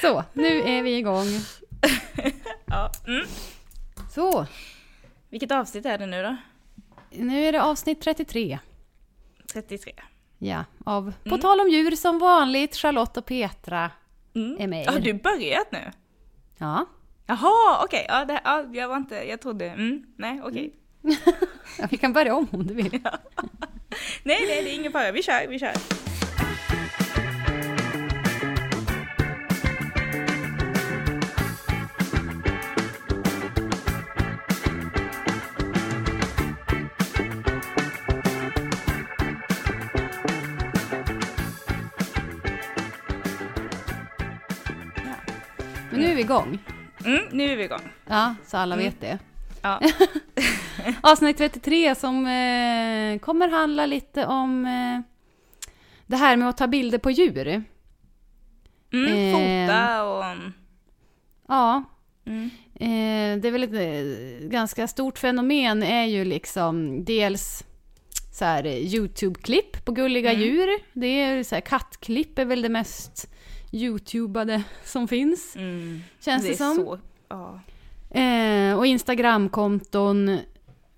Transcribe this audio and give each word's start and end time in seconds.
Så, 0.00 0.24
nu 0.32 0.62
är 0.62 0.82
vi 0.82 0.96
igång. 0.96 1.26
Ja. 2.66 2.90
Mm. 3.06 3.26
Så, 4.14 4.46
Vilket 5.28 5.50
avsnitt 5.50 5.86
är 5.86 5.98
det 5.98 6.06
nu 6.06 6.22
då? 6.22 6.36
nu 7.10 7.44
är 7.44 7.52
det 7.52 7.62
avsnitt 7.62 8.00
33. 8.00 8.58
33. 9.52 9.92
Ja, 10.38 10.64
av 10.84 11.12
På 11.22 11.28
Mm. 11.28 11.40
tal 11.40 11.60
om 11.60 11.68
djur 11.68 11.90
som 11.90 12.18
vanligt, 12.18 12.76
Charlotte 12.76 13.16
och 13.16 13.26
Petra 13.26 13.90
Mm. 14.34 14.56
är 14.60 14.66
med 14.66 14.86
Har 14.86 14.98
du 15.00 15.12
börjat 15.14 15.72
nu? 15.72 15.90
Ja, 16.58 16.86
Jaha, 17.26 17.84
okej. 17.84 18.06
Ja, 18.08 18.24
det, 18.24 18.40
ja, 18.44 18.64
jag 18.72 18.88
var 18.88 18.96
inte, 18.96 19.14
jag 19.14 19.40
trodde, 19.40 19.64
mm, 19.66 20.04
nej 20.16 20.40
okej. 20.44 20.72
ja, 21.78 21.86
vi 21.90 21.96
kan 21.96 22.12
börja 22.12 22.34
om 22.34 22.46
om 22.52 22.66
du 22.66 22.74
vill. 22.74 22.90
Nej, 24.22 24.38
nej, 24.48 24.62
det 24.64 24.70
är 24.70 24.74
ingen 24.74 24.92
fara. 24.92 25.12
Vi 25.12 25.22
kör, 25.22 25.46
vi 25.48 25.58
kör. 25.58 25.72
Vi 46.22 46.26
igång. 46.26 46.58
Mm, 47.04 47.20
nu 47.32 47.52
är 47.52 47.56
vi 47.56 47.64
igång. 47.64 47.80
Ja, 48.08 48.34
så 48.46 48.56
alla 48.56 48.74
Mm. 48.74 48.84
vet 48.86 49.00
det. 49.00 49.18
Ja. 49.62 49.80
Avsnitt 51.00 51.38
33 51.38 51.94
som 51.94 52.26
eh, 52.26 53.18
kommer 53.18 53.48
handla 53.48 53.86
lite 53.86 54.26
om 54.26 54.64
eh, 54.66 55.00
det 56.06 56.16
här 56.16 56.36
med 56.36 56.48
att 56.48 56.56
ta 56.56 56.66
bilder 56.66 56.98
på 56.98 57.10
djur. 57.10 57.64
Mm, 58.92 59.12
Eh. 59.12 59.32
fota 59.34 60.04
och... 60.04 60.24
Ja, 61.48 61.84
Mm. 62.26 62.50
Eh, 62.74 63.40
det 63.40 63.48
är 63.48 63.50
väl 63.50 63.62
ett 63.62 63.72
eh, 63.74 64.48
ganska 64.48 64.86
stort 64.88 65.18
fenomen 65.18 65.82
är 65.82 66.04
ju 66.04 66.24
liksom 66.24 67.04
dels 67.04 67.64
så 68.32 68.44
här 68.44 68.64
eh, 68.66 68.72
YouTube-klipp 68.76 69.84
på 69.84 69.92
gulliga 69.92 70.30
Mm. 70.32 70.42
djur. 70.42 70.68
Det 70.92 71.06
är 71.06 71.42
så 71.42 71.54
här, 71.54 71.60
kattklipp 71.62 72.38
är 72.38 72.44
väl 72.44 72.62
det 72.62 72.68
mest 72.68 73.30
YouTubade 73.72 74.62
som 74.84 75.08
finns, 75.08 75.56
Mm. 75.56 76.00
känns 76.20 76.42
det 76.42 76.48
det, 76.48 76.56
som. 76.56 76.76
så... 76.76 76.98
Ja. 77.28 77.60
Eh, 78.20 78.78
och 78.78 78.86
Instagramkonton. 78.86 80.38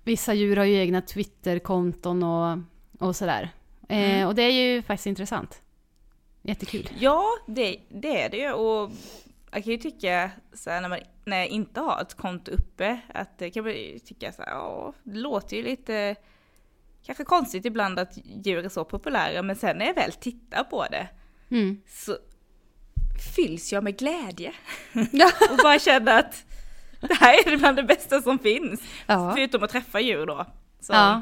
Vissa 0.03 0.33
djur 0.33 0.55
har 0.57 0.65
ju 0.65 0.75
egna 0.75 1.01
Twitterkonton 1.01 2.23
och, 2.23 2.57
och 2.99 3.15
sådär. 3.15 3.49
Eh, 3.89 4.15
Mm. 4.15 4.27
Och 4.27 4.35
det 4.35 4.41
är 4.43 4.51
ju 4.51 4.81
faktiskt 4.81 5.07
intressant. 5.07 5.61
Jättekul. 6.41 6.89
Ja, 6.99 7.23
det, 7.47 7.77
det 7.89 8.21
är 8.21 8.29
det 8.29 8.37
ju. 8.37 8.51
Och 8.51 8.91
jag 9.51 9.63
kan 9.63 9.71
ju 9.73 9.77
tycka 9.77 10.31
så 10.53 10.69
här, 10.69 10.81
när, 10.81 10.89
man, 10.89 10.99
när 11.25 11.37
jag 11.37 11.47
inte 11.47 11.79
har 11.81 12.01
ett 12.01 12.13
konto 12.13 12.51
uppe, 12.51 12.99
att 13.13 13.37
det 13.37 13.49
kan 13.49 13.63
man 13.63 13.73
ju 13.73 13.99
tycka 13.99 14.31
så 14.31 14.41
här, 14.41 14.49
ja, 14.51 14.93
det 15.03 15.17
låter 15.17 15.57
ju 15.57 15.63
lite 15.63 16.15
kanske 17.05 17.23
konstigt 17.23 17.65
ibland 17.65 17.99
att 17.99 18.17
djur 18.45 18.65
är 18.65 18.69
så 18.69 18.85
populära, 18.85 19.41
men 19.41 19.55
sen 19.55 19.77
när 19.77 19.85
jag 19.85 19.93
väl 19.93 20.11
tittar 20.11 20.63
på 20.63 20.85
det 20.91 21.07
Mm. 21.49 21.81
så 21.87 22.17
fylls 23.35 23.73
jag 23.73 23.83
med 23.83 23.97
glädje. 23.99 24.51
Ja. 25.11 25.31
Och 25.51 25.57
bara 25.63 25.79
känner 25.79 26.19
att 26.19 26.43
det 27.01 27.13
här 27.13 27.53
är 27.53 27.57
bland 27.57 27.77
det 27.77 27.83
bästa 27.83 28.21
som 28.21 28.39
finns. 28.39 28.81
Ja. 29.07 29.31
Förutom 29.35 29.63
att 29.63 29.69
träffa 29.69 29.99
djur 29.99 30.25
då. 30.25 30.45
Så, 30.79 30.93
Ja. 30.93 31.21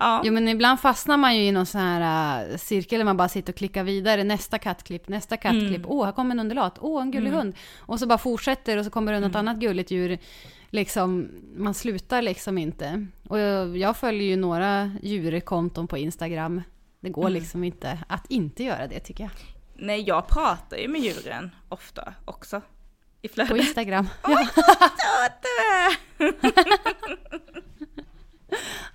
ja. 0.00 0.22
Jo 0.24 0.32
men 0.32 0.48
ibland 0.48 0.80
fastnar 0.80 1.16
man 1.16 1.36
ju 1.36 1.42
i 1.42 1.52
någon 1.52 1.66
sån 1.66 1.80
här 1.80 2.50
uh, 2.50 2.56
cirkel 2.56 2.98
där 2.98 3.04
man 3.04 3.16
bara 3.16 3.28
sitter 3.28 3.52
och 3.52 3.56
klickar 3.56 3.84
vidare. 3.84 4.24
Nästa 4.24 4.58
kattklipp, 4.58 5.08
nästa 5.08 5.36
kattklipp. 5.36 5.76
Mm. 5.76 5.90
Åh, 5.90 6.04
här 6.04 6.12
kommer 6.12 6.30
en 6.34 6.40
undulat. 6.40 6.78
Åh, 6.80 7.02
en 7.02 7.10
gullig 7.10 7.30
hund. 7.30 7.54
Och 7.78 7.98
så 7.98 8.06
bara 8.06 8.18
fortsätter 8.18 8.76
och 8.78 8.84
så 8.84 8.90
kommer 8.90 9.12
det 9.12 9.20
något 9.20 9.34
Mm. 9.34 9.48
annat 9.48 9.60
gulligt 9.60 9.90
djur. 9.90 10.18
Liksom, 10.70 11.28
man 11.56 11.74
slutar 11.74 12.22
liksom 12.22 12.58
inte. 12.58 13.06
Och 13.28 13.38
jag, 13.38 13.76
jag 13.76 13.96
följer 13.96 14.28
ju 14.28 14.36
några 14.36 14.90
djurkonton 15.02 15.86
på 15.88 15.98
Instagram. 15.98 16.62
Det 17.00 17.10
går 17.10 17.22
Mm. 17.22 17.32
liksom 17.32 17.64
inte 17.64 17.98
att 18.08 18.26
inte 18.30 18.64
göra 18.64 18.86
det 18.86 19.00
tycker 19.00 19.24
jag. 19.24 19.30
Nej, 19.82 20.02
jag 20.06 20.26
pratar 20.28 20.76
ju 20.76 20.88
med 20.88 21.00
djuren 21.00 21.50
ofta 21.68 22.14
också. 22.24 22.62
I 23.22 23.28
På 23.28 23.34
flödet. 23.34 23.56
Instagram. 23.56 24.08
Oj, 24.24 24.48
Ja, 24.56 25.28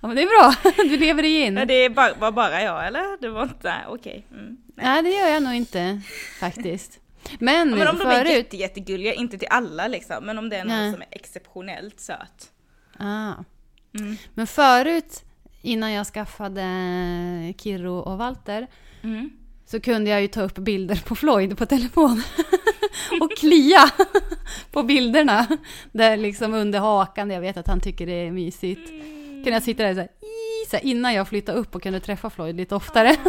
ja 0.00 0.08
men 0.08 0.16
det 0.16 0.22
är 0.22 0.26
bra. 0.40 0.72
Du 0.76 0.96
lever 0.96 1.22
dig 1.22 1.40
in. 1.42 1.56
Ja, 1.56 1.64
det 1.64 1.74
är 1.74 1.90
bara, 1.90 2.14
var 2.14 2.32
bara 2.32 2.62
jag 2.62 2.86
eller? 2.86 3.20
Det 3.20 3.28
var 3.28 3.42
inte, 3.42 3.74
okej. 3.88 4.26
Mm. 4.32 4.56
Nej, 4.74 5.02
det 5.02 5.08
gör 5.10 5.28
jag 5.28 5.42
nog 5.42 5.54
inte 5.54 6.00
faktiskt. 6.40 7.00
Men, 7.38 7.70
Ja, 7.70 7.76
men 7.76 7.88
om 7.88 7.98
de 7.98 8.06
är 8.08 8.24
förut... 8.24 8.36
jätte, 8.36 8.56
jättegulliga, 8.56 9.14
inte 9.14 9.38
till 9.38 9.48
alla 9.50 9.88
liksom, 9.88 10.24
men 10.24 10.38
om 10.38 10.48
det 10.48 10.56
är 10.56 10.64
någon 10.64 10.76
Nej. 10.76 10.92
som 10.92 11.02
är 11.02 11.08
exceptionellt 11.10 12.00
söt. 12.00 12.50
Ah. 12.98 13.32
Mm. 13.98 14.16
Men 14.34 14.46
förut, 14.46 15.24
innan 15.62 15.92
jag 15.92 16.06
skaffade 16.06 16.62
Kirro 17.58 17.98
och 17.98 18.18
Walter, 18.18 18.66
Mm. 19.02 19.30
Så 19.70 19.80
kunde 19.80 20.10
jag 20.10 20.20
ju 20.22 20.28
ta 20.28 20.42
upp 20.42 20.54
bilder 20.58 21.02
på 21.06 21.14
Floyd 21.14 21.58
på 21.58 21.66
telefon. 21.66 22.22
och 23.20 23.36
klia 23.36 23.90
på 24.70 24.82
bilderna. 24.82 25.46
Där 25.92 26.16
liksom 26.16 26.54
under 26.54 26.78
hakan, 26.78 27.30
jag 27.30 27.40
vet 27.40 27.56
att 27.56 27.66
han 27.66 27.80
tycker 27.80 28.06
det 28.06 28.12
är 28.12 28.30
mysigt. 28.30 28.88
Kunde 28.88 29.50
jag 29.50 29.62
sitta 29.62 29.82
där 29.82 29.94
så 29.94 30.00
här, 30.00 30.08
så 30.70 30.76
här, 30.76 30.84
innan 30.84 31.14
jag 31.14 31.28
flyttade 31.28 31.58
upp 31.58 31.74
och 31.74 31.82
kunde 31.82 32.00
träffa 32.00 32.30
Floyd 32.30 32.56
lite 32.56 32.74
oftare. 32.74 33.16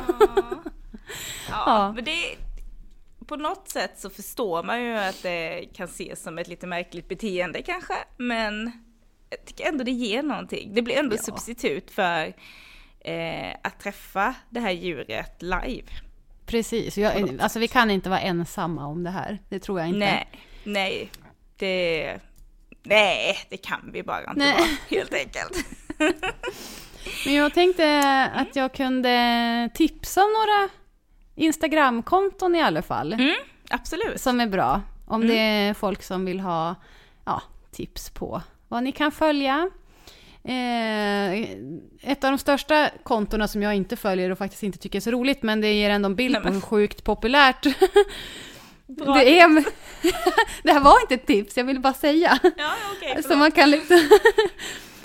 Ja, 1.50 1.64
Ja. 1.66 1.92
men 1.96 2.04
det 2.04 2.36
på 3.28 3.36
något 3.36 3.70
sätt 3.70 3.92
så 4.00 4.10
förstår 4.10 4.64
man 4.64 4.84
ju 4.84 4.98
att 4.98 5.24
det 5.24 5.66
kan 5.74 5.86
ses 5.86 6.24
som 6.24 6.38
ett 6.38 6.48
lite 6.48 6.68
märkligt 6.68 7.08
beteende 7.08 7.62
kanske, 7.62 7.94
men 8.18 8.72
jag 9.30 9.46
tycker 9.46 9.66
ändå 9.70 9.84
det 9.84 9.92
ger 9.92 10.24
någonting. 10.24 10.74
Det 10.74 10.82
blir 10.82 10.98
ändå 10.98 11.16
Ja. 11.16 11.22
substitut 11.22 11.92
för 11.92 12.34
eh, 13.00 13.52
att 13.64 13.80
träffa 13.80 14.36
det 14.50 14.60
här 14.60 14.72
djuret 14.72 15.42
live. 15.42 15.88
Precis, 16.50 16.98
jag, 16.98 17.40
alltså 17.42 17.60
vi 17.60 17.68
kan 17.68 17.92
inte 17.92 18.10
vara 18.10 18.20
ensamma 18.20 18.86
om 18.88 19.04
det 19.04 19.10
här. 19.10 19.40
Det 19.50 19.60
tror 19.60 19.80
jag 19.80 19.88
inte. 19.88 20.00
Nej, 20.00 20.28
nej, 20.64 21.10
det, 21.58 22.20
nej, 22.84 23.38
det 23.50 23.58
kan 23.58 23.90
vi 23.94 24.04
bara 24.04 24.20
inte 24.20 24.34
Nej. 24.40 24.54
vara, 24.54 24.68
helt 24.90 25.14
enkelt. 25.14 25.66
Men 27.26 27.34
jag 27.34 27.54
tänkte 27.54 28.02
att 28.36 28.56
jag 28.56 28.74
kunde 28.74 29.70
tipsa 29.74 30.24
om 30.24 30.30
några 30.34 30.70
Instagramkonton 31.36 32.56
i 32.56 32.62
alla 32.62 32.82
fall. 32.82 33.14
Mm, 33.14 33.36
absolut. 33.70 34.22
Som 34.22 34.40
är 34.40 34.48
bra. 34.48 34.82
Om 35.08 35.22
Mm. 35.22 35.36
det 35.36 35.42
är 35.42 35.74
folk 35.74 36.04
som 36.04 36.26
vill 36.26 36.40
ha 36.40 36.76
ja, 37.26 37.42
tips 37.72 38.10
på 38.10 38.42
vad 38.68 38.84
ni 38.84 38.92
kan 38.92 39.12
följa. 39.12 39.70
Eh, 40.50 41.50
ett 42.12 42.24
av 42.24 42.32
de 42.32 42.38
största 42.38 42.90
kontona 43.04 43.48
som 43.48 43.62
jag 43.62 43.76
inte 43.76 43.96
följer 43.96 44.30
och 44.30 44.38
faktiskt 44.38 44.64
inte 44.64 44.78
tycker 44.78 45.00
är 45.00 45.02
så 45.02 45.12
roligt, 45.12 45.44
men 45.44 45.62
det 45.62 45.74
ger 45.74 45.90
ändå 45.90 46.06
en 46.06 46.16
bild 46.16 46.32
Nej, 46.34 46.42
på 46.42 46.48
men- 46.48 46.54
hur 46.54 46.62
sjukt 46.62 47.04
populärt 47.04 47.64
Bra 48.88 49.14
det 49.18 49.40
är. 49.40 49.48
det 50.64 50.72
här 50.72 50.80
var 50.80 51.02
inte 51.02 51.14
ett 51.16 51.26
tips, 51.28 51.58
jag 51.58 51.64
ville 51.64 51.80
bara 51.80 51.94
säga. 51.94 52.40
Ja, 52.58 52.72
okej, 52.98 53.24
så, 53.24 53.36
man 53.36 53.52
kan 53.52 53.70
liksom, 53.72 54.00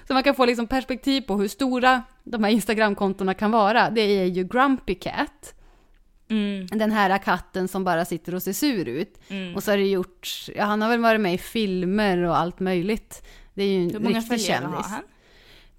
så 0.08 0.14
man 0.14 0.22
kan 0.22 0.34
få 0.34 0.44
liksom 0.46 0.66
perspektiv 0.66 1.20
på 1.20 1.36
hur 1.36 1.48
stora 1.48 2.02
de 2.24 2.44
här 2.44 2.50
Instagramkontona 2.50 3.34
kan 3.34 3.50
vara. 3.50 3.90
Det 3.90 4.00
är 4.00 4.24
ju 4.24 4.44
Grumpy 4.44 4.94
Cat. 4.94 5.54
Mm, 6.30 6.66
Den 6.66 6.92
här 6.92 7.18
katten 7.18 7.68
som 7.68 7.84
bara 7.84 8.04
sitter 8.04 8.34
och 8.34 8.42
ser 8.42 8.52
sur 8.52 8.88
ut. 8.88 9.20
mm. 9.28 9.54
Och 9.56 9.62
så 9.62 9.70
har 9.72 9.76
det 9.78 9.86
gjorts, 9.86 10.50
ja, 10.56 10.64
han 10.64 10.82
har 10.82 10.88
väl 10.88 11.00
varit 11.00 11.20
med 11.20 11.34
i 11.34 11.38
filmer 11.38 12.18
och 12.18 12.36
allt 12.38 12.60
möjligt. 12.60 13.22
Det 13.54 13.62
är 13.62 13.66
ju 13.68 13.82
en 13.84 13.90
Hur 13.90 13.98
många 13.98 14.18
riktig 14.18 14.28
följare 14.40 14.64
har 14.64 14.72
kändis. 14.72 14.86
han? 14.90 15.02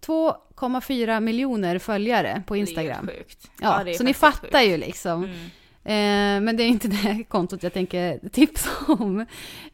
2,4 0.07 1.19
miljoner 1.19 1.79
följare 1.79 2.43
på 2.47 2.55
Instagram. 2.55 3.05
Det 3.05 3.11
är 3.11 3.17
sjukt. 3.17 3.51
Ja, 3.61 3.83
det 3.83 3.91
är 3.91 3.93
så 3.93 4.03
ni 4.03 4.13
fattar 4.13 4.59
sjukt. 4.59 4.71
ju 4.71 4.77
liksom. 4.77 5.23
Mm. 5.23 5.45
Eh, 5.83 6.45
men 6.45 6.57
det 6.57 6.63
är 6.63 6.67
inte 6.67 6.87
det 7.03 7.23
kontot 7.23 7.63
jag 7.63 7.73
tänker 7.73 8.29
tipsa 8.29 8.69
om. 8.87 9.25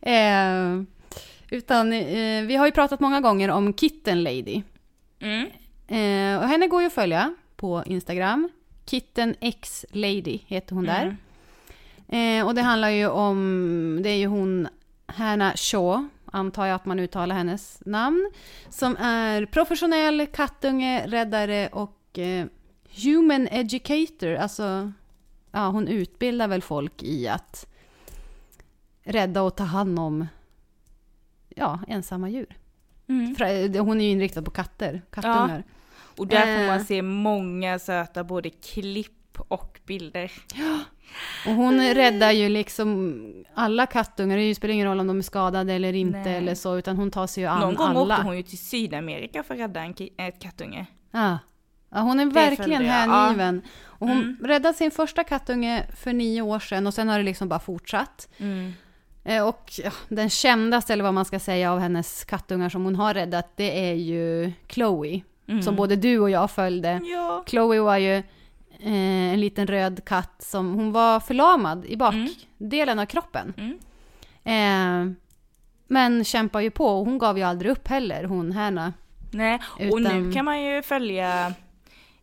Eh, 0.02 0.82
utan 1.50 1.94
eh, 1.94 2.44
vi 2.44 2.56
har 2.56 2.66
ju 2.66 2.72
pratat 2.72 3.00
många 3.00 3.22
gånger 3.22 3.50
om 3.50 3.74
Kitten 3.74 4.24
Lady. 4.24 4.62
Mm. 5.20 5.48
Eh, 5.88 6.44
och 6.44 6.50
henne 6.50 6.68
går 6.68 6.82
ju 6.82 6.88
att 6.88 6.94
följa 6.94 7.36
på 7.56 7.84
Instagram. 7.86 8.50
Kitten 8.86 9.36
X 9.40 9.86
Lady 9.92 10.40
heter 10.48 10.76
hon 10.76 10.86
där. 10.86 11.18
Mm. 12.10 12.40
Eh, 12.40 12.48
och 12.48 12.56
det 12.56 12.62
handlar 12.62 12.90
ju 12.90 13.08
om, 13.08 14.00
det 14.04 14.10
är 14.10 14.16
ju 14.16 14.28
hon, 14.28 14.68
Hanna 15.06 15.54
Shaw, 15.56 16.08
antar 16.32 16.66
jag 16.66 16.76
att 16.76 16.86
man 16.86 17.00
uttalar 17.00 17.36
hennes 17.36 17.82
namn, 17.86 18.32
som 18.70 18.98
är 18.98 19.46
professionell 19.46 20.28
kattunge, 20.28 21.08
räddare 21.08 21.68
och 21.68 22.20
eh, 22.20 22.46
human 23.04 23.48
educator. 23.48 24.36
Alltså, 24.36 24.92
ja, 25.52 25.68
hon 25.68 25.88
utbildar 25.88 26.48
väl 26.48 26.62
folk 26.62 27.04
i 27.04 27.28
att 27.28 27.66
rädda 29.04 29.42
och 29.42 29.56
ta 29.56 29.64
hand 29.64 30.00
om 30.00 30.28
ja, 31.50 31.80
ensamma 31.88 32.30
djur. 32.30 32.58
Mm. 33.08 33.36
Fra- 33.36 33.80
Hon 33.80 34.02
är 34.02 34.06
ju 34.06 34.12
inriktad 34.12 34.42
på 34.42 34.52
katter, 34.52 35.02
kattungar. 35.10 35.64
Och 36.18 36.28
där 36.28 36.42
får 36.58 36.64
Eh. 36.64 36.68
man 36.68 36.86
se 36.86 37.02
många 37.02 37.80
söta 37.80 38.24
både 38.24 38.50
klipp 38.50 39.40
och 39.48 39.80
bilder. 39.86 40.32
Och 41.48 41.54
hon 41.54 41.82
räddar 41.94 42.32
ju 42.32 42.50
liksom 42.50 43.22
alla 43.54 43.86
kattungar, 43.86 44.38
det 44.38 44.56
spelar 44.56 44.74
ingen 44.74 44.88
roll 44.88 45.00
om 45.00 45.08
de 45.08 45.18
är 45.18 45.22
skadade 45.22 45.74
eller 45.74 45.94
inte 45.94 46.20
Nej. 46.20 46.36
eller 46.38 46.56
så, 46.56 46.78
utan 46.78 46.96
hon 46.98 47.12
tar 47.12 47.28
sig 47.28 47.44
ju 47.44 47.50
an 47.50 47.60
Någon 47.60 47.76
gång 47.76 47.88
alla. 47.88 48.02
åkte 48.16 48.26
hon 48.28 48.38
ju 48.38 48.44
till 48.44 48.58
Sydamerika 48.58 49.44
för 49.44 49.54
att 49.54 49.60
rädda 49.60 49.82
en 49.82 49.94
ett 50.18 50.40
kattunge. 50.42 50.86
Ja. 51.12 51.40
ja, 51.92 52.00
hon 52.00 52.20
är 52.20 52.26
Det 52.26 52.32
verkligen 52.32 52.86
hängiven. 52.86 53.62
Och 53.84 54.08
hon 54.08 54.18
Mm. 54.18 54.38
räddade 54.44 54.74
sin 54.74 54.92
första 54.92 55.24
kattunge 55.24 55.86
för 55.98 56.14
nio 56.14 56.42
år 56.42 56.60
sedan 56.60 56.88
och 56.88 56.94
sen 56.94 57.08
har 57.10 57.18
det 57.18 57.24
liksom 57.24 57.50
bara 57.50 57.60
fortsatt. 57.60 58.30
Eh, 59.24 59.48
Och 59.48 59.72
ja, 59.84 59.92
den 60.10 60.30
kändaste, 60.30 60.94
eller 60.94 61.04
vad 61.04 61.14
man 61.14 61.26
ska 61.26 61.40
säga, 61.40 61.72
av 61.74 61.80
hennes 61.80 62.24
kattungar 62.26 62.70
som 62.70 62.84
hon 62.86 62.96
har 62.96 63.14
räddat, 63.14 63.52
det 63.56 63.90
är 63.90 63.94
ju 63.94 64.52
Chloe. 64.70 65.22
Mm. 65.48 65.62
Som 65.62 65.76
både 65.76 65.96
du 65.96 66.20
och 66.20 66.30
jag 66.30 66.52
följde. 66.52 67.00
Ja. 67.04 67.44
Chloe 67.48 67.80
var 67.80 67.98
ju 67.98 68.24
eh, 68.82 69.34
en 69.34 69.40
liten 69.40 69.68
röd 69.68 70.06
katt 70.06 70.36
som, 70.40 70.74
hon 70.74 70.92
var 70.92 71.20
förlamad 71.20 71.86
i 71.86 71.98
bakdelen 71.98 73.00
av 73.00 73.06
kroppen. 73.06 73.54
Mm. 73.58 73.78
Eh, 74.44 75.14
men 75.88 76.24
kämpar 76.24 76.60
ju 76.62 76.72
på 76.72 76.86
och 76.86 77.06
hon 77.06 77.18
gav 77.18 77.38
ju 77.38 77.44
aldrig 77.44 77.72
upp 77.72 77.88
heller, 77.88 78.24
hon 78.24 78.52
Hanna. 78.52 78.94
Nej, 79.32 79.60
och 79.92 80.00
Utan- 80.00 80.24
nu 80.24 80.32
kan 80.32 80.46
man 80.46 80.62
ju 80.62 80.82
följa 80.82 81.54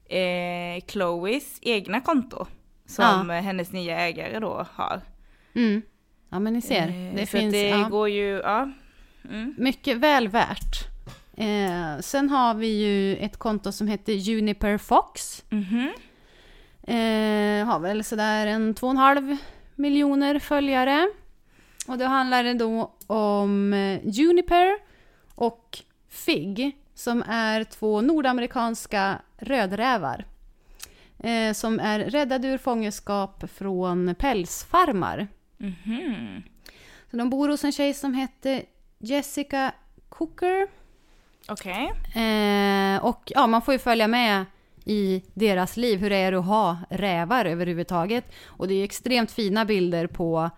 eh, 0.09 0.85
Chloes 0.87 1.59
egna 1.63 2.01
konto. 2.01 2.47
Som 2.87 3.31
eh, 3.31 3.43
hennes 3.43 3.73
nya 3.73 3.99
ägare 4.01 4.39
då 4.39 4.67
har. 4.75 5.01
Mm. 5.55 5.83
Ja 6.31 6.39
men 6.39 6.53
ni 6.53 6.61
ser, 6.63 6.89
Eh, 6.89 7.15
det 7.15 7.27
finns 7.27 7.53
det 7.53 7.69
ja, 7.69 7.89
går 7.89 8.09
ju, 8.09 8.41
ja. 8.45 8.71
Mm. 9.25 9.55
mycket 9.59 9.97
väl 9.97 10.29
värt. 10.29 10.77
Eh, 11.37 11.99
sen 12.01 12.31
har 12.31 12.55
vi 12.55 12.67
ju 12.67 13.17
ett 13.17 13.37
konto 13.37 13.73
som 13.73 13.89
heter 13.89 14.13
Juniper 14.13 14.79
Fox. 14.79 15.45
Mhm. 15.51 15.93
Eh, 16.89 17.67
har 17.67 17.79
väl 17.79 18.05
sådär 18.05 18.47
en 18.47 18.75
två 18.75 18.87
och 18.87 18.91
en 18.91 18.97
halv 18.97 19.37
miljoner 19.75 20.39
följare. 20.39 21.09
Och 21.87 21.99
då 21.99 22.05
handlar 22.05 22.45
det 22.45 22.55
då 22.55 22.93
om 23.07 23.73
eh, 23.73 24.01
Juniper 24.05 24.79
och 25.35 25.79
Fig 26.09 26.77
som 26.95 27.23
är 27.29 27.65
två 27.65 28.01
nordamerikanska 28.01 29.19
rödrävar. 29.37 30.25
Eh, 31.19 31.53
som 31.53 31.81
är 31.81 31.99
räddade 31.99 32.49
ur 32.49 32.59
fångenskap 32.59 33.51
från 33.51 34.15
pälsfarmar. 34.19 35.29
Mhm. 35.57 36.43
Så 37.11 37.17
de 37.17 37.31
bor 37.31 37.49
hos 37.49 37.65
en 37.65 37.73
tjej 37.73 37.95
som 37.95 38.15
heter 38.15 38.63
Jessica 38.99 39.73
Cooker. 40.09 40.69
Okej. 41.49 41.93
Eh, 42.25 43.05
och 43.05 43.33
ja, 43.35 43.47
man 43.47 43.63
får 43.63 43.75
ju 43.75 43.79
följa 43.79 44.09
med 44.09 44.45
i 44.89 45.23
deras 45.35 45.77
liv, 45.77 45.99
hur 45.99 46.11
det 46.11 46.17
är 46.17 46.33
att 46.33 46.45
ha 46.45 46.79
rävar 46.91 47.45
överhuvudtaget. 47.45 48.25
Och 48.47 48.69
det 48.69 48.75
är 48.75 48.85
extremt 48.85 49.31
fina 49.31 49.65
bilder 49.65 50.07
på, 50.07 50.51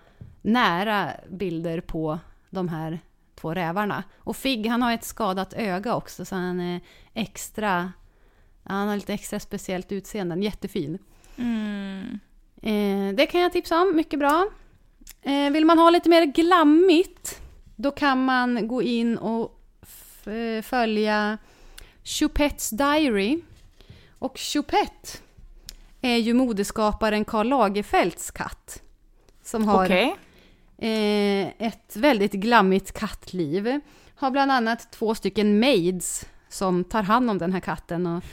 nära 0.42 1.10
bilder 1.28 1.80
på 1.80 2.18
de 2.50 2.68
här 2.68 2.98
två 3.34 3.54
rävarna. 3.54 4.04
Och 4.16 4.36
Figg, 4.36 4.66
han 4.66 4.82
har 4.82 4.92
ett 4.92 5.04
skadat 5.04 5.52
öga 5.52 5.94
också, 5.94 6.24
så 6.24 6.34
han 6.34 6.60
är 6.60 6.80
extra, 7.14 7.92
han 8.64 8.88
har 8.88 8.96
lite 8.96 9.14
extra 9.14 9.40
speciellt 9.40 9.92
utseende, 9.92 10.44
jättefin. 10.44 10.98
Mm. 11.36 12.18
Eh, 12.62 13.14
det 13.14 13.26
kan 13.26 13.40
jag 13.40 13.52
tipsa 13.52 13.82
om, 13.82 13.96
mycket 13.96 14.18
bra. 14.18 14.48
Eh, 15.22 15.50
vill 15.50 15.64
man 15.64 15.78
ha 15.78 15.90
lite 15.90 16.08
mer 16.08 16.24
glammigt, 16.24 17.40
då 17.76 17.90
kan 17.90 18.24
man 18.24 18.68
gå 18.68 18.82
in 18.82 19.18
och 19.18 19.60
följa 20.62 21.38
Choupettes 22.04 22.70
Diary. 22.70 23.40
Och 24.20 24.38
Choupette 24.38 25.18
är 26.00 26.16
ju 26.16 26.34
modeskaparen 26.34 27.24
Karl 27.24 27.48
Lagerfelds 27.48 28.30
katt. 28.30 28.82
Som 29.42 29.68
har 29.68 29.84
Okej. 29.84 30.16
eh, 30.78 31.66
ett 31.66 31.96
väldigt 31.96 32.32
glammigt 32.32 32.92
kattliv. 32.92 33.80
Har 34.14 34.30
bland 34.30 34.52
annat 34.52 34.92
två 34.92 35.14
stycken 35.14 35.60
maids 35.60 36.26
som 36.48 36.84
tar 36.84 37.02
hand 37.02 37.30
om 37.30 37.38
den 37.38 37.52
här 37.52 37.60
katten 37.60 38.06
och 38.06 38.24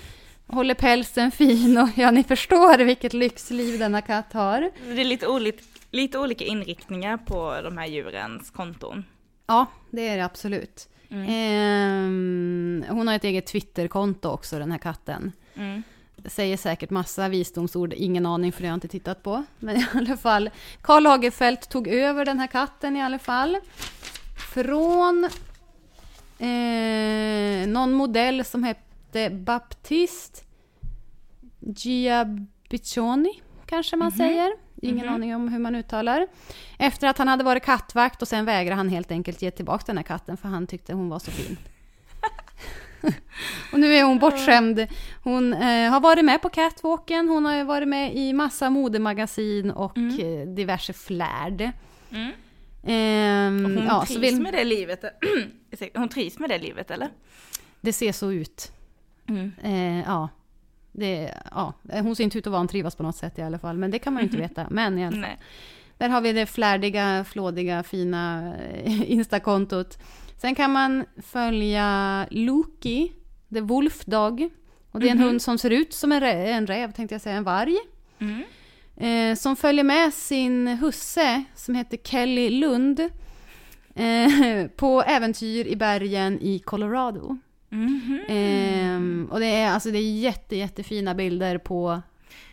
håller 0.48 0.74
pälsen 0.74 1.32
fin 1.32 1.78
och 1.78 1.90
ja, 1.96 2.12
ni 2.12 2.24
förstår 2.24 2.78
vilket 2.78 3.14
lyxliv 3.14 3.80
denna 3.80 4.02
katt 4.02 4.34
har. 4.34 4.72
Det 4.96 5.02
är 5.02 5.06
lite, 5.06 5.28
olit, 5.28 5.62
lite 5.92 6.20
olika 6.20 6.46
inriktningar 6.46 7.18
på 7.18 7.62
de 7.64 7.78
här 7.78 7.86
djurens 7.88 8.50
konton. 8.50 9.04
Ja, 9.48 9.66
det 9.92 10.08
är 10.08 10.18
det 10.18 10.26
absolut. 10.26 10.90
Mm. 11.10 11.26
Ehm, 11.30 12.86
hon 12.90 13.08
har 13.08 13.16
ett 13.16 13.24
eget 13.24 13.46
Twitterkonto 13.46 14.30
också, 14.30 14.60
den 14.60 14.72
här 14.72 14.80
katten. 14.80 15.32
Mm. 15.58 15.84
Säger 16.26 16.58
säkert 16.58 16.90
massa 16.90 17.30
visdomsord, 17.30 17.94
ingen 17.94 18.26
aning 18.26 18.52
för 18.52 18.62
det 18.62 18.68
har 18.68 18.72
jag 18.72 18.78
inte 18.78 18.88
tittat 18.88 19.24
på. 19.24 19.44
Men 19.60 19.78
i 19.78 19.86
alla 19.94 20.18
fall, 20.18 20.50
Karl 20.82 21.04
Lagerfeld 21.04 21.62
tog 21.70 21.88
över 21.88 22.26
den 22.26 22.40
här 22.40 22.48
katten 22.48 22.96
i 22.98 23.02
alla 23.04 23.20
fall. 23.20 23.58
Från 24.54 25.24
eh, 26.40 27.68
någon 27.68 27.94
modell 27.94 28.46
som 28.46 28.64
hette 28.64 29.30
Baptiste 29.30 30.42
Giabiccioni, 31.60 33.42
kanske 33.66 33.96
man 33.96 34.12
säger. 34.12 34.52
Ingen 34.82 35.06
Mhm. 35.06 35.16
aning 35.16 35.36
om 35.36 35.48
hur 35.48 35.60
man 35.60 35.76
uttalar. 35.76 36.28
Efter 36.80 37.08
att 37.08 37.18
han 37.18 37.28
hade 37.28 37.44
varit 37.44 37.64
kattvakt 37.64 38.22
och 38.22 38.28
sen 38.28 38.46
vägrade 38.46 38.76
han 38.76 38.90
helt 38.90 39.12
enkelt 39.12 39.42
ge 39.42 39.52
tillbaka 39.52 39.84
den 39.88 39.98
här 39.98 40.04
katten 40.04 40.38
för 40.38 40.50
han 40.50 40.68
tyckte 40.68 40.94
hon 40.94 41.10
var 41.10 41.20
så 41.20 41.32
fin. 41.32 41.58
och 43.74 43.80
nu 43.80 43.94
är 43.96 44.04
hon 44.04 44.20
bortskämd. 44.20 44.88
Hon 45.24 45.54
eh, 45.54 45.92
har 45.92 46.00
varit 46.00 46.26
med 46.26 46.42
på 46.42 46.50
catwalken, 46.50 47.30
hon 47.30 47.46
har 47.46 47.64
varit 47.64 47.88
med 47.88 48.16
i 48.16 48.34
massa 48.34 48.70
modemagasin 48.70 49.72
och 49.72 49.98
Mm. 49.98 50.20
eh, 50.42 50.48
diverse 50.48 50.94
flärd. 50.94 51.72
Mm. 52.12 52.32
Ehm, 52.84 53.64
hon 53.76 53.86
ja, 53.86 54.06
trivs 54.06 54.22
vill, 54.24 54.42
med 54.42 54.54
det 54.54 54.64
livet. 54.64 55.04
Hon 55.96 56.10
trivs 56.10 56.40
med 56.40 56.50
det 56.50 56.58
livet 56.58 56.92
eller? 56.92 57.10
det 57.82 57.94
ser 57.94 58.12
så 58.12 58.32
ut. 58.32 58.72
Mm. 59.28 59.52
Eh, 59.64 60.00
ja. 60.06 60.30
Det, 60.92 61.34
ja. 61.52 61.74
Hon 61.92 62.16
ser 62.16 62.24
inte 62.24 62.38
ut 62.38 62.48
att 62.48 62.54
vantrivas 62.54 62.96
på 62.96 63.04
något 63.04 63.16
sätt 63.16 63.40
i 63.40 63.42
alla 63.42 63.60
fall, 63.60 63.78
men 63.78 63.92
det 63.92 64.00
kan 64.00 64.14
man 64.14 64.24
ju 64.24 64.28
inte 64.28 64.38
veta. 64.48 64.68
Men 64.70 64.98
i 65.00 65.04
alla 65.06 65.12
fall. 65.12 65.22
Nej. 65.22 65.38
Där 65.98 66.10
har 66.10 66.22
vi 66.22 66.34
det 66.34 66.46
flärdiga, 66.46 67.24
flådiga, 67.30 67.84
fina 67.84 68.54
eh, 68.84 69.12
Instakontot. 69.12 69.98
Sen 70.38 70.56
kan 70.56 70.72
man 70.72 71.06
följa 71.24 72.28
Loki, 72.32 73.12
the 73.54 73.62
Wolf 73.62 74.06
Dog. 74.06 74.50
Och 74.92 75.00
det 75.00 75.08
är 75.08 75.12
en 75.12 75.18
Mhm. 75.18 75.28
hund 75.28 75.42
som 75.42 75.58
ser 75.58 75.70
ut 75.70 75.94
som 75.94 76.12
en, 76.12 76.24
rä- 76.24 76.46
en 76.48 76.68
räv, 76.68 76.92
tänkte 76.92 77.16
jag 77.16 77.22
säga, 77.22 77.36
en 77.36 77.44
varg. 77.44 77.78
Mm. 78.20 78.44
Eh, 78.98 79.36
som 79.36 79.56
följer 79.56 79.84
med 79.84 80.14
sin 80.14 80.68
husse 80.68 81.44
som 81.56 81.76
heter 81.76 81.98
Kelly 82.04 82.50
Lund. 82.50 83.00
Eh, 83.96 84.68
på 84.76 85.02
äventyr 85.04 85.66
i 85.68 85.76
bergen 85.76 86.40
i 86.42 86.60
Colorado. 86.60 87.38
Mhm. 87.70 88.20
Ehm, 88.28 89.28
och 89.32 89.40
det 89.40 89.46
är, 89.46 89.72
alltså, 89.72 89.92
det 89.92 89.98
är 89.98 90.20
jätte, 90.20 90.56
jättefina 90.56 91.16
bilder 91.16 91.58
på 91.58 92.02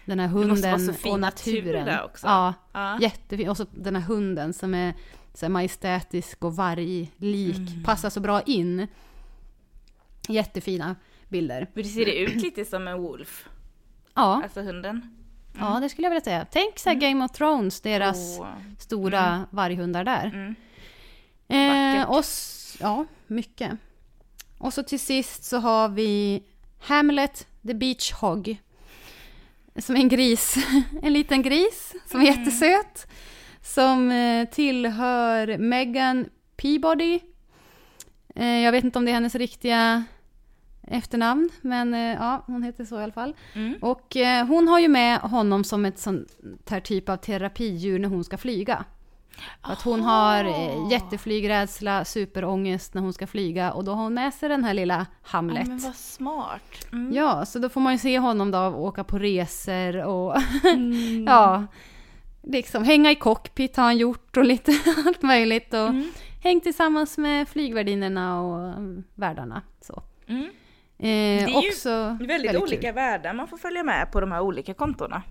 den 0.05 0.21
här 0.21 0.29
hunden 0.29 0.75
och 1.05 1.21
natur 1.21 1.63
naturen. 1.63 1.87
där 1.87 2.05
också. 2.05 2.27
Ja, 2.27 2.55
Ja. 2.73 2.99
jättefin. 3.01 3.49
Och 3.49 3.57
så 3.57 3.67
den 3.71 3.97
här 3.97 4.03
hunden 4.03 4.53
som 4.53 4.75
är 4.75 4.95
så 5.35 5.47
här 5.47 5.51
majestätisk 5.51 6.45
och 6.45 6.57
varglik. 6.57 7.57
Mm. 7.57 7.83
Passar 7.85 8.11
så 8.11 8.21
bra 8.21 8.43
in. 8.43 8.87
Jättefina 10.29 10.97
bilder. 11.29 11.71
Men 11.75 11.83
det 11.83 11.89
ser 11.89 12.05
det 12.05 12.15
ut 12.19 12.43
lite 12.43 12.65
som 12.65 12.89
en 12.89 13.03
wolf? 13.03 13.49
Ja, 14.15 14.41
Alltså 14.43 14.61
hunden? 14.63 15.17
ja 15.59 15.81
det 15.81 15.89
skulle 15.89 16.07
jag 16.07 16.11
vilja 16.11 16.25
säga. 16.25 16.47
Tänk 16.51 16.79
så 16.79 16.89
här 16.89 16.97
Game 16.97 17.25
of 17.25 17.31
Thrones, 17.33 17.81
deras 17.81 18.39
Åh. 18.41 18.47
stora 18.79 19.47
varghundar 19.51 20.05
där. 20.05 20.27
Mm. 20.35 20.55
Eh, 21.49 22.11
och 22.11 22.25
ja, 22.81 23.07
mycket. 23.27 23.73
Och 24.59 24.75
så 24.75 24.83
till 24.83 25.01
sist 25.01 25.45
så 25.45 25.59
har 25.59 25.89
vi 25.89 26.43
Hamlet 26.81 27.47
the 27.67 27.75
Beach 27.75 28.13
Hog. 28.13 28.57
Som 29.79 29.97
är 29.97 30.01
en 30.01 30.09
gris, 30.09 30.57
en 31.03 31.13
liten 31.13 31.43
gris 31.43 31.95
som 32.07 32.21
är 32.21 32.25
Mm. 32.27 32.39
jättesöt. 32.39 33.07
Som 33.65 34.11
eh, 34.11 34.49
tillhör 34.49 35.59
Megan 35.59 36.27
Peabody. 36.57 37.21
Eh, 38.35 38.47
jag 38.61 38.73
vet 38.73 38.85
inte 38.85 38.99
om 38.99 39.05
det 39.05 39.11
är 39.11 39.15
hennes 39.15 39.35
riktiga 39.35 40.05
efternamn, 40.83 41.51
men 41.61 41.95
eh, 41.95 42.01
ja, 42.01 42.45
hon 42.47 42.63
heter 42.63 42.85
så 42.85 43.01
i 43.01 43.03
alla 43.03 43.13
fall. 43.13 43.35
Mm. 43.55 43.75
Och 43.81 44.17
eh, 44.17 44.47
hon 44.47 44.69
har 44.69 44.79
ju 44.81 44.89
med 44.89 45.19
honom 45.19 45.65
som 45.65 45.85
ett 45.85 45.99
sånt 45.99 46.29
här 46.71 46.81
typ 46.81 47.09
av 47.09 47.17
terapidjur 47.17 47.99
när 47.99 48.09
hon 48.09 48.25
ska 48.25 48.37
flyga. 48.39 48.85
För 49.65 49.73
Att 49.73 49.83
hon 49.83 50.03
har 50.03 50.45
eh, 50.45 50.91
jätteflygrädsla, 50.91 52.05
superångest 52.05 52.95
när 52.95 53.03
hon 53.03 53.13
ska 53.13 53.27
flyga 53.27 53.73
och 53.73 53.85
då 53.85 53.93
har 53.93 54.03
hon 54.03 54.15
med 54.15 54.35
sig 54.35 54.49
den 54.49 54.65
här 54.65 54.75
lilla 54.75 54.97
Ja, 54.99 55.07
Hamlet. 55.23 55.67
men 55.69 55.79
vad 55.79 55.95
smart. 55.95 56.93
Mm. 56.93 57.13
Ja, 57.15 57.47
så 57.47 57.59
då 57.59 57.69
får 57.69 57.81
man 57.81 57.93
ju 57.93 57.99
se 57.99 58.19
honom 58.19 58.51
då 58.51 58.59
åka 58.67 59.05
på 59.05 59.19
resor 59.19 59.97
och 60.05 60.37
Mm. 60.65 61.25
ja, 61.29 61.67
liksom 62.47 62.85
hänga 62.85 63.11
i 63.11 63.15
cockpit 63.15 63.77
har 63.77 63.85
han 63.85 63.97
gjort 63.97 64.37
och 64.37 64.45
lite 64.45 64.73
allt 65.07 65.23
möjligt 65.23 65.75
och 65.75 65.89
Mm. 65.89 66.13
hängt 66.43 66.63
tillsammans 66.65 67.19
med 67.19 67.49
flygvärdinnorna 67.49 68.41
och 68.43 68.69
mm, 68.69 69.05
värdarna. 69.15 69.63
Så. 69.81 70.03
Mm. 70.27 70.49
Eh, 70.99 71.09
är 71.45 71.49
ju 71.49 71.69
också 71.69 71.89
Det 72.19 72.25
är 72.25 72.29
väldigt, 72.29 72.51
kul. 72.51 72.63
olika 72.63 72.93
världar 72.93 73.33
man 73.33 73.49
får 73.49 73.57
följa 73.57 73.83
med 73.83 74.13
på 74.13 74.21
de 74.21 74.33
här 74.33 74.41
olika 74.41 74.75
kontona. 74.75 75.23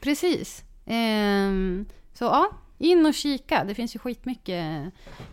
Precis. 0.00 0.64
Ehm, 0.86 1.86
så 2.12 2.24
ja, 2.24 2.50
in 2.78 3.06
och 3.06 3.14
kika. 3.14 3.64
Det 3.64 3.74
finns 3.74 3.94
ju 3.94 3.98
skitmycket 3.98 4.64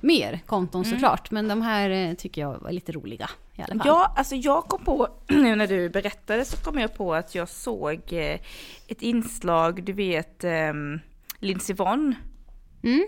mer 0.01 0.39
konton 0.45 0.81
Mm. 0.83 0.93
såklart. 0.93 1.31
Men 1.31 1.47
de 1.47 1.61
här 1.61 1.89
eh, 1.89 2.13
tycker 2.13 2.41
jag 2.41 2.59
var 2.59 2.71
lite 2.71 2.91
roliga 2.91 3.29
i 3.55 3.61
alla 3.61 3.67
fall. 3.67 3.81
Ja, 3.87 4.13
alltså 4.15 4.35
jag 4.35 4.63
kom 4.63 4.83
på, 4.85 5.07
nu 5.27 5.55
när 5.55 5.67
du 5.67 5.89
berättade 5.89 6.45
så 6.45 6.57
kom 6.57 6.79
jag 6.79 6.93
på 6.93 7.13
att 7.13 7.35
jag 7.35 7.49
såg 7.49 7.99
eh, 8.13 8.39
ett 8.87 9.01
inslag, 9.01 9.83
du 9.83 9.93
vet 9.93 10.43
um, 10.43 10.99
Lindsey 11.39 11.75
Vonn, 11.75 12.15
Mm, 12.83 13.05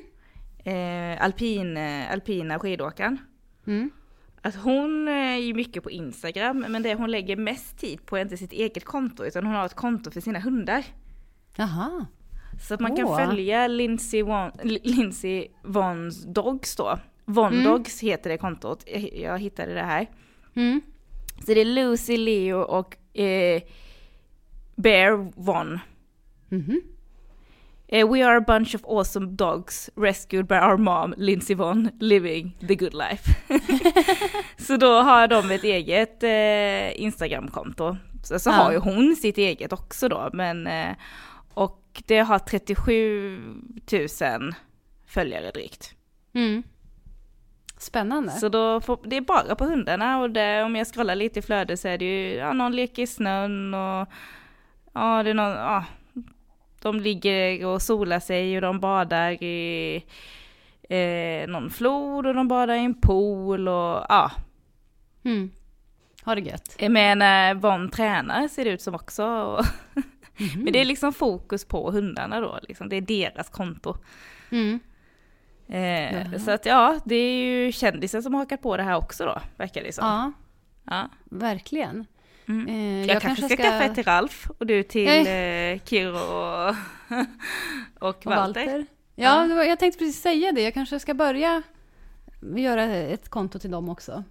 eh, 0.63 1.23
alpin, 1.23 1.77
eh, 1.77 2.11
alpina 2.11 2.59
skidåkaren. 2.59 3.17
mm. 3.67 3.89
Att 4.41 4.55
hon 4.55 5.07
eh, 5.07 5.13
är 5.13 5.37
ju 5.37 5.53
mycket 5.53 5.83
på 5.83 5.91
Instagram, 5.91 6.65
men 6.69 6.83
det 6.83 6.95
hon 6.95 7.11
lägger 7.11 7.35
mest 7.35 7.77
tid 7.79 8.05
på 8.05 8.17
är 8.17 8.21
inte 8.21 8.37
sitt 8.37 8.51
eget 8.53 8.85
konto, 8.85 9.23
utan 9.25 9.45
hon 9.45 9.55
har 9.55 9.65
ett 9.65 9.73
konto 9.75 10.11
för 10.11 10.21
sina 10.21 10.39
hundar. 10.39 10.85
Jaha. 11.55 12.05
Så 12.67 12.73
att 12.73 12.79
man 12.79 12.95
kan 12.95 13.05
Åh. 13.05 13.17
följa 13.25 13.67
Lindsey, 13.67 14.23
Von, 14.23 14.51
Lindsey 14.63 15.47
Vonns 15.63 16.23
Dogs 16.25 16.75
då. 16.75 16.99
Von 17.25 17.53
Mm. 17.53 17.63
Dogs 17.65 17.99
heter 18.03 18.29
det 18.29 18.37
kontot, 18.37 18.83
jag, 19.13 19.39
hittade 19.39 19.73
det 19.73 19.81
här. 19.83 20.07
Mm. 20.55 20.81
Så 21.45 21.53
det 21.53 21.61
är 21.61 21.65
Lucy, 21.65 22.17
Leo 22.17 22.57
och 22.61 23.17
eh, 23.19 23.61
Bear 24.75 25.31
Von. 25.35 25.79
Mhm. 26.49 26.71
Eh, 26.71 26.75
we 27.91 28.21
are 28.25 28.37
a 28.37 28.41
bunch 28.41 28.75
of 28.75 28.81
awesome 28.85 29.35
dogs 29.35 29.89
rescued 29.95 30.47
by 30.47 30.55
our 30.55 30.77
mom, 30.77 31.13
Lindsey 31.17 31.55
Vonn, 31.55 31.91
living 31.99 32.57
the 32.67 32.75
good 32.75 32.93
life. 32.93 33.35
så 34.57 34.77
då 34.77 35.01
har 35.01 35.27
de 35.27 35.51
ett 35.51 35.63
eget 35.63 36.23
eh, 36.23 37.01
Instagramkonto. 37.01 37.97
Så, 38.23 38.39
så 38.39 38.49
Ja. 38.49 38.53
har 38.53 38.71
ju 38.71 38.77
hon 38.77 39.15
sitt 39.15 39.37
eget 39.37 39.73
också 39.73 40.09
då, 40.09 40.29
men 40.33 40.67
eh, 40.67 40.95
och 41.53 42.03
det 42.07 42.19
har 42.19 42.39
37 42.39 43.41
000 43.91 44.53
följare 45.07 45.51
drygt. 45.51 45.93
Mm. 46.33 46.63
Spännande. 47.77 48.31
Så 48.31 48.49
då 48.49 48.81
får, 48.81 48.99
det 49.05 49.17
är 49.17 49.21
bara 49.21 49.55
på 49.55 49.65
hundarna 49.65 50.19
och 50.19 50.29
det, 50.29 50.63
om 50.63 50.75
jag 50.75 50.87
scrollar 50.87 51.15
lite 51.15 51.39
i 51.39 51.41
flödet 51.41 51.79
så 51.79 51.87
är 51.87 51.97
det 51.97 52.05
ju, 52.05 52.33
ja, 52.33 52.53
någon 52.53 52.75
leker 52.75 53.03
i 53.03 53.07
snön 53.07 53.73
och 53.73 54.07
ja, 54.93 55.23
det 55.23 55.29
är 55.29 55.33
någon, 55.33 55.51
ja, 55.51 55.85
de 56.81 56.99
ligger 56.99 57.65
och 57.65 57.81
solar 57.81 58.19
sig 58.19 58.55
och 58.55 58.61
de 58.61 58.79
badar 58.79 59.43
i 59.43 60.05
eh, 60.89 61.47
någon 61.49 61.69
flod 61.69 62.27
och 62.27 62.33
de 62.33 62.47
badar 62.47 62.75
i 62.75 62.79
en 62.79 63.01
pool 63.01 63.67
och 63.67 64.05
ja. 64.09 64.31
Mm. 65.23 65.51
Ha 66.25 66.35
det 66.35 66.41
gött. 66.41 66.75
Men 66.89 67.21
eh, 67.57 67.61
Von 67.61 67.89
tränar 67.91 68.47
ser 68.47 68.65
det 68.65 68.71
ut 68.71 68.81
som 68.81 68.95
också. 68.95 69.23
Mhm. 70.37 70.63
Men 70.63 70.73
det 70.73 70.79
är 70.81 70.85
liksom 70.85 71.13
fokus 71.13 71.65
på 71.65 71.91
hundarna 71.91 72.39
då, 72.39 72.59
liksom. 72.61 72.89
det 72.89 72.95
är 72.95 73.01
deras 73.01 73.49
konto. 73.49 73.95
Mm. 74.51 74.79
Eh, 75.67 76.37
så 76.39 76.51
att 76.51 76.65
ja, 76.65 76.99
det 77.05 77.15
är 77.15 77.33
ju 77.45 77.71
kändisar 77.71 78.21
som 78.21 78.33
har 78.33 78.41
hakat 78.41 78.61
på 78.61 78.77
det 78.77 78.83
här 78.83 78.95
också 78.97 79.25
då, 79.25 79.41
verkar 79.57 79.83
det 79.83 79.91
som. 79.95 80.05
Ja, 80.05 80.31
Ja. 80.83 81.09
verkligen. 81.25 82.05
Mm. 82.49 82.67
Eh, 82.67 83.05
Jag, 83.07 83.21
kanske 83.21 83.45
ska, 83.49 83.57
skaffa 83.57 83.83
ett 83.83 83.95
till 83.95 84.03
Ralf 84.03 84.49
och 84.57 84.65
du 84.65 84.83
till 84.83 85.07
eh, 85.07 85.79
Kiro 85.85 86.17
och, 86.17 86.75
och 88.09 88.25
Walter. 88.25 88.25
Walter. 88.25 88.85
Ja, 89.15 89.47
det 89.47 89.55
var, 89.55 89.63
jag 89.63 89.79
tänkte 89.79 89.99
precis 89.99 90.21
säga 90.21 90.51
det. 90.51 90.61
Jag 90.61 90.73
kanske 90.73 90.99
ska 90.99 91.13
börja 91.13 91.63
göra 92.55 92.83
ett 92.83 93.29
konto 93.29 93.59
till 93.59 93.71
dem 93.71 93.89
också. 93.89 94.23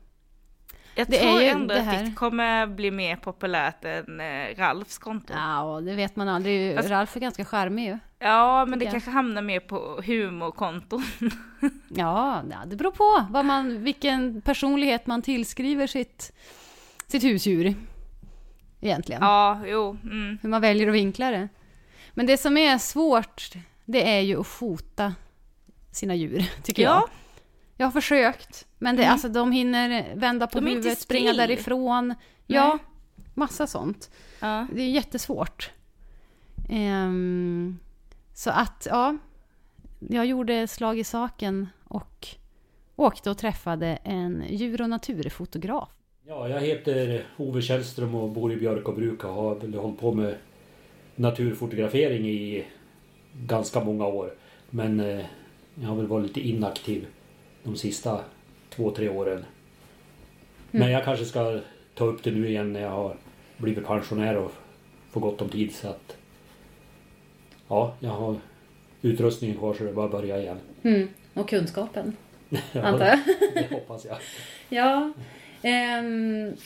Jag 0.95 1.07
Det 1.11 1.19
tror 1.19 1.37
är 1.39 1.43
ju 1.43 1.49
ändå 1.49 1.75
det 1.75 1.81
att 1.81 2.05
ditt 2.07 2.17
kommer 2.17 2.67
bli 2.67 2.91
mer 2.91 3.17
populärt 3.17 3.85
än 3.85 4.21
eh, 4.21 4.57
Ralfs 4.57 4.99
konto. 4.99 5.33
Ja, 5.37 5.75
Ja, 5.75 5.81
det 5.81 5.95
vet 5.95 6.17
man 6.17 6.29
aldrig. 6.29 6.77
Fast- 6.77 6.91
Ralf 6.91 7.17
är 7.17 7.21
ganska 7.21 7.45
charmig 7.45 7.87
ju. 7.87 7.99
men 8.69 8.79
det 8.79 8.85
jag. 8.85 8.93
kanske 8.93 9.11
hamnar 9.11 9.43
mer 9.43 9.61
på 9.61 10.03
humorkonton. 10.07 11.03
Ja, 11.89 12.43
ja, 12.51 12.57
det 12.67 12.77
beror 12.77 12.91
på 12.91 13.27
vad 13.31 13.45
man, 13.45 13.85
vilken 13.85 14.41
personlighet 14.43 15.07
man 15.07 15.23
tillskriver 15.23 15.87
sitt, 15.87 16.33
sitt 17.07 17.25
husdjur. 17.25 17.75
Egentligen. 18.81 19.23
ja, 19.23 19.61
jo. 19.67 19.97
Mm. 20.05 20.39
Hur 20.43 20.49
man 20.49 20.61
väljer 20.61 20.89
att 20.89 20.95
vinkla 20.95 21.31
det. 21.31 21.49
Men 22.15 22.27
det 22.27 22.37
som 22.37 22.57
är 22.57 22.79
svårt, 22.79 23.53
det 23.85 24.11
är 24.17 24.21
ju 24.21 24.41
att 24.41 24.47
fota 24.47 25.15
sina 25.93 26.15
djur, 26.15 26.51
tycker 26.63 26.83
jag. 26.83 26.93
Ja, 26.97 27.09
Jag 27.77 27.87
har 27.87 27.93
försökt, 27.93 28.67
men 28.79 28.97
det, 28.97 29.03
Mm. 29.03 29.13
alltså, 29.13 29.29
de 29.29 29.53
hinner 29.53 30.15
vända 30.15 30.47
på 30.47 30.61
De 30.61 30.67
huvudet, 30.67 30.99
springa 30.99 31.33
därifrån. 31.33 32.15
Ja, 32.47 32.79
massa 33.35 33.67
sånt. 33.67 34.11
ja. 34.41 34.67
Det 34.73 34.83
är 34.83 34.91
jättesvårt. 34.91 35.71
Ehm, 36.71 37.79
så 38.35 38.51
att, 38.51 38.87
ja. 38.91 39.17
Jag 39.99 40.27
gjorde 40.27 40.69
slag 40.69 40.99
i 40.99 41.05
saken 41.05 41.69
och 41.85 42.29
åkte 42.97 43.31
och 43.31 43.39
träffade 43.39 43.87
en 44.05 44.45
djur 44.49 44.83
och 44.83 44.91
naturfotograf. 44.91 45.89
Ja, 46.31 46.49
jag 46.49 46.61
heter 46.61 47.25
Ove 47.37 47.63
Källström 47.63 48.15
och 48.15 48.31
bor 48.31 48.53
i 48.53 48.57
Björkobruk 48.57 49.25
och 49.25 49.31
har 49.31 49.79
hållit 49.79 50.01
på 50.01 50.13
med 50.13 50.35
naturfotografering 51.15 52.29
i 52.29 52.65
ganska 53.47 53.85
många 53.85 54.07
år. 54.07 54.35
Men 54.71 55.01
eh, 55.01 55.25
jag 55.75 55.89
har 55.89 55.97
väl 55.97 56.07
varit 56.07 56.27
lite 56.27 56.49
inaktiv 56.49 57.07
de 57.63 57.77
sista 57.77 58.21
två, 58.71 58.91
tre 58.91 59.09
åren. 59.09 59.45
Men 60.71 60.91
jag 60.91 61.05
kanske 61.05 61.25
ska 61.25 61.61
ta 61.95 62.05
upp 62.05 62.23
det 62.23 62.31
nu 62.31 62.49
igen 62.49 62.73
när 62.73 62.81
jag 62.81 62.91
har 62.91 63.17
blivit 63.57 63.87
pensionär 63.87 64.37
och 64.37 64.53
får 65.11 65.21
gott 65.21 65.43
om 65.43 65.49
tid 65.49 65.75
så 65.75 65.89
att 65.89 66.17
Ja, 67.69 67.95
jag 68.01 68.11
har 68.11 68.37
utrustningen 69.03 69.57
kvar 69.57 69.75
så 69.75 69.85
det 69.85 69.91
är 69.91 69.95
bara 69.95 70.07
att 70.07 70.13
börja 70.13 70.41
igen. 70.41 70.59
Och 71.35 71.49
kunskapen, 71.49 72.17
Ja, 72.73 72.83
antar 72.83 73.07
jag. 73.07 73.19
Det 73.55 73.75
hoppas 73.75 74.05
jag. 74.05 74.17
Ja, 74.69 75.13
Um, 75.63 76.57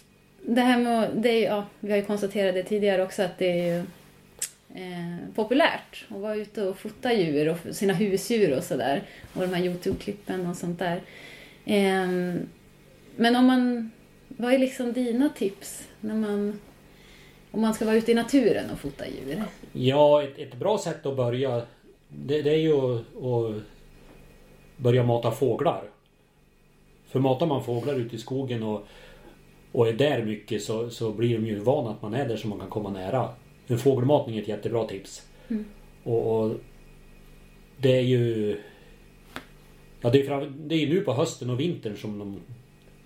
det 0.42 0.60
här 0.60 0.78
med, 0.78 1.10
det 1.14 1.28
är, 1.28 1.50
ja, 1.50 1.66
vi 1.80 1.90
har 1.90 1.98
ju 1.98 2.04
konstaterat 2.04 2.54
det 2.54 2.62
tidigare 2.62 3.02
också 3.02 3.22
att 3.22 3.38
det 3.38 3.60
är 3.60 3.66
ju 3.66 3.78
eh, 4.74 5.34
populärt 5.34 6.04
att 6.08 6.20
vara 6.20 6.36
ute 6.36 6.62
och 6.62 6.78
fota 6.78 7.12
djur 7.12 7.48
och 7.48 7.76
sina 7.76 7.92
husdjur 7.92 8.56
och 8.56 8.64
sådär. 8.64 9.02
Och 9.34 9.40
de 9.40 9.54
här 9.54 9.64
Youtube-klippen 9.64 10.50
och 10.50 10.56
sånt 10.56 10.78
där. 10.78 11.00
Eh, 11.64 12.08
men 13.16 13.36
om 13.36 13.46
man, 13.46 13.90
vad 14.28 14.52
är 14.52 14.58
liksom 14.58 14.92
dina 14.92 15.28
tips 15.28 15.88
när 16.00 16.14
man, 16.14 16.60
om 17.50 17.60
man 17.60 17.74
ska 17.74 17.84
vara 17.84 17.96
ute 17.96 18.12
i 18.12 18.14
naturen 18.14 18.70
och 18.70 18.78
fota 18.78 19.04
djur? 19.06 19.42
Ja, 19.72 20.22
ett, 20.22 20.38
ett 20.38 20.54
bra 20.54 20.78
sätt 20.78 21.06
att 21.06 21.16
börja 21.16 21.62
det, 22.08 22.42
det 22.42 22.50
är 22.50 22.58
ju 22.58 22.96
att 22.96 23.62
börja 24.76 25.02
mata 25.02 25.30
fåglar. 25.30 25.84
För 27.12 27.20
matar 27.20 27.46
man 27.46 27.64
fåglar 27.64 27.94
ute 27.94 28.16
i 28.16 28.18
skogen 28.18 28.62
och, 28.62 28.86
och 29.72 29.88
är 29.88 29.92
där 29.92 30.24
mycket 30.24 30.62
så, 30.62 30.90
så 30.90 31.12
blir 31.12 31.38
de 31.38 31.46
ju 31.46 31.58
vana 31.58 31.90
att 31.90 32.02
man 32.02 32.14
är 32.14 32.28
där 32.28 32.36
så 32.36 32.48
man 32.48 32.58
kan 32.58 32.70
komma 32.70 32.90
nära. 32.90 33.28
En 33.66 33.78
fågelmatning 33.78 34.36
är 34.36 34.42
ett 34.42 34.48
jättebra 34.48 34.86
tips. 34.86 35.28
Och, 36.02 36.42
och 36.42 36.54
Det 37.76 37.96
är 37.96 38.02
ju... 38.02 38.58
Ja, 40.00 40.10
det 40.10 40.20
är, 40.20 40.26
fram, 40.26 40.54
det 40.68 40.74
är 40.74 40.88
nu 40.88 41.00
på 41.00 41.12
hösten 41.12 41.50
och 41.50 41.60
vintern 41.60 41.96
som 41.96 42.18
de 42.18 42.40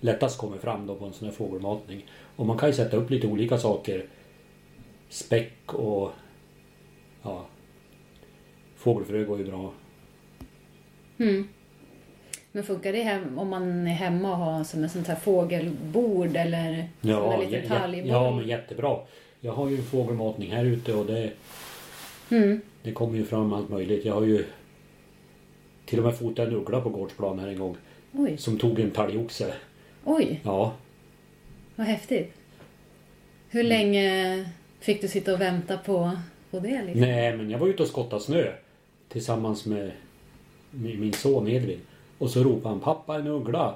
lättast 0.00 0.38
kommer 0.38 0.58
fram 0.58 0.86
då 0.86 0.94
på 0.94 1.04
en 1.04 1.12
sån 1.12 1.28
här 1.28 1.34
fågelmatning. 1.34 2.06
Och 2.36 2.46
man 2.46 2.58
kan 2.58 2.68
ju 2.68 2.72
sätta 2.72 2.96
upp 2.96 3.10
lite 3.10 3.26
olika 3.26 3.58
saker. 3.58 4.06
Späck 5.08 5.74
och... 5.74 6.12
Ja. 7.22 7.46
Fågelfrö 8.76 9.24
går 9.24 9.38
ju 9.38 9.44
bra. 9.44 9.72
Mm. 11.18 11.48
Men 12.56 12.64
funkar 12.64 12.92
det 12.92 13.02
hem, 13.02 13.38
om 13.38 13.48
man 13.48 13.86
är 13.86 13.90
hemma 13.92 14.30
och 14.30 14.36
har 14.36 14.64
som 14.64 14.84
ett 14.84 14.92
sånt 14.92 15.06
här 15.08 15.16
fågelbord 15.16 16.36
eller 16.36 16.88
Ja, 17.00 17.32
en 17.42 17.50
liten 17.50 17.68
talgboll? 17.68 18.08
ja, 18.10 18.36
men 18.36 18.48
jättebra. 18.48 18.98
Jag 19.40 19.52
har 19.52 19.68
ju 19.70 19.76
en 19.76 19.82
fågelmatning 19.82 20.52
här 20.52 20.64
ute 20.64 20.94
och 20.94 21.06
det, 21.06 21.32
Mm. 22.30 22.60
det 22.82 22.92
kommer 22.92 23.18
ju 23.18 23.24
fram 23.24 23.52
allt 23.52 23.68
möjligt. 23.68 24.04
Jag 24.04 24.14
har 24.14 24.22
ju 24.24 24.44
till 25.86 25.98
och 25.98 26.04
med 26.04 26.16
fotat 26.18 26.48
en 26.48 26.54
uggla 26.54 26.80
på 26.80 26.88
gårdsplan 26.88 27.38
här 27.38 27.48
en 27.48 27.58
gång. 27.58 27.76
Oj, 28.12 28.36
Som 28.38 28.58
tog 28.58 28.80
en 28.80 28.90
talgoxe. 28.90 29.54
oj, 30.04 30.40
Ja, 30.44 30.72
vad 31.76 31.86
häftigt. 31.86 32.32
Hur 33.50 33.62
länge 33.62 34.44
fick 34.80 35.00
du 35.00 35.08
sitta 35.08 35.32
och 35.34 35.40
vänta 35.40 35.76
på, 35.78 36.10
på 36.50 36.58
det? 36.60 36.82
Liksom? 36.82 37.00
Nej, 37.00 37.36
men 37.36 37.50
jag 37.50 37.58
var 37.58 37.66
ute 37.68 37.82
och 37.82 37.88
skottade 37.88 38.22
snö 38.22 38.52
tillsammans 39.08 39.66
med 39.66 39.90
mi- 40.70 40.98
min 40.98 41.12
son 41.12 41.48
Edvin. 41.48 41.80
Och 42.18 42.30
så 42.30 42.44
ropade 42.44 42.68
han 42.68 42.80
pappa 42.80 43.16
en 43.16 43.26
uggla. 43.26 43.74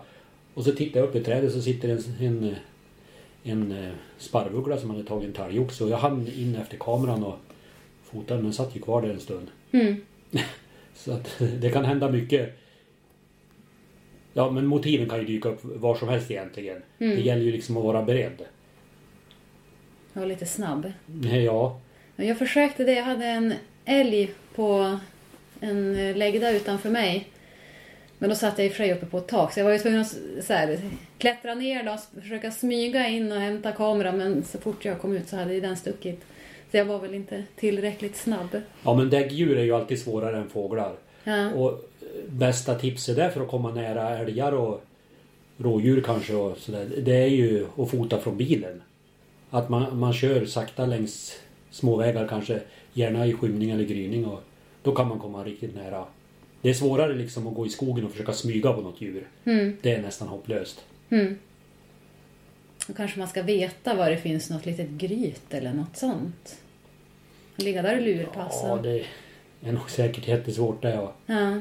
Och 0.54 0.64
så 0.64 0.72
tittade 0.72 0.98
jag 0.98 1.08
upp 1.08 1.16
i 1.16 1.24
trädet 1.24 1.52
så 1.52 1.62
sitter 1.62 1.88
en, 1.88 2.02
en, 2.20 2.56
en 3.42 3.72
eh, 3.72 3.92
sparvuggla 4.18 4.78
som 4.78 4.90
hade 4.90 5.04
tagit 5.04 5.26
en 5.26 5.32
talgoxe. 5.32 5.84
Och 5.84 5.90
jag 5.90 5.98
hann 5.98 6.28
in 6.28 6.56
efter 6.56 6.76
kameran 6.76 7.24
och 7.24 7.38
fotade 8.04 8.38
den. 8.38 8.44
Den 8.44 8.52
satt 8.52 8.76
ju 8.76 8.80
kvar 8.80 9.02
där 9.02 9.10
en 9.10 9.20
stund. 9.20 9.48
Mm. 9.72 9.96
Så 10.94 11.12
att 11.12 11.36
det 11.60 11.70
kan 11.70 11.84
hända 11.84 12.10
mycket. 12.10 12.56
Ja, 14.32 14.50
men 14.50 14.66
motiven 14.66 15.08
kan 15.08 15.18
ju 15.18 15.24
dyka 15.24 15.48
upp 15.48 15.60
var 15.62 15.94
som 15.94 16.08
helst 16.08 16.30
egentligen. 16.30 16.82
Mm. 16.98 17.16
Det 17.16 17.22
gäller 17.22 17.42
ju 17.42 17.52
liksom 17.52 17.76
att 17.76 17.84
vara 17.84 18.02
beredd. 18.02 18.42
Jag 20.12 20.20
var 20.20 20.28
lite 20.28 20.46
snabb. 20.46 20.92
Nej, 21.06 21.44
Ja, 21.44 21.80
Men 22.16 22.26
Jag 22.26 22.38
försökte 22.38 22.84
det. 22.84 22.92
Jag 22.92 23.04
hade 23.04 23.24
en, 23.24 23.54
älg 23.84 24.30
på 24.54 24.98
en 25.60 25.96
eh, 25.96 26.16
läggda 26.16 26.50
utanför 26.50 26.90
mig. 26.90 27.28
Men 28.20 28.30
då 28.30 28.36
satt 28.36 28.58
jag 28.58 28.66
i 28.66 28.70
sig 28.70 28.92
uppe 28.92 29.06
på 29.06 29.18
ett 29.18 29.28
tak 29.28 29.52
så 29.52 29.60
jag 29.60 29.64
var 29.64 29.72
ju 29.72 29.78
tvungen 29.78 30.00
att 30.00 30.16
så 30.42 30.52
här, 30.52 30.78
klättra 31.18 31.54
ner 31.54 31.84
då, 31.84 31.92
och 31.92 32.22
försöka 32.22 32.50
smyga 32.50 33.08
in 33.08 33.32
och 33.32 33.38
hämta 33.38 33.72
kameran 33.72 34.18
men 34.18 34.44
så 34.44 34.58
fort 34.58 34.84
jag 34.84 35.00
kom 35.00 35.16
ut 35.16 35.28
så 35.28 35.36
hade 35.36 35.54
ju 35.54 35.60
den 35.60 35.76
stuckit. 35.76 36.20
Så 36.70 36.76
jag 36.76 36.84
var 36.84 36.98
väl 36.98 37.14
inte 37.14 37.44
tillräckligt 37.56 38.16
snabb. 38.16 38.60
Ja 38.84 38.94
men 38.94 39.10
däggdjur 39.10 39.58
är 39.58 39.62
ju 39.62 39.72
alltid 39.72 39.98
svårare 39.98 40.36
än 40.36 40.48
fåglar. 40.48 40.92
Ja. 41.24 41.52
Och 41.52 41.70
eh, 41.70 42.06
bästa 42.26 42.74
tipset 42.74 43.16
där 43.16 43.30
för 43.30 43.40
att 43.40 43.48
komma 43.48 43.70
nära 43.70 44.18
älgar 44.18 44.52
och 44.52 44.84
rådjur 45.58 46.00
kanske 46.00 46.34
och 46.34 46.58
sådär. 46.58 46.88
Det 46.98 47.22
är 47.22 47.28
ju 47.28 47.66
att 47.78 47.90
fota 47.90 48.18
från 48.18 48.36
bilen. 48.36 48.82
Att 49.50 49.68
man, 49.68 49.98
man 49.98 50.12
kör 50.12 50.46
sakta 50.46 50.86
längs 50.86 51.38
småvägar 51.70 52.28
kanske. 52.28 52.60
Gärna 52.92 53.26
i 53.26 53.32
skymning 53.32 53.70
eller 53.70 53.84
gryning 53.84 54.26
och 54.26 54.42
då 54.82 54.94
kan 54.94 55.08
man 55.08 55.18
komma 55.18 55.44
riktigt 55.44 55.74
nära. 55.74 56.04
Det 56.62 56.70
är 56.70 56.74
svårare 56.74 57.14
liksom 57.14 57.46
att 57.46 57.54
gå 57.54 57.66
i 57.66 57.70
skogen 57.70 58.04
och 58.04 58.10
försöka 58.10 58.32
smyga 58.32 58.72
på 58.72 58.80
något 58.80 59.00
djur. 59.00 59.26
Mm, 59.44 59.76
Det 59.82 59.92
är 59.94 60.02
nästan 60.02 60.28
hopplöst. 60.28 60.84
mm. 61.10 61.38
Och 62.88 62.96
kanske 62.96 63.18
man 63.18 63.28
ska 63.28 63.42
veta 63.42 63.94
var 63.94 64.10
det 64.10 64.16
finns 64.16 64.50
något 64.50 64.66
litet 64.66 64.88
gryt 64.90 65.54
eller 65.54 65.72
något 65.72 65.96
sånt. 65.96 66.58
Ligga 67.56 67.82
där 67.82 67.96
och 67.96 68.02
lurpassa. 68.02 68.66
Ja, 68.68 68.76
det 68.82 69.04
är 69.62 69.72
nog 69.72 69.90
säkert 69.90 70.28
jättesvårt 70.28 70.82
det. 70.82 70.90
Ja, 70.94 71.12
Ja. 71.26 71.60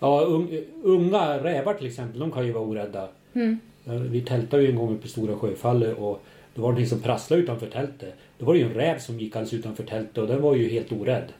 ja 0.00 0.20
un, 0.24 0.64
unga 0.82 1.38
rävar 1.44 1.74
till 1.74 1.86
exempel, 1.86 2.20
de 2.20 2.32
kan 2.32 2.46
ju 2.46 2.52
vara 2.52 2.64
orädda. 2.64 3.08
Mm. 3.34 3.58
Vi 3.84 4.20
tältade 4.20 4.62
ju 4.62 4.70
en 4.70 4.76
gång 4.76 4.94
uppe 4.94 5.06
i 5.06 5.10
Stora 5.10 5.36
Sjöfallet 5.36 5.98
och 5.98 6.22
det 6.54 6.60
var 6.60 6.68
någonting 6.68 6.86
som 6.88 7.00
prasslade 7.00 7.42
utanför 7.42 7.66
tältet. 7.66 8.14
Det 8.38 8.44
var 8.44 8.54
ju 8.54 8.62
en 8.62 8.74
räv 8.74 8.98
som 8.98 9.20
gick 9.20 9.36
alldeles 9.36 9.54
utanför 9.54 9.82
tältet 9.84 10.18
och 10.18 10.26
den 10.26 10.42
var 10.42 10.54
ju 10.54 10.68
helt 10.68 10.92
orädd. 10.92 11.32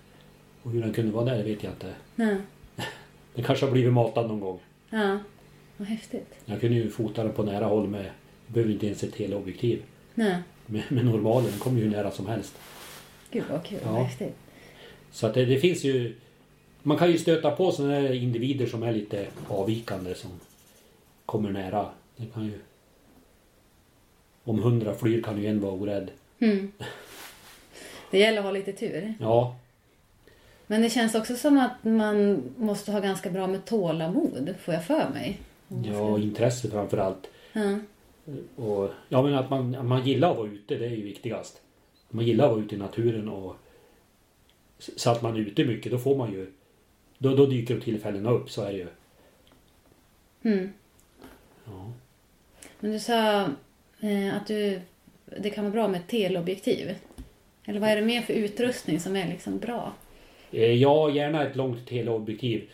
Och 0.68 0.74
hur 0.74 0.82
den 0.82 0.92
kunde 0.92 1.12
vara 1.12 1.24
där 1.24 1.44
vet 1.44 1.62
jag 1.62 1.72
inte. 1.72 1.94
Ja. 2.16 2.36
Den 3.34 3.44
kanske 3.44 3.66
har 3.66 3.72
blivit 3.72 3.92
matad 3.92 4.28
någon 4.28 4.40
gång. 4.40 4.58
ja. 4.90 5.18
Vad 5.76 5.88
häftigt. 5.88 6.34
Jag 6.44 6.60
kunde 6.60 6.76
ju 6.76 6.90
fota 6.90 7.24
den 7.24 7.32
på 7.32 7.42
nära 7.42 7.64
håll 7.64 7.88
med, 7.88 8.04
jag 8.04 8.54
behöver 8.54 8.72
inte 8.72 8.86
ens 8.86 9.02
ett 9.02 9.14
teleobjektiv. 9.14 9.82
Nej. 10.14 10.36
Med, 10.66 10.82
med 10.88 11.04
normalen, 11.04 11.50
den 11.50 11.58
kommer 11.58 11.78
ju 11.78 11.84
hur 11.84 11.90
nära 11.90 12.10
som 12.10 12.26
helst. 12.26 12.58
Gud 13.30 13.44
vad 13.50 13.64
kul. 13.64 13.78
Ja. 13.84 13.92
Vad 13.92 14.02
häftigt. 14.02 14.34
Så 15.10 15.26
att 15.26 15.34
det, 15.34 15.44
det 15.44 15.58
finns 15.58 15.84
ju... 15.84 16.14
Man 16.82 16.98
kan 16.98 17.10
ju 17.10 17.18
stöta 17.18 17.50
på 17.50 17.72
sådana 17.72 17.94
här 17.94 18.12
individer 18.12 18.66
som 18.66 18.82
är 18.82 18.92
lite 18.92 19.26
avvikande 19.48 20.14
som 20.14 20.30
kommer 21.26 21.50
nära. 21.50 21.86
Det 22.16 22.26
kan 22.26 22.44
ju... 22.44 22.58
Om 24.44 24.62
hundra 24.62 24.94
flyr 24.94 25.22
kan 25.22 25.42
ju 25.42 25.46
en 25.46 25.60
vara 25.60 25.72
orädd. 25.72 26.10
Mm. 26.38 26.72
Det 28.10 28.18
gäller 28.18 28.38
att 28.38 28.44
ha 28.44 28.52
lite 28.52 28.72
tur. 28.72 29.14
Ja, 29.20 29.56
Men 30.70 30.82
det 30.82 30.90
känns 30.90 31.14
också 31.14 31.36
som 31.36 31.58
att 31.58 31.84
man 31.84 32.42
måste 32.56 32.92
ha 32.92 33.00
ganska 33.00 33.30
bra 33.30 33.46
med 33.46 33.64
tålamod, 33.64 34.54
får 34.64 34.74
jag 34.74 34.84
för 34.84 35.08
mig. 35.14 35.40
Ja 35.68 35.94
ska- 35.94 36.18
intresse 36.22 36.70
framför 36.70 36.98
allt. 36.98 37.26
ja. 37.52 37.78
Och, 38.56 38.90
ja 39.08 39.22
men 39.22 39.34
att 39.34 39.50
man, 39.50 39.74
att 39.74 39.84
man 39.84 40.06
gillar 40.06 40.30
att 40.30 40.36
vara 40.36 40.48
ute, 40.48 40.74
det 40.74 40.86
är 40.86 40.90
ju 40.90 41.02
viktigast. 41.02 41.60
Man 42.10 42.24
gillar 42.26 42.44
att 42.44 42.50
vara 42.50 42.60
ute 42.60 42.74
i 42.74 42.78
naturen 42.78 43.28
och 43.28 43.56
så 44.78 45.10
att 45.10 45.22
man 45.22 45.36
är 45.36 45.40
ute 45.40 45.64
mycket, 45.64 45.92
då 45.92 45.98
får 45.98 46.16
man 46.16 46.32
ju 46.32 46.52
då, 47.18 47.34
då 47.34 47.46
dyker 47.46 47.80
tillfällena 47.80 48.30
upp, 48.30 48.50
så 48.50 48.62
är 48.62 48.72
det 48.72 48.78
ju. 48.78 48.88
Mm. 50.42 50.72
Ja. 51.64 51.92
Men 52.80 52.92
du 52.92 52.98
sa 53.00 53.40
eh, 54.00 54.36
att 54.36 54.46
du, 54.46 54.80
det 55.38 55.50
kan 55.50 55.64
vara 55.64 55.72
bra 55.72 55.88
med 55.88 56.06
teleobjektiv. 56.06 56.94
Eller 57.64 57.80
vad 57.80 57.90
är 57.90 57.96
det 57.96 58.02
mer 58.02 58.22
för 58.22 58.32
utrustning 58.32 59.00
som 59.00 59.16
är 59.16 59.28
liksom 59.28 59.58
bra? 59.58 59.92
Eh, 60.50 60.72
Ja, 60.72 61.10
gärna 61.10 61.46
ett 61.46 61.56
långt 61.56 61.86
teleobjektiv. 61.88 62.70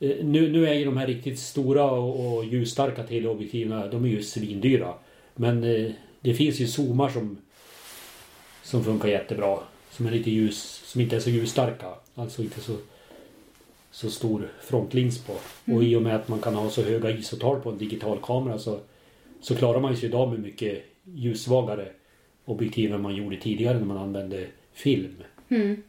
Eh, 0.00 0.24
Nu, 0.24 0.52
nu 0.52 0.66
är 0.68 0.74
ju 0.74 0.84
de 0.84 0.96
här 0.96 1.06
riktigt 1.06 1.38
stora 1.38 1.90
och, 1.90 2.36
och 2.36 2.44
ljusstarka 2.44 3.02
teleobjektiven, 3.02 3.90
de 3.90 4.04
är 4.04 4.08
ju 4.08 4.22
svindyra. 4.22 4.94
Men 5.34 5.64
eh, 5.64 5.90
det 6.20 6.34
finns 6.34 6.60
ju 6.60 6.66
zoomar 6.66 7.08
som, 7.08 7.38
som 8.62 8.84
funkar 8.84 9.08
jättebra. 9.08 9.58
Som 9.90 10.06
är 10.06 10.10
lite 10.10 10.30
ljus, 10.30 10.82
som 10.84 11.00
inte 11.00 11.16
är 11.16 11.20
så 11.20 11.30
ljusstarka. 11.30 11.86
Alltså 12.14 12.42
inte 12.42 12.60
så, 12.60 12.76
så 13.90 14.10
stor 14.10 14.48
frontlins 14.62 15.18
på. 15.24 15.32
Och 15.74 15.84
i 15.84 15.96
och 15.96 16.02
med 16.02 16.16
att 16.16 16.28
man 16.28 16.38
kan 16.40 16.54
ha 16.54 16.70
så 16.70 16.82
höga 16.82 17.10
ISO-tal 17.10 17.60
på 17.60 17.70
en 17.70 17.78
digital 17.78 18.18
kamera 18.22 18.58
så, 18.58 18.78
så 19.40 19.56
klarar 19.56 19.80
man 19.80 19.96
sig 19.96 20.08
idag 20.08 20.30
med 20.30 20.38
mycket 20.40 20.84
ljussvagare 21.04 21.88
objektiv 22.44 22.94
än 22.94 23.02
man 23.02 23.16
gjorde 23.16 23.36
tidigare 23.36 23.78
när 23.78 23.86
man 23.86 23.98
använde 23.98 24.46
film. 24.72 25.14
Mm. 25.48 25.82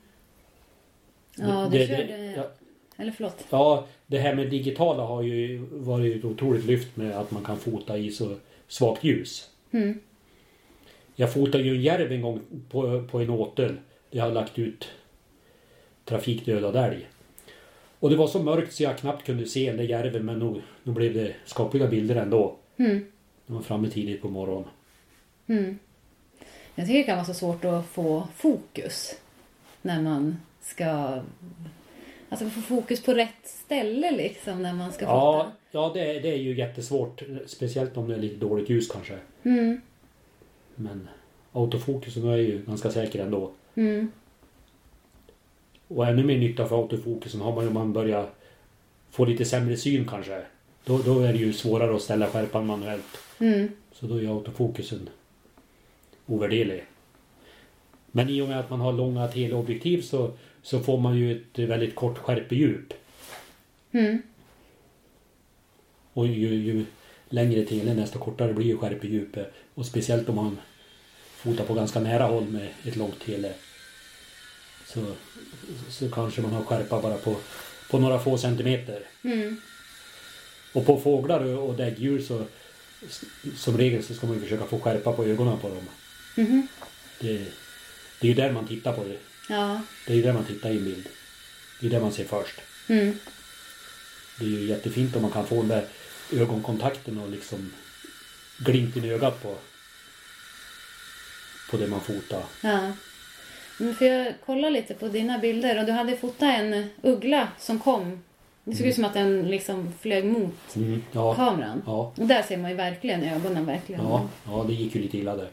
Ja, 1.35 1.45
Det- 1.71 1.77
du 1.77 1.77
det- 1.77 1.87
körde... 1.87 2.33
ja. 2.37 2.43
Eller 2.97 3.11
förlåt. 3.11 3.45
Ja, 3.49 3.87
det 4.07 4.19
här 4.19 4.35
med 4.35 4.49
digitala 4.49 5.03
har 5.03 5.21
ju 5.21 5.57
varit 5.71 6.15
ett 6.15 6.25
otroligt 6.25 6.65
lyft 6.65 6.97
med 6.97 7.11
att 7.17 7.31
man 7.31 7.43
kan 7.43 7.57
fota 7.59 7.97
i 7.97 8.11
så 8.11 8.35
svagt 8.67 9.03
ljus. 9.03 9.49
Mm. 9.71 9.99
Jag 11.15 11.33
fotade 11.33 11.63
ju 11.63 11.75
en 11.75 11.81
järv 11.81 12.11
en 12.11 12.21
gång 12.21 12.41
på, 12.69 13.07
på 13.11 13.19
en 13.19 13.29
åtel. 13.29 13.75
Jag 14.11 14.21
hade 14.21 14.33
lagt 14.33 14.59
ut 14.59 14.89
trafikdödad 16.05 16.75
älg. 16.75 17.07
Och 17.99 18.09
det 18.09 18.15
var 18.15 18.27
så 18.27 18.43
mörkt 18.43 18.73
så 18.73 18.83
jag 18.83 18.97
knappt 18.97 19.25
kunde 19.25 19.45
se 19.45 19.67
den 19.67 19.77
där 19.77 19.83
järven 19.83 20.25
men 20.25 20.39
nog, 20.39 20.61
nog 20.83 20.95
blev 20.95 21.13
det 21.13 21.33
skapliga 21.45 21.87
bilder 21.87 22.15
ändå. 22.15 22.55
Mm. 22.77 23.05
Jag 23.45 23.55
var 23.55 23.61
framme 23.61 23.89
tidigt 23.89 24.21
på 24.21 24.29
morgonen. 24.29 24.69
Mm. 25.47 25.79
Jag 26.75 26.85
tycker 26.87 26.97
det 26.99 27.03
kan 27.03 27.15
vara 27.17 27.25
så 27.25 27.33
svårt 27.33 27.65
att 27.65 27.85
få 27.85 28.27
fokus 28.35 29.15
när 29.81 30.01
man 30.01 30.37
ska... 30.69 31.19
Alltså 32.31 32.49
få 32.49 32.61
fokus 32.61 33.03
på 33.03 33.13
rätt 33.13 33.29
ställe 33.43 34.11
liksom 34.11 34.61
när 34.63 34.73
man 34.73 34.91
ska 34.91 35.05
Ja, 35.05 35.43
fota. 35.43 35.55
ja 35.71 35.91
det, 35.93 36.15
är- 36.17 36.21
det 36.21 36.29
är 36.31 36.37
ju 36.37 36.55
jättesvårt. 36.57 37.21
Speciellt 37.45 37.97
om 37.97 38.07
det 38.07 38.15
är 38.15 38.19
lite 38.19 38.35
dåligt 38.35 38.69
ljus 38.69 38.87
kanske. 38.91 39.17
Mm. 39.43 39.81
Men 40.75 41.07
autofokusen 41.51 42.27
är 42.27 42.37
ju 42.37 42.61
ganska 42.67 42.91
säker 42.91 43.23
ändå. 43.23 43.51
Mm. 43.75 44.11
Och 45.87 46.07
ännu 46.07 46.23
mer 46.23 46.37
nytta 46.37 46.65
för 46.67 46.81
autofokusen 46.81 47.41
har 47.41 47.55
man 47.55 47.63
ju 47.63 47.67
om 47.67 47.73
man 47.73 47.93
börjar 47.93 48.29
få 49.09 49.25
lite 49.25 49.45
sämre 49.45 49.77
syn 49.77 50.07
kanske. 50.07 50.41
Då, 50.85 50.97
då 50.97 51.19
är 51.19 51.33
det 51.33 51.39
ju 51.39 51.53
svårare 51.53 51.95
att 51.95 52.01
ställa 52.01 52.27
skärpan 52.27 52.65
manuellt. 52.65 53.17
Mm. 53.39 53.67
Så 53.91 54.05
då 54.05 54.21
är 54.21 54.27
autofokusen 54.37 55.09
ovärderlig. 56.25 56.83
Men 58.11 58.29
i 58.29 58.41
och 58.41 58.47
med 58.47 58.59
att 58.59 58.69
man 58.69 58.79
har 58.79 58.93
långa 58.93 59.27
teleobjektiv 59.27 60.01
så, 60.01 60.31
så 60.63 60.79
får 60.79 60.97
man 60.97 61.17
ju 61.17 61.31
ett 61.31 61.59
väldigt 61.59 61.95
kort 61.95 62.17
skärpedjup. 62.17 62.93
Mm. 63.91 64.21
Och 66.13 66.27
ju, 66.27 66.55
ju 66.55 66.85
längre 67.29 67.65
telen 67.65 67.97
desto 67.97 68.19
kortare 68.19 68.53
blir 68.53 68.65
ju 68.65 68.77
skärpedjupet. 68.77 69.53
Och 69.73 69.85
speciellt 69.85 70.29
om 70.29 70.35
man 70.35 70.57
fotar 71.35 71.65
på 71.65 71.73
ganska 71.73 71.99
nära 71.99 72.23
håll 72.23 72.45
med 72.45 72.67
ett 72.83 72.95
långt 72.95 73.19
tele. 73.19 73.53
Så, 74.85 75.05
så 75.89 76.11
kanske 76.11 76.41
man 76.41 76.51
har 76.51 76.63
skärpa 76.63 77.01
bara 77.01 77.17
på, 77.17 77.35
på 77.89 77.99
några 77.99 78.19
få 78.19 78.37
centimeter. 78.37 79.03
Mm. 79.23 79.61
Och 80.73 80.85
på 80.85 80.99
fåglar 80.99 81.57
och 81.57 81.75
däggdjur 81.75 82.21
så 82.21 82.45
som 83.55 83.77
regel 83.77 84.03
så 84.03 84.13
ska 84.13 84.27
man 84.27 84.35
ju 84.35 84.41
försöka 84.41 84.65
få 84.65 84.79
skärpa 84.79 85.13
på 85.13 85.25
ögonen 85.25 85.59
på 85.59 85.69
dem. 85.69 85.85
Mhm. 86.37 86.67
Det, 87.19 87.37
det 88.21 88.27
är 88.27 88.29
ju 88.29 88.33
där 88.33 88.51
man 88.51 88.67
tittar 88.67 88.93
på 88.93 89.03
det. 89.03 89.17
Ja. 89.49 89.81
Det 90.07 90.13
är 90.13 90.17
ju 90.17 90.23
där 90.23 90.33
man 90.33 90.43
tittar 90.45 90.69
i 90.69 90.77
en 90.77 90.85
bild. 90.85 91.07
Det 91.79 91.85
är 91.87 91.89
där 91.91 92.01
man 92.01 92.11
ser 92.11 92.23
först. 92.25 92.55
Mm. 92.87 93.19
Det 94.39 94.45
är 94.45 94.49
ju 94.49 94.65
jättefint 94.65 95.15
om 95.15 95.21
man 95.21 95.31
kan 95.31 95.45
få 95.47 95.55
den 95.55 95.67
där 95.67 95.85
ögonkontakten 96.33 97.19
och 97.19 97.29
liksom 97.29 97.71
glimten 98.57 99.05
i 99.05 99.09
ögat 99.11 99.43
på 99.43 99.55
på 101.71 101.77
det 101.77 101.87
man 101.87 102.01
fotar. 102.01 102.43
Ja. 102.61 102.91
Men 103.77 103.95
för 103.95 104.05
jag 104.05 104.33
kolla 104.45 104.69
lite 104.69 104.93
på 104.93 105.07
dina 105.07 105.37
bilder 105.39 105.79
och 105.79 105.85
du 105.85 105.91
hade 105.91 106.17
fotat 106.17 106.41
en 106.59 106.89
uggla 107.01 107.47
som 107.59 107.79
kom. 107.79 108.23
Det 108.63 108.75
såg 108.75 108.87
ut 108.87 108.95
som 108.95 109.05
att 109.05 109.13
den 109.13 109.41
liksom 109.47 109.93
flög 110.01 110.25
mot 110.25 110.75
Mm, 110.75 111.03
ja, 111.11 111.33
kameran. 111.35 111.81
ja, 111.85 112.13
Och 112.17 112.27
där 112.27 112.41
ser 112.43 112.57
man 112.57 112.69
ju 112.71 112.77
verkligen 112.77 113.23
ögonen 113.23 113.65
verkligen. 113.65 114.01
ja, 114.01 114.29
ja, 114.45 114.65
det 114.67 114.73
gick 114.73 114.95
ju 114.95 115.01
lite 115.01 115.17
illa 115.17 115.35
där. 115.35 115.49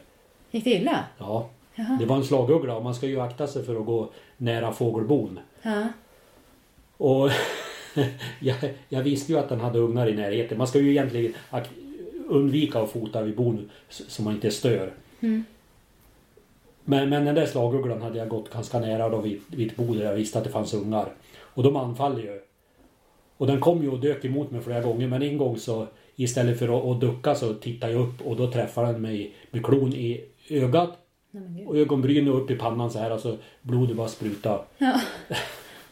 Gick 0.51 0.63
det 0.63 0.69
illa? 0.69 1.03
Ja, 1.17 1.49
Jaha. 1.77 1.97
det 1.99 2.05
var 2.05 2.15
en 2.15 2.23
slaguggla 2.23 2.75
och 2.75 2.83
man 2.83 2.95
ska 2.95 3.07
ju 3.07 3.19
akta 3.19 3.47
sig 3.47 3.63
för 3.63 3.79
att 3.79 3.85
gå 3.85 4.09
nära 4.37 4.71
fågelbon. 4.71 5.39
Ja. 5.61 5.87
Och 6.97 7.29
jag, 8.39 8.55
jag 8.89 9.03
visste 9.03 9.31
ju 9.31 9.39
att 9.39 9.49
den 9.49 9.59
hade 9.59 9.79
ungar 9.79 10.09
i 10.09 10.15
närheten. 10.15 10.57
Man 10.57 10.67
ska 10.67 10.79
ju 10.79 10.91
egentligen 10.91 11.33
undvika 12.27 12.79
att 12.79 12.91
fota 12.91 13.21
vid 13.21 13.35
bon 13.35 13.69
så 13.89 14.23
man 14.23 14.33
inte 14.33 14.51
stör. 14.51 14.93
Mm. 15.19 15.43
Men, 16.83 17.09
men 17.09 17.25
den 17.25 17.35
där 17.35 17.45
slagugglan 17.45 18.01
hade 18.01 18.17
jag 18.17 18.29
gått 18.29 18.53
ganska 18.53 18.79
nära 18.79 19.09
då 19.09 19.21
vid, 19.21 19.41
vid 19.47 19.71
ett 19.71 19.77
bo 19.77 19.93
där 19.93 20.05
jag 20.05 20.13
visste 20.13 20.37
att 20.37 20.43
det 20.43 20.49
fanns 20.49 20.73
ungar. 20.73 21.07
Och 21.39 21.63
de 21.63 21.75
anfaller 21.75 22.21
ju. 22.23 22.41
Och 23.37 23.47
den 23.47 23.59
kom 23.59 23.83
ju 23.83 23.89
och 23.89 23.99
dök 23.99 24.25
emot 24.25 24.51
mig 24.51 24.61
flera 24.61 24.81
gånger 24.81 25.07
men 25.07 25.21
en 25.21 25.37
gång 25.37 25.57
så 25.57 25.87
istället 26.15 26.59
för 26.59 26.77
att, 26.77 26.85
att 26.85 27.01
ducka 27.01 27.35
så 27.35 27.53
tittade 27.53 27.93
jag 27.93 28.01
upp 28.01 28.21
och 28.21 28.35
då 28.35 28.51
träffade 28.51 28.91
den 28.91 29.01
mig 29.01 29.35
med 29.51 29.65
klon 29.65 29.93
i 29.93 30.25
ögat 30.49 31.06
Nej. 31.31 31.65
Och 31.65 31.77
ögonbrynen 31.77 32.33
upp 32.33 32.51
i 32.51 32.55
pannan 32.55 32.91
så 32.91 32.99
här, 32.99 33.11
alltså 33.11 33.37
blodet 33.61 33.95
bara 33.97 34.07
spruta. 34.07 34.61
Ja, 34.77 35.01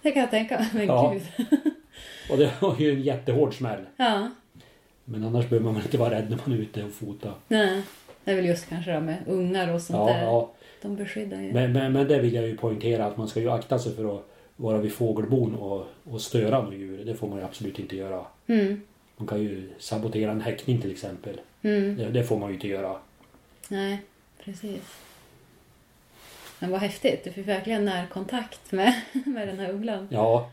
det 0.02 0.12
kan 0.12 0.22
jag 0.22 0.32
tänka 0.32 0.58
mig. 0.60 0.68
Men 0.74 0.86
Ja. 0.88 1.14
gud. 1.14 1.48
Och 2.32 2.38
det 2.38 2.52
var 2.62 2.76
ju 2.80 2.92
en 2.94 3.02
jättehård 3.02 3.58
smäll. 3.58 3.82
Ja. 3.98 4.30
Men 5.06 5.24
annars 5.24 5.50
behöver 5.50 5.72
man 5.72 5.82
inte 5.82 5.98
vara 5.98 6.10
rädd 6.16 6.30
när 6.30 6.40
man 6.46 6.56
är 6.58 6.62
ute 6.62 6.84
och 6.84 6.92
fota. 6.92 7.34
Nej. 7.48 7.82
Det 8.24 8.32
är 8.32 8.36
väl 8.36 8.46
just 8.46 8.70
kanske 8.70 8.92
det 8.92 9.00
med 9.02 9.18
ungar 9.28 9.74
och 9.74 9.82
sånt 9.82 10.10
Ja, 10.10 10.14
där. 10.18 10.24
ja. 10.24 10.52
De 10.82 10.96
beskyddar 10.96 11.42
ju. 11.42 11.54
Men, 11.54 11.72
men, 11.74 11.94
men 11.94 12.08
det 12.08 12.20
vill 12.20 12.34
jag 12.34 12.48
ju 12.48 12.58
poängtera 12.58 13.06
att 13.06 13.18
man 13.18 13.28
ska 13.28 13.40
ju 13.40 13.50
akta 13.52 13.80
sig 13.80 13.96
för 13.96 14.16
att 14.16 14.26
vara 14.56 14.78
vid 14.78 14.92
fågelbon 14.94 15.56
och, 15.56 15.86
och 16.04 16.22
störa 16.22 16.62
något 16.62 16.74
djur. 16.74 17.06
Det 17.06 17.16
får 17.16 17.28
man 17.28 17.38
ju 17.40 17.46
absolut 17.46 17.80
inte 17.80 17.96
göra. 17.96 18.26
Mm. 18.48 18.82
Man 19.18 19.28
kan 19.28 19.42
ju 19.42 19.70
sabotera 19.80 20.32
en 20.32 20.42
häckning 20.42 20.82
till 20.82 20.92
exempel. 20.92 21.40
Mm. 21.62 21.96
Det, 21.98 22.10
det 22.10 22.24
får 22.24 22.40
man 22.40 22.50
ju 22.50 22.56
inte 22.56 22.68
göra. 22.68 22.96
Nej, 23.70 24.02
precis. 24.44 24.82
Men 26.66 26.72
vad 26.72 26.82
häftigt. 26.82 27.24
Du 27.24 27.32
fick 27.32 27.48
verkligen 27.48 27.86
närkontakt 27.86 28.72
med, 28.72 29.02
med 29.26 29.48
den 29.48 29.60
här 29.60 29.70
ugglan. 29.70 30.08
Ja. 30.12 30.50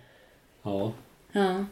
Ja. 0.62 0.92
Ja. 1.32 1.64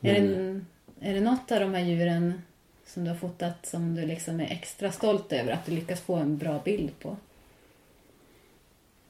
Är, 0.00 0.20
det, 0.20 0.60
är 1.00 1.14
det 1.14 1.20
något 1.20 1.52
av 1.52 1.60
de 1.60 1.74
här 1.74 1.84
djuren 1.84 2.42
som 2.86 3.04
du 3.04 3.10
har 3.10 3.16
fotat 3.16 3.66
som 3.66 3.94
du 3.94 4.06
liksom 4.06 4.40
är 4.40 4.44
extra 4.44 4.92
stolt 4.92 5.32
över 5.32 5.52
att 5.52 5.66
du 5.66 5.72
lyckas 5.72 6.00
få 6.00 6.14
en 6.14 6.38
bra 6.38 6.60
bild 6.64 6.98
på? 6.98 7.16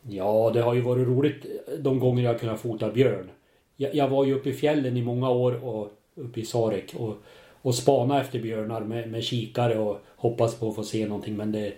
ja, 0.08 0.50
det 0.54 0.60
har 0.60 0.74
ju 0.74 0.80
varit 0.80 1.08
roligt 1.08 1.46
de 1.78 1.98
gånger 1.98 2.22
jag 2.22 2.40
kunnat 2.40 2.60
fota 2.60 2.90
björn. 2.90 3.30
Jag, 3.76 3.94
jag 3.94 4.08
var 4.08 4.24
ju 4.24 4.34
uppe 4.34 4.48
i 4.48 4.52
fjällen 4.52 4.96
i 4.96 5.02
många 5.02 5.30
år 5.30 5.64
och 5.64 5.92
uppe 6.14 6.40
i 6.40 6.44
Sarek 6.44 6.94
och, 6.94 7.16
och 7.62 7.74
spana 7.74 8.20
efter 8.20 8.38
björnar 8.38 8.80
med, 8.80 9.10
med 9.10 9.24
kikare 9.24 9.78
och 9.78 10.02
hoppas 10.16 10.54
på 10.54 10.68
att 10.68 10.74
få 10.74 10.82
se 10.82 11.06
någonting 11.06 11.36
men 11.36 11.52
det 11.52 11.72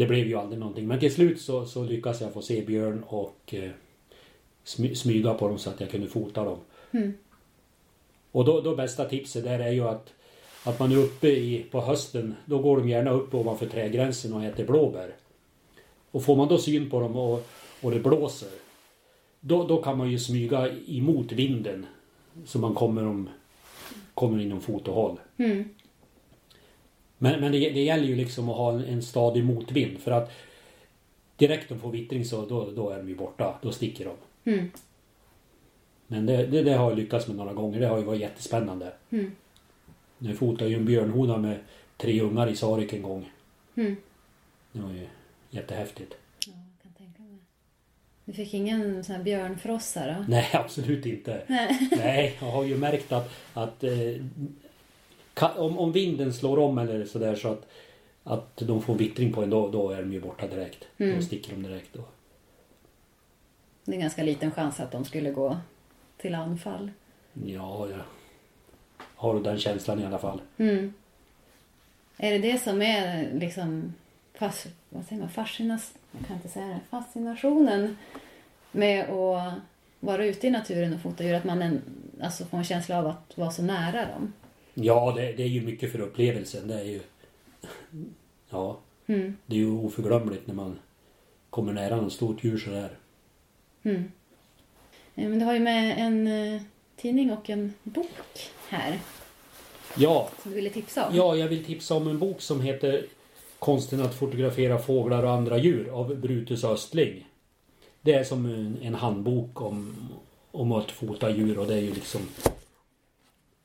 det 0.00 0.06
blev 0.06 0.26
ju 0.26 0.34
aldrig 0.34 0.58
någonting. 0.58 0.86
Men 0.86 1.00
till 1.00 1.14
slut 1.14 1.40
så, 1.40 1.66
så 1.66 1.84
lyckades 1.84 2.20
jag 2.20 2.32
få 2.32 2.42
se 2.42 2.62
björn 2.62 3.04
och 3.06 3.54
eh, 3.54 3.70
smy, 4.64 4.94
smyga 4.94 5.34
på 5.34 5.48
dem 5.48 5.58
så 5.58 5.70
att 5.70 5.80
jag 5.80 5.90
kunde 5.90 6.06
fota 6.06 6.44
dem. 6.44 6.58
Mm. 6.90 7.12
Och 8.32 8.44
då, 8.44 8.60
då 8.60 8.76
bästa 8.76 9.04
tipset 9.04 9.44
där 9.44 9.58
är 9.58 9.72
ju 9.72 9.88
att 9.88 10.12
att 10.64 10.78
man 10.78 10.92
är 10.92 10.96
uppe 10.96 11.28
i, 11.28 11.66
på 11.70 11.80
hösten, 11.80 12.34
då 12.44 12.58
går 12.58 12.76
de 12.76 12.88
gärna 12.88 13.10
upp 13.10 13.34
ovanför 13.34 13.66
trädgränsen 13.66 14.32
och 14.32 14.44
äter 14.44 14.66
blåbär. 14.66 15.14
Och 16.10 16.24
får 16.24 16.36
man 16.36 16.48
då 16.48 16.58
syn 16.58 16.90
på 16.90 17.00
dem 17.00 17.16
och, 17.16 17.46
och 17.80 17.90
det 17.90 18.00
blåser, 18.00 18.48
då, 19.40 19.66
då 19.66 19.82
kan 19.82 19.98
man 19.98 20.10
ju 20.10 20.18
smyga 20.18 20.70
emot 20.86 21.32
vinden. 21.32 21.86
Så 22.44 22.58
man 22.58 22.74
kommer, 22.74 23.06
om, 23.06 23.28
kommer 24.14 24.42
inom 24.42 24.60
fotohåll. 24.60 25.20
Mm. 25.36 25.68
Men, 27.22 27.40
men 27.40 27.52
det, 27.52 27.58
det 27.58 27.80
gäller 27.80 28.04
ju 28.04 28.16
liksom 28.16 28.48
att 28.48 28.56
ha 28.56 28.72
en, 28.72 28.84
en 28.84 29.02
stadig 29.02 29.44
motvind 29.44 29.98
för 29.98 30.10
att 30.10 30.32
direkt 31.36 31.68
de 31.68 31.78
får 31.78 31.90
vittring 31.90 32.24
så 32.24 32.46
då, 32.46 32.70
då 32.70 32.90
är 32.90 32.96
de 32.96 33.08
ju 33.08 33.16
borta. 33.16 33.58
Då 33.62 33.72
sticker 33.72 34.04
de. 34.04 34.50
Mm. 34.50 34.70
Men 36.06 36.26
det, 36.26 36.46
det, 36.46 36.62
det 36.62 36.72
har 36.72 36.90
jag 36.90 36.98
lyckats 36.98 37.26
med 37.26 37.36
några 37.36 37.52
gånger. 37.52 37.80
Det 37.80 37.86
har 37.86 37.98
ju 37.98 38.04
varit 38.04 38.20
jättespännande. 38.20 38.92
Mm. 39.10 39.32
Jag 40.18 40.36
fotade 40.36 40.70
ju 40.70 40.76
en 40.76 40.84
björnhona 40.84 41.36
med 41.36 41.58
tre 41.96 42.20
ungar 42.20 42.48
i 42.48 42.56
Sarek 42.56 42.92
en 42.92 43.02
gång. 43.02 43.30
Mm. 43.74 43.96
Det 44.72 44.80
var 44.80 44.90
ju 44.90 45.06
jättehäftigt. 45.50 46.14
Ja, 46.46 46.52
jag 46.52 46.82
kan 46.82 46.92
tänka 46.92 47.22
mig. 47.22 47.38
Du 48.24 48.32
fick 48.32 48.54
ingen 48.54 49.04
sån 49.04 49.16
här 49.16 49.22
björnfrossa 49.22 50.06
då? 50.06 50.24
Nej, 50.28 50.48
absolut 50.52 51.06
inte. 51.06 51.42
Nej. 51.46 51.88
Nej, 51.96 52.36
jag 52.40 52.50
har 52.50 52.64
ju 52.64 52.76
märkt 52.76 53.12
att, 53.12 53.30
att 53.54 53.84
eh, 53.84 53.90
om, 55.42 55.78
om 55.78 55.92
vinden 55.92 56.32
slår 56.32 56.58
om 56.58 56.78
eller 56.78 57.04
sådär 57.04 57.34
så 57.34 57.48
att, 57.48 57.66
att 58.24 58.56
de 58.56 58.82
får 58.82 58.94
vittring 58.94 59.32
på 59.32 59.42
en 59.42 59.50
då, 59.50 59.70
då 59.70 59.90
är 59.90 60.02
de 60.02 60.12
ju 60.12 60.20
borta 60.20 60.46
direkt. 60.46 60.84
Mm. 60.98 61.16
Då 61.16 61.22
sticker 61.22 61.50
de 61.50 61.62
direkt. 61.62 61.88
Då. 61.92 62.02
Det 63.84 63.96
är 63.96 64.00
ganska 64.00 64.22
liten 64.22 64.50
chans 64.50 64.80
att 64.80 64.92
de 64.92 65.04
skulle 65.04 65.30
gå 65.30 65.56
till 66.16 66.34
anfall. 66.34 66.90
Ja, 67.32 67.88
jag 67.88 68.02
har 69.14 69.40
den 69.40 69.58
känslan 69.58 70.00
i 70.00 70.06
alla 70.06 70.18
fall. 70.18 70.40
Mm. 70.56 70.94
Är 72.16 72.32
det 72.32 72.38
det 72.38 72.58
som 72.58 72.82
är 72.82 73.32
liksom 73.32 73.94
fas, 74.34 74.66
vad 74.88 75.04
säger 75.04 75.20
man, 75.20 75.30
fascinas, 75.30 75.94
jag 76.18 76.26
kan 76.26 76.36
inte 76.36 76.48
säga 76.48 76.66
det, 76.66 76.80
fascinationen 76.90 77.96
med 78.72 79.10
att 79.10 79.54
vara 80.00 80.24
ute 80.24 80.46
i 80.46 80.50
naturen 80.50 80.94
och 80.94 81.00
fota 81.00 81.24
djur? 81.24 81.34
Att 81.34 81.44
man 81.44 81.62
en, 81.62 81.82
alltså 82.22 82.44
får 82.44 82.58
en 82.58 82.64
känsla 82.64 82.98
av 82.98 83.06
att 83.06 83.38
vara 83.38 83.50
så 83.50 83.62
nära 83.62 84.06
dem? 84.06 84.32
Ja, 84.74 85.12
det, 85.16 85.32
det 85.32 85.42
är 85.42 85.46
ju 85.48 85.60
mycket 85.60 85.92
för 85.92 86.00
upplevelsen. 86.00 86.68
Det 86.68 86.74
är 86.80 86.84
ju... 86.84 87.00
Ja, 88.50 88.78
Mm. 89.06 89.36
det 89.46 89.54
är 89.56 89.58
ju 89.58 89.70
oförglömligt 89.70 90.46
när 90.46 90.54
man 90.54 90.78
kommer 91.50 91.72
nära 91.72 91.96
något 92.00 92.12
stort 92.12 92.44
djur 92.44 92.58
sådär. 92.58 92.90
Mm. 93.82 94.12
Men 95.14 95.38
du 95.38 95.44
har 95.44 95.54
ju 95.54 95.60
med 95.60 95.98
en 95.98 96.26
eh, 96.26 96.62
tidning 96.96 97.32
och 97.32 97.50
en 97.50 97.74
bok 97.82 98.50
här 98.68 98.98
Ja, 99.96 100.28
som 100.42 100.50
du 100.50 100.56
ville 100.56 100.70
tipsa 100.70 101.08
om. 101.08 101.16
ja, 101.16 101.36
jag 101.36 101.48
vill 101.48 101.64
tipsa 101.64 101.94
om 101.94 102.08
en 102.08 102.18
bok 102.18 102.40
som 102.40 102.60
heter 102.60 103.06
Konsten 103.58 104.00
att 104.02 104.14
fotografera 104.14 104.78
fåglar 104.78 105.22
och 105.22 105.30
andra 105.30 105.58
djur 105.58 105.88
av 105.88 106.16
Brutus 106.16 106.64
Östling. 106.64 107.26
Det 108.00 108.12
är 108.12 108.24
som 108.24 108.46
en, 108.46 108.78
en 108.82 108.94
handbok 108.94 109.60
om, 109.60 109.96
om 110.50 110.72
att 110.72 110.90
fota 110.90 111.30
djur 111.30 111.58
och 111.58 111.66
det 111.66 111.74
är 111.74 111.80
ju 111.80 111.94
liksom 111.94 112.20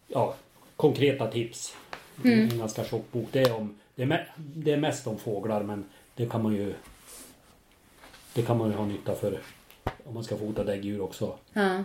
ja, 0.07 0.35
konkreta 0.75 1.27
tips. 1.27 1.75
Mm. 2.23 2.49
En 2.49 2.57
ganska 2.57 2.83
tjock 2.83 3.11
bok. 3.11 3.27
Det 3.31 3.41
är, 3.41 3.53
om, 3.53 3.75
det, 3.95 4.03
är 4.03 4.27
det 4.35 4.73
är 4.73 4.77
mest 4.77 5.07
om 5.07 5.17
fåglar 5.17 5.63
men 5.63 5.85
det 6.15 6.29
kan 6.29 6.43
man 6.43 6.53
ju 6.53 6.73
det 8.33 8.41
kan 8.41 8.57
man 8.57 8.69
ju 8.69 8.75
ha 8.75 8.85
nytta 8.85 9.15
för 9.15 9.39
om 10.03 10.13
man 10.13 10.23
ska 10.23 10.38
fota 10.38 10.63
däggdjur 10.63 11.01
också. 11.01 11.38
Ja. 11.53 11.83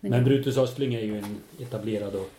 Men 0.00 0.24
Brutus 0.24 0.58
Östling 0.58 0.94
är 0.94 1.00
ju 1.00 1.18
en 1.18 1.40
etablerad 1.60 2.14
och, 2.14 2.30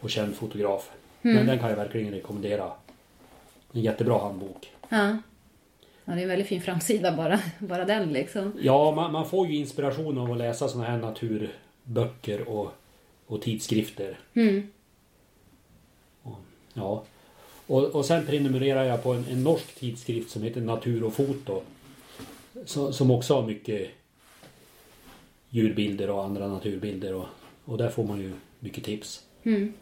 och 0.00 0.10
känd 0.10 0.34
fotograf. 0.34 0.90
Mm. 1.22 1.36
Men 1.36 1.46
den 1.46 1.58
kan 1.58 1.70
jag 1.70 1.76
verkligen 1.76 2.12
rekommendera. 2.12 2.72
En 3.72 3.80
jättebra 3.80 4.18
handbok. 4.18 4.72
Ja. 4.88 5.18
ja, 6.04 6.12
det 6.12 6.12
är 6.12 6.22
en 6.22 6.28
väldigt 6.28 6.48
fin 6.48 6.62
framsida 6.62 7.16
bara, 7.16 7.40
bara 7.58 7.84
den 7.84 8.12
liksom. 8.12 8.52
Ja, 8.60 8.90
man, 8.90 9.12
man 9.12 9.28
får 9.28 9.46
ju 9.46 9.56
inspiration 9.56 10.18
av 10.18 10.32
att 10.32 10.38
läsa 10.38 10.68
såna 10.68 10.84
här 10.84 10.98
naturböcker 10.98 12.48
och, 12.48 12.72
och 13.26 13.42
tidskrifter. 13.42 14.18
Mm. 14.34 14.68
Ja. 16.74 17.04
Och, 17.66 17.82
och 17.84 18.04
sen 18.04 18.26
prenumererar 18.26 18.84
jag 18.84 19.02
på 19.02 19.12
en, 19.12 19.24
en 19.30 19.42
norsk 19.44 19.74
tidskrift 19.74 20.30
som 20.30 20.42
heter 20.42 20.60
Natur 20.60 21.04
och 21.04 21.12
foto. 21.14 21.62
Så, 22.64 22.92
som 22.92 23.10
också 23.10 23.34
har 23.34 23.42
mycket 23.46 23.90
djurbilder 25.48 26.10
och 26.10 26.24
andra 26.24 26.48
naturbilder. 26.48 27.14
Och, 27.14 27.26
och 27.64 27.78
där 27.78 27.88
får 27.88 28.04
man 28.04 28.20
ju 28.20 28.32
mycket 28.60 28.84
tips. 28.84 29.24
Mm. 29.44 29.72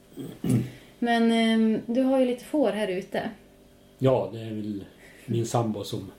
Men 0.99 1.33
ehm, 1.33 1.79
du 1.87 2.03
har 2.03 2.21
ju 2.21 2.27
lite 2.27 2.45
får 2.45 2.71
här 2.73 2.89
ute. 2.89 3.31
Ja, 3.99 4.31
det 4.33 4.41
är 4.41 4.51
väl 4.51 4.85
min 5.27 5.47
sambo 5.47 5.85
som 5.85 6.11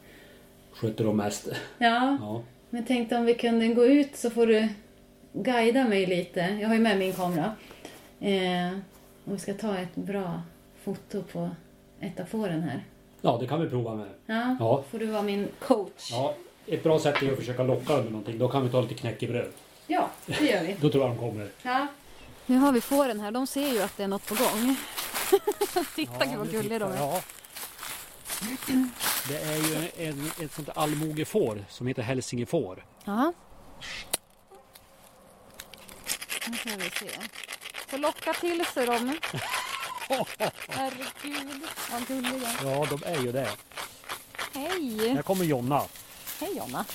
sköter 0.72 1.04
dem 1.06 1.18
mest. 1.18 1.48
Ja, 1.78 2.18
Ja. 2.22 2.44
men 2.70 2.86
tänkte 2.86 3.16
om 3.18 3.26
vi 3.26 3.34
kunde 3.34 3.68
gå 3.68 3.86
ut 3.86 4.16
så 4.16 4.30
får 4.30 4.48
du 4.48 4.68
guida 5.34 5.88
mig 5.88 6.06
lite. 6.06 6.40
Jag 6.62 6.68
har 6.68 6.76
ju 6.76 6.82
med 6.82 6.98
min 7.00 7.14
kamera. 7.14 7.56
Eh, 8.20 8.78
och 9.26 9.34
vi 9.34 9.40
ska 9.40 9.54
ta 9.54 9.78
ett 9.78 9.96
bra 9.96 10.42
foto 10.84 11.24
på 11.24 11.50
ett 12.00 12.20
av 12.20 12.26
fåren 12.26 12.62
här. 12.64 12.84
ja, 13.22 13.38
det 13.42 13.48
kan 13.48 13.62
vi 13.62 13.70
prova 13.70 13.96
med. 13.96 14.10
Ja, 14.26 14.58
Ja. 14.60 14.84
får 14.92 15.00
du 15.00 15.06
vara 15.06 15.22
min 15.22 15.48
coach. 15.60 16.12
Ja, 16.12 16.36
ett 16.68 16.84
bra 16.84 17.00
sätt 17.00 17.24
är 17.24 17.32
att 17.32 17.38
försöka 17.38 17.64
locka 17.64 17.94
dem 17.94 18.04
med 18.04 18.12
någonting. 18.12 18.38
Då 18.40 18.48
kan 18.50 18.64
vi 18.64 18.70
ta 18.70 18.82
lite 18.82 18.94
knäckebröd. 18.94 19.52
Ja, 19.88 20.10
det 20.26 20.40
gör 20.50 20.64
vi. 20.64 20.76
Då 20.82 20.90
tror 20.90 21.04
jag 21.04 21.12
de 21.16 21.18
kommer. 21.20 21.50
Ja. 21.62 21.88
Nu 22.46 22.58
har 22.58 22.72
vi 22.72 22.82
fåren 22.82 23.20
här. 23.20 23.32
De 23.32 23.48
ser 23.48 23.68
ju 23.74 23.82
att 23.82 23.98
det 23.98 24.04
är 24.04 24.08
något 24.08 24.26
på 24.26 24.36
gång. 24.36 24.76
Titta 25.96 26.26
gud 26.26 26.38
vad 26.38 26.52
gulliga 26.52 26.80
de 26.80 26.92
är. 26.92 26.98
Ja. 26.98 27.22
Det 29.28 29.38
är 29.38 29.56
ju 29.58 30.08
en, 30.10 30.32
ett 30.46 30.52
sånt 30.54 30.70
allmogefår 30.76 31.66
som 31.70 31.88
heter 31.88 32.02
hälsingefår. 32.02 32.86
Ja. 33.06 33.34
Nu 36.50 36.58
ska 36.58 36.70
vi 36.78 36.90
se. 36.90 37.20
Får 37.88 37.98
locka 37.98 38.34
till 38.34 38.66
sig 38.66 38.86
dem. 38.86 39.18
Herregud, 40.68 41.62
vad 41.92 42.08
gulliga. 42.08 42.52
Ja, 42.64 42.88
de 42.90 43.04
är 43.04 43.22
ju 43.22 43.32
det. 43.32 43.50
Hej! 44.54 45.14
Här 45.16 45.22
kommer 45.22 45.46
Jonna. 45.46 45.86
Hej 46.40 46.58
Jonna. 46.58 46.86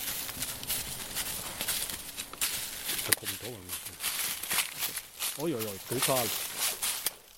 Jag 3.07 3.15
kommer 3.15 3.33
inte 3.33 3.47
ihåg 3.47 3.57
vad. 3.57 5.45
Oj, 5.45 5.57
oj, 5.57 5.67
oj. 5.73 5.79
Ska 5.79 5.95
vi 5.95 6.01
ta 6.01 6.19
allt? 6.19 6.51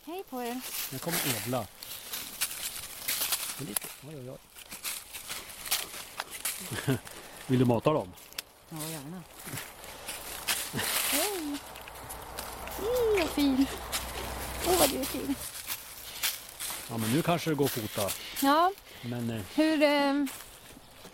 Hej 0.07 0.25
på 0.31 0.43
er. 0.43 0.61
Här 0.91 0.99
kommer 0.99 1.19
Edla. 1.37 1.67
Oj, 3.61 3.75
oj, 4.09 4.31
oj. 4.31 4.39
Vill 7.47 7.59
du 7.59 7.65
mata 7.65 7.93
dem? 7.93 8.13
Ja, 8.69 8.77
gärna. 8.91 9.23
Hej! 11.11 11.59
Hej, 12.79 13.19
vad 13.19 13.31
fin. 13.31 13.67
Åh, 14.69 14.79
vad 14.79 14.91
du 14.91 14.97
är 14.97 15.05
fin. 15.05 15.35
Ja, 16.91 16.99
men 16.99 17.13
nu 17.13 17.23
kanske 17.23 17.51
det 17.51 17.57
går 17.57 17.65
att 17.65 17.71
fota. 17.71 18.11
Ja, 18.43 18.73
Men 19.03 19.31
eh, 19.31 19.41
Hur... 19.55 19.83
Eh, 19.83 20.25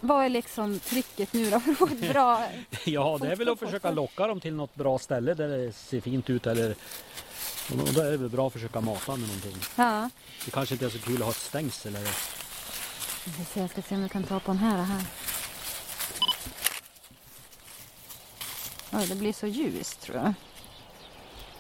vad 0.01 0.25
är 0.25 0.29
liksom 0.29 0.81
tricket 0.81 1.33
nu 1.33 1.51
då 1.51 1.61
för 1.61 1.71
att 1.73 1.79
få 1.79 1.87
ett 1.87 2.13
bra... 2.13 2.49
ja, 2.85 3.19
det 3.21 3.29
är 3.29 3.37
väl 3.37 3.49
att 3.49 3.59
försöka 3.59 3.91
locka 3.91 4.27
dem 4.27 4.41
till 4.41 4.55
något 4.55 4.75
bra 4.75 4.99
ställe 4.99 5.35
där 5.35 5.49
det 5.49 5.73
ser 5.73 6.01
fint 6.01 6.31
ut 6.31 6.47
eller 6.47 6.75
och 7.71 7.93
då 7.93 8.01
är 8.01 8.11
det 8.11 8.17
väl 8.17 8.29
bra 8.29 8.47
att 8.47 8.53
försöka 8.53 8.81
mata 8.81 9.17
med 9.17 9.29
någonting. 9.29 9.57
Ja. 9.77 10.11
Det 10.45 10.51
kanske 10.51 10.75
inte 10.75 10.87
är 10.87 10.91
så 10.91 10.99
kul 10.99 11.17
att 11.17 11.23
ha 11.23 11.31
ett 11.31 11.37
stängsel 11.37 11.97
eller 11.97 12.11
Vi 13.25 13.33
får 13.33 13.45
se, 13.55 13.61
Jag 13.61 13.71
ska 13.71 13.83
se 13.83 13.95
om 13.95 14.03
vi 14.03 14.09
kan 14.09 14.25
ta 14.25 14.41
på 14.41 14.51
den 14.51 14.59
här. 14.59 14.83
här. 14.83 15.03
Oj, 18.93 19.07
det 19.07 19.15
blir 19.15 19.33
så 19.33 19.47
ljust 19.47 20.01
tror 20.01 20.17
jag. 20.17 20.35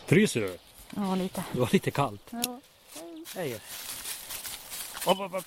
Fryser 0.06 0.40
du? 0.40 0.58
Ja, 0.96 1.14
lite. 1.14 1.44
Det 1.52 1.60
var 1.60 1.68
lite 1.72 1.90
kallt. 1.90 2.22
Ja. 2.30 2.60
Hej. 3.34 3.60
Upp, 5.06 5.20
upp, 5.20 5.34
upp. 5.34 5.44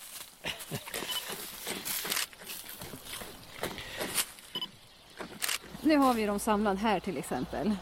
Nu 5.82 5.98
har 5.98 6.14
vi 6.14 6.26
dem 6.26 6.40
samlade 6.40 6.80
här 6.80 7.00
till 7.00 7.18
exempel. 7.18 7.76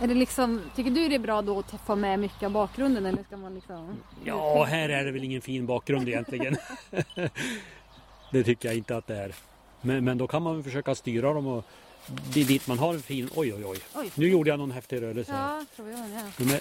Är 0.00 0.06
det 0.06 0.14
liksom, 0.14 0.60
tycker 0.76 0.90
du 0.90 1.08
det 1.08 1.14
är 1.14 1.18
bra 1.18 1.42
då 1.42 1.58
att 1.58 1.80
få 1.86 1.96
med 1.96 2.18
mycket 2.18 2.42
av 2.42 2.50
bakgrunden 2.50 3.06
eller 3.06 3.22
ska 3.22 3.36
man 3.36 3.54
liksom? 3.54 3.96
Ja, 4.24 4.64
här 4.64 4.88
är 4.88 5.04
det 5.04 5.12
väl 5.12 5.24
ingen 5.24 5.42
fin 5.42 5.66
bakgrund 5.66 6.08
egentligen. 6.08 6.56
det 8.32 8.44
tycker 8.44 8.68
jag 8.68 8.76
inte 8.76 8.96
att 8.96 9.06
det 9.06 9.16
är. 9.16 9.34
Men, 9.80 10.04
men 10.04 10.18
då 10.18 10.26
kan 10.26 10.42
man 10.42 10.64
försöka 10.64 10.94
styra 10.94 11.32
dem 11.32 11.46
och 11.46 11.64
det 12.06 12.40
är 12.40 12.44
dit 12.44 12.66
man 12.66 12.78
har 12.78 12.94
en 12.94 13.02
fin... 13.02 13.28
Oj, 13.34 13.54
oj, 13.54 13.64
oj. 13.64 13.78
Oj. 13.94 14.10
Nu 14.14 14.28
gjorde 14.28 14.50
jag 14.50 14.58
någon 14.58 14.70
häftig 14.70 15.02
rörelse. 15.02 15.32
Ja, 15.32 15.64
tror 15.76 15.90
jag 15.90 15.98
det. 16.38 16.60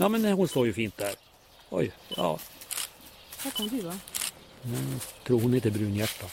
Ja, 0.00 0.08
men 0.08 0.24
hon 0.24 0.48
står 0.48 0.66
ju 0.66 0.72
fint 0.72 0.96
där. 0.96 1.14
Oj, 1.70 1.92
ja. 2.08 2.38
Här 3.38 3.50
kom 3.50 3.68
du 3.68 3.80
va? 3.80 3.98
Jag 4.62 5.00
tror 5.26 5.40
hon 5.40 5.52
heter 5.52 5.70
Brunhjärta. 5.70 6.26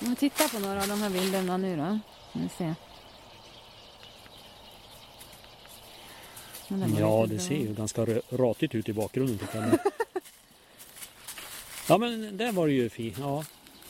Om 0.00 0.08
vi 0.10 0.16
tittar 0.16 0.48
på 0.48 0.58
några 0.58 0.82
av 0.82 0.88
de 0.88 1.02
här 1.02 1.10
bilderna 1.10 1.56
nu 1.56 1.76
då. 1.76 1.98
Nu 2.32 2.48
se. 2.58 2.74
Ja, 6.98 7.26
det 7.28 7.38
ser 7.38 7.54
ju 7.54 7.74
ganska 7.74 8.06
ratigt 8.30 8.74
ut 8.74 8.88
i 8.88 8.92
bakgrunden 8.92 9.38
tycker 9.38 9.58
jag. 9.58 9.78
Ja, 11.88 11.98
men 11.98 12.36
där 12.36 12.52
var 12.52 12.66
det 12.66 12.72
ju 12.72 12.88
fint. 12.90 13.16
Ja, 13.18 13.44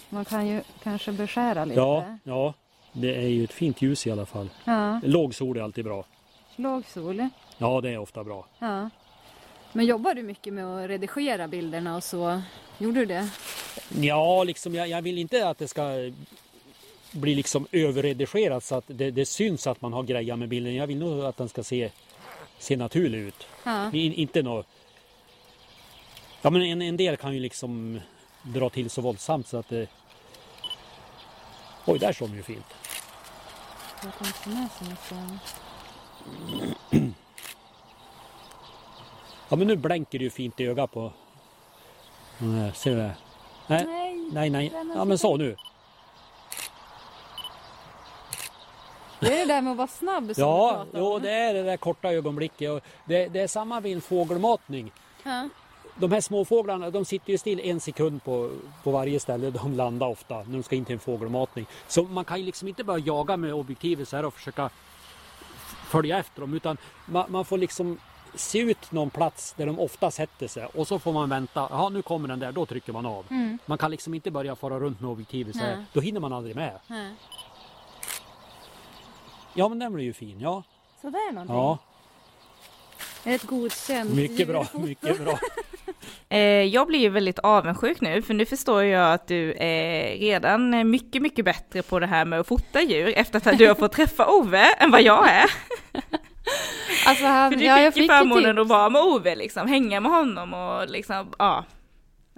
Man 0.09 0.25
kan 0.25 0.47
ju 0.47 0.63
kanske 0.83 1.13
beskära 1.13 1.65
lite. 1.65 1.81
ja, 1.81 2.19
ja. 2.25 2.55
Det 2.93 3.15
är 3.15 3.29
ju 3.29 3.45
ett 3.45 3.53
fint 3.53 3.83
ljus 3.83 4.07
i 4.07 4.11
alla 4.11 4.27
fall. 4.27 4.49
ja. 4.65 5.01
Låg 5.05 5.35
sol 5.35 5.57
är 5.57 5.63
alltid 5.63 5.85
bra. 5.85 6.05
Låg 6.61 6.87
sol. 6.87 7.29
Ja, 7.59 7.81
det 7.81 7.91
är 7.91 7.99
ofta 7.99 8.25
bra. 8.25 8.47
Ja. 8.59 8.91
Men 9.73 9.87
jobbar 9.87 10.15
du 10.15 10.23
mycket 10.23 10.53
med 10.53 10.67
att 10.67 10.91
redigera 10.91 11.49
bilderna 11.49 11.97
och 11.97 12.05
så? 12.05 12.43
Gjorde 12.79 13.01
du 13.01 13.07
det? 13.07 13.29
Ja, 14.01 14.45
liksom, 14.45 14.75
jag, 14.75 14.89
jag 14.89 15.03
vill 15.03 15.19
inte 15.19 15.49
att 15.49 15.59
det 15.59 15.69
ska 15.69 16.13
bli 17.13 17.35
liksom 17.35 17.67
överredigerat 17.73 18.65
så 18.65 18.75
att 18.75 18.85
det, 18.87 19.11
det 19.11 19.27
syns 19.27 19.67
att 19.67 19.81
man 19.81 19.93
har 19.93 20.03
grejer 20.03 20.37
med 20.37 20.49
bilden. 20.49 20.75
Jag 20.75 20.87
vill 20.87 20.99
nog 20.99 21.25
att 21.25 21.37
den 21.37 21.49
ska 21.49 21.63
se, 21.63 21.91
se 22.59 22.77
naturlig 22.77 23.19
ut. 23.19 23.47
Ja. 23.65 23.93
In, 23.93 24.13
inte 24.13 24.43
nå 24.43 24.65
Ja 26.43 26.51
men 26.51 26.63
en, 26.63 26.83
en 26.83 26.97
del 26.97 27.17
kan 27.17 27.35
ju 27.35 27.41
liksom 27.41 28.01
dra 28.43 28.71
till 28.71 28.91
så 28.91 29.03
våldsamt 29.03 29.49
så 29.49 29.57
att 29.57 29.69
det... 29.69 29.89
Oj, 31.87 31.99
där 31.99 32.13
står 32.13 32.29
de 32.29 32.37
ju 32.37 32.43
fint. 32.43 32.67
Jag 34.05 34.15
kan 34.15 34.27
inte 34.27 34.49
med 34.49 34.69
så 34.79 34.85
mycket. 34.85 35.70
Ja 39.49 39.57
men 39.57 39.67
nu 39.67 39.77
blänker 39.77 40.19
det 40.19 40.25
ju 40.25 40.31
fint 40.31 40.61
i 40.61 40.67
ögat 40.67 40.93
på... 40.93 41.13
Ser 42.75 42.91
du 42.91 42.97
det? 42.97 43.17
Nej, 43.67 43.85
Nej. 43.87 44.29
nej, 44.33 44.51
nej. 44.51 44.73
Ja 44.95 45.05
men 45.05 45.19
så 45.19 45.37
nu. 45.37 45.57
Det 49.21 49.27
är 49.27 49.47
det 49.47 49.55
där 49.55 49.63
med 49.63 49.71
att 49.71 49.77
vara 49.77 49.89
snabb 49.89 50.25
som 50.25 50.35
du 50.35 50.41
Ja, 50.41 50.85
pratar 50.93 50.99
jo 50.99 51.19
det 51.19 51.31
är 51.31 51.55
det 51.55 51.63
där 51.63 51.77
korta 51.77 52.13
ögonblicket. 52.13 52.71
Och 52.71 52.81
det, 53.05 53.29
det 53.29 53.41
är 53.41 53.47
samma 53.47 53.81
vid 53.81 53.95
en 53.95 54.01
fågelmatning. 54.01 54.93
Ja. 55.23 55.49
De 55.97 56.13
här 56.13 56.21
småfåglarna 56.21 56.91
de 56.91 57.05
sitter 57.05 57.31
ju 57.31 57.39
still 57.39 57.61
en 57.61 57.81
sekund 57.81 58.25
på, 58.25 58.51
på 58.83 58.91
varje 58.91 59.21
ställe 59.21 59.51
de 59.51 59.75
landar 59.75 60.07
ofta 60.07 60.37
när 60.37 60.53
de 60.53 60.63
ska 60.63 60.77
in 60.77 60.85
till 60.85 60.93
en 60.93 61.01
fågelmatning. 61.01 61.67
Så 61.89 62.03
man 62.03 62.25
kan 62.25 62.39
ju 62.39 62.45
liksom 62.45 62.69
inte 62.69 62.85
bara 62.85 62.99
jaga 62.99 63.37
med 63.37 63.55
objektivet 63.55 64.09
så 64.09 64.17
här 64.17 64.25
och 64.25 64.35
försöka 64.35 64.71
följa 65.91 66.19
efter 66.19 66.41
dem 66.41 66.55
utan 66.55 66.77
man, 67.07 67.25
man 67.29 67.45
får 67.45 67.59
liksom 67.59 67.99
se 68.35 68.59
ut 68.59 68.93
någon 68.93 69.11
plats 69.11 69.55
där 69.57 69.67
de 69.67 69.79
ofta 69.79 70.11
sätter 70.11 70.49
sig 70.49 70.65
och 70.65 70.89
så 70.89 70.99
får 70.99 71.13
man 71.13 71.29
vänta. 71.29 71.69
Ja 71.71 71.89
nu 71.89 72.03
kommer 72.03 72.29
den 72.29 72.39
där, 72.39 72.53
då 72.53 72.67
trycker 72.67 72.93
man 72.93 73.07
av. 73.07 73.27
Mm. 73.31 73.59
Man 73.67 73.79
kan 73.79 73.91
liksom 73.91 74.15
inte 74.15 74.31
börja 74.31 74.57
fara 74.57 74.81
runt 74.81 75.01
med 75.01 75.11
objektivet 75.11 75.57
så 75.57 75.63
här. 75.63 75.77
Nej. 75.77 75.85
Då 75.93 76.01
hinner 76.01 76.21
man 76.21 76.33
aldrig 76.33 76.57
med. 76.57 76.79
Ja. 76.87 76.97
Ja 79.55 79.69
men 79.69 79.79
den 79.79 79.93
blir 79.93 80.05
ju 80.05 80.13
fin, 80.13 80.41
ja. 80.41 80.63
Sådär 81.01 81.33
någonting. 81.33 81.57
Ja, 81.57 81.79
ett 83.25 83.43
godkänt 83.43 84.15
mycket 84.15 84.49
bra, 84.49 84.67
mycket 84.75 85.19
bra. 85.19 85.39
Eh, 86.31 86.39
jag 86.65 86.87
blir 86.87 86.99
ju 86.99 87.09
väldigt 87.09 87.39
avundsjuk 87.39 88.01
nu, 88.01 88.23
för 88.23 88.35
nu 88.35 88.47
förstår 88.47 88.85
jag 88.85 89.13
att 89.15 89.27
du 89.29 89.55
är 89.61 90.17
redan 90.19 90.91
mycket, 90.91 91.23
mycket 91.23 91.45
bättre 91.45 91.83
på 91.83 91.99
det 91.99 92.07
här 92.07 92.25
med 92.25 92.41
att 92.41 92.47
fota 92.47 92.83
djur 92.83 93.13
efter 93.17 93.51
att 93.51 93.59
du 93.59 93.69
har 93.69 93.75
fått 93.75 93.93
träffa 93.93 94.27
Ove 94.27 94.65
än 94.79 94.91
vad 94.91 95.03
jag 95.03 95.29
är. 95.29 95.45
Alltså, 97.07 97.27
han, 97.27 97.53
För 97.53 97.59
du 97.59 97.65
ja, 97.65 97.81
jag 97.81 97.95
fick 97.95 98.03
ju 98.03 98.09
fick 98.09 98.13
ju 98.13 98.19
förmånen 98.19 98.59
att 98.59 98.69
vara 98.69 98.91
med 98.91 99.03
Ove, 99.03 99.37
liksom, 99.37 99.69
hänga 99.69 100.01
med 100.01 100.13
honom 100.13 100.55
och 100.55 100.89
liksom, 100.91 101.33
ja. 101.39 101.65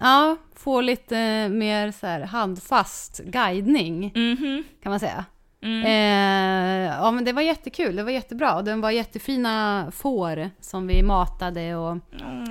Ja, 0.00 0.36
få 0.56 0.80
lite 0.80 1.18
eh, 1.18 1.48
mer 1.48 1.92
så 1.92 2.06
här 2.06 2.20
handfast 2.20 3.18
guidning 3.24 4.12
Mhm. 4.14 4.64
kan 4.82 4.90
man 4.90 5.00
säga. 5.00 5.24
Mm. 5.62 5.84
Eh, 5.86 6.94
ja 6.96 7.10
men 7.10 7.24
det 7.24 7.32
var 7.32 7.42
jättekul, 7.42 7.96
det 7.96 8.02
var 8.02 8.10
jättebra. 8.10 8.54
Och 8.54 8.64
Den 8.64 8.80
var 8.80 8.90
jättefina 8.90 9.86
får 9.96 10.50
som 10.60 10.86
vi 10.86 11.02
matade 11.02 11.76
och 11.76 11.90
Mm. 12.20 12.48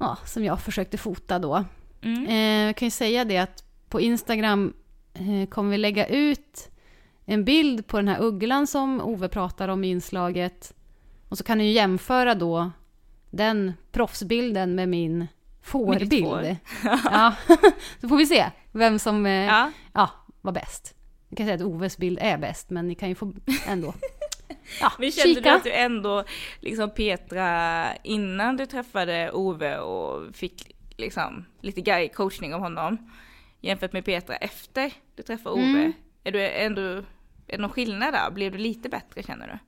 Ja, 0.00 0.16
som 0.26 0.44
jag 0.44 0.60
försökte 0.60 0.98
fota 0.98 1.38
då. 1.38 1.64
Mm. 2.02 2.26
Eh, 2.26 2.66
jag 2.66 2.76
kan 2.76 2.86
ju 2.86 2.90
säga 2.90 3.24
det 3.24 3.38
att 3.38 3.64
på 3.88 4.00
Instagram 4.00 4.72
eh, 5.14 5.48
kommer 5.48 5.70
vi 5.70 5.78
lägga 5.78 6.06
ut 6.06 6.70
en 7.24 7.44
bild 7.44 7.86
på 7.86 7.96
den 7.96 8.08
här 8.08 8.22
ugglan 8.22 8.66
som 8.66 9.00
Ove 9.00 9.28
pratar 9.28 9.68
om 9.68 9.84
i 9.84 9.88
inslaget. 9.88 10.74
Och 11.28 11.38
så 11.38 11.44
kan 11.44 11.58
ni 11.58 11.64
ju 11.64 11.70
jämföra 11.70 12.34
då 12.34 12.70
den 13.30 13.72
proffsbilden 13.92 14.74
med 14.74 14.88
min 14.88 15.26
fårbild. 15.62 16.24
får. 16.24 16.56
ja, 17.04 17.34
så 18.00 18.08
får 18.08 18.16
vi 18.16 18.26
se 18.26 18.44
vem 18.72 18.98
som 18.98 19.26
eh, 19.26 19.32
Ja. 19.32 19.70
ja, 19.92 20.10
var 20.40 20.52
bäst. 20.52 20.94
Jag 21.28 21.36
kan 21.36 21.46
säga 21.46 21.54
att 21.54 21.62
Oves 21.62 21.98
bild 21.98 22.18
är 22.22 22.38
bäst, 22.38 22.70
men 22.70 22.88
ni 22.88 22.94
kan 22.94 23.08
ju 23.08 23.14
få 23.14 23.32
ändå 23.66 23.94
ja, 24.80 24.92
Men 24.98 25.10
kände 25.12 25.34
kika. 25.34 25.50
du 25.50 25.56
att 25.56 25.64
du 25.64 25.72
ändå, 25.72 26.24
liksom 26.60 26.90
Petra, 26.90 27.84
innan 28.02 28.56
du 28.56 28.66
träffade 28.66 29.30
Ove 29.32 29.78
och 29.78 30.36
fick 30.36 30.76
liksom 30.96 31.44
lite 31.60 31.80
guide 31.80 32.14
coachning 32.14 32.54
av 32.54 32.60
honom, 32.60 33.10
jämfört 33.60 33.92
med 33.92 34.04
Petra 34.04 34.36
efter 34.36 34.92
du 35.16 35.22
träffade 35.22 35.54
Ove, 35.54 35.62
Mm. 35.64 35.92
är 36.24 36.32
du 36.32 36.48
ändå, 36.48 36.80
är 36.82 37.02
det 37.46 37.58
någon 37.58 37.70
skillnad 37.70 38.14
där? 38.14 38.30
Blev 38.30 38.52
du 38.52 38.58
lite 38.58 38.88
bättre 38.88 39.22
känner 39.22 39.46
du? 39.46 39.58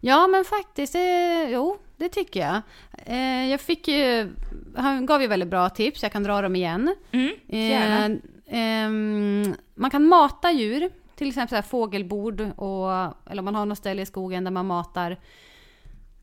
Ja, 0.00 0.26
men 0.26 0.44
faktiskt, 0.44 0.94
eh, 0.94 1.50
jo, 1.50 1.78
det 1.96 2.08
tycker 2.08 2.40
jag. 2.40 2.60
Eh, 3.06 3.50
jag 3.50 3.60
fick 3.60 3.88
ju, 3.88 4.30
han 4.76 5.06
gav 5.06 5.22
ju 5.22 5.26
väldigt 5.28 5.48
bra 5.48 5.68
tips, 5.70 6.02
jag 6.02 6.12
kan 6.12 6.22
dra 6.22 6.40
dem 6.42 6.56
igen. 6.56 6.94
Mm. 7.12 7.32
Eh, 7.48 8.10
ehm, 8.58 9.54
man 9.74 9.90
kan 9.90 10.06
mata 10.06 10.52
djur, 10.52 10.90
till 11.20 11.28
exempel 11.28 11.48
så 11.48 11.54
här 11.54 11.62
fågelbord, 11.62 12.40
och, 12.40 12.90
eller 13.30 13.38
om 13.38 13.44
man 13.44 13.54
har 13.54 13.66
något 13.66 13.78
ställe 13.78 14.02
i 14.02 14.06
skogen 14.06 14.44
där 14.44 14.50
man 14.50 14.66
matar, 14.66 15.16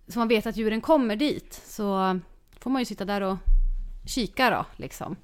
så 0.08 0.20
man 0.20 0.28
vet 0.28 0.46
att 0.48 0.58
djuren 0.58 0.82
kommer 0.82 1.16
dit. 1.16 1.62
Så 1.66 2.20
får 2.60 2.70
man 2.70 2.82
ju 2.82 2.86
sitta 2.86 3.06
där 3.06 3.22
och 3.22 3.38
kika 4.06 4.50
då, 4.50 4.66
liksom. 4.76 5.16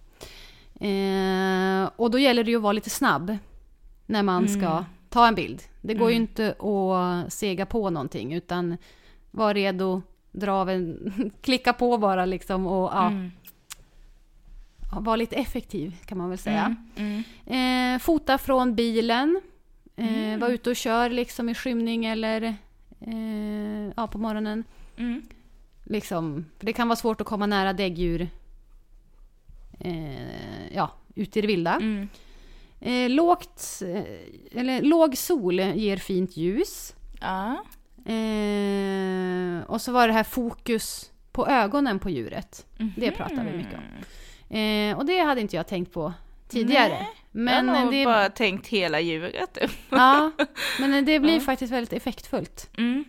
Eh, 0.75 1.89
och 1.95 2.11
då 2.11 2.19
gäller 2.19 2.43
det 2.43 2.51
ju 2.51 2.57
att 2.57 2.63
vara 2.63 2.73
lite 2.73 2.89
snabb 2.89 3.37
när 4.05 4.23
man 4.23 4.47
ska 4.47 4.67
Mm. 4.71 4.83
ta 5.09 5.27
en 5.27 5.35
bild. 5.35 5.61
Det 5.81 5.93
går 5.93 6.09
ju 6.09 6.15
Mm. 6.15 6.23
inte 6.29 6.49
att 6.51 7.33
sega 7.33 7.65
på 7.65 7.89
någonting, 7.89 8.33
utan 8.33 8.77
var 9.31 9.53
redo, 9.53 10.01
dra 10.31 10.51
av 10.53 10.69
en, 10.69 11.11
klicka 11.41 11.73
på 11.73 11.97
bara 11.97 12.25
liksom 12.25 12.67
och 12.67 12.89
ja, 12.93 13.07
Mm. 13.07 13.31
vara 15.01 15.15
lite 15.15 15.35
effektiv 15.35 15.95
kan 16.05 16.17
man 16.17 16.29
väl 16.29 16.37
säga. 16.37 16.75
Mm. 16.95 17.23
Mm. 17.45 17.95
Eh, 17.95 17.99
fota 17.99 18.37
från 18.37 18.75
bilen. 18.75 19.41
Eh, 19.95 20.05
Mm. 20.05 20.39
Vara 20.39 20.51
ute 20.51 20.69
och 20.69 20.75
kör 20.75 21.09
liksom 21.09 21.49
i 21.49 21.55
skymning 21.55 22.05
eller 22.05 22.41
eh, 22.99 23.91
ja, 23.95 24.07
på 24.07 24.17
morgonen. 24.17 24.63
Mm. 24.97 25.21
Liksom, 25.83 26.45
för 26.59 26.65
det 26.65 26.73
kan 26.73 26.87
vara 26.87 26.95
svårt 26.95 27.21
att 27.21 27.27
komma 27.27 27.45
nära 27.45 27.73
däggdjur 27.73 28.27
eh, 29.79 30.73
ja, 30.75 30.91
ute 31.15 31.39
i 31.39 31.41
det 31.41 31.47
vilda. 31.47 31.75
Mm. 31.75 32.07
Eh, 32.79 33.09
lågt, 33.09 33.81
eh, 33.87 34.59
eller 34.59 34.81
låg 34.81 35.17
sol 35.17 35.59
ger 35.59 35.97
fint 35.97 36.37
ljus. 36.37 36.95
Ja. 37.21 37.63
Eh, 38.11 39.63
och 39.67 39.81
så 39.81 39.91
var 39.91 40.07
det 40.07 40.13
här 40.13 40.23
fokus 40.23 41.11
på 41.31 41.47
ögonen 41.47 41.99
på 41.99 42.09
djuret. 42.09 42.65
Det 42.97 43.11
pratar 43.11 43.45
vi 43.51 43.57
mycket 43.57 43.73
om. 43.73 43.83
Eh, 44.57 44.97
och 44.97 45.05
det 45.05 45.19
hade 45.19 45.41
inte 45.41 45.55
jag 45.55 45.67
tänkt 45.67 45.93
på 45.93 46.13
tidigare. 46.53 46.89
Nej, 46.89 47.07
Men 47.31 47.67
jag 47.67 47.73
har 47.73 47.83
nog 47.83 47.93
det, 47.93 48.05
bara 48.05 48.29
tänkt 48.29 48.67
hela 48.67 48.99
djuret. 48.99 49.57
ja, 49.89 50.31
men 50.79 51.05
det 51.05 51.19
blir 51.19 51.33
Ja. 51.39 51.39
faktiskt 51.41 51.73
väldigt 51.73 51.93
effektfullt. 51.93 52.69
Mm. 52.77 53.03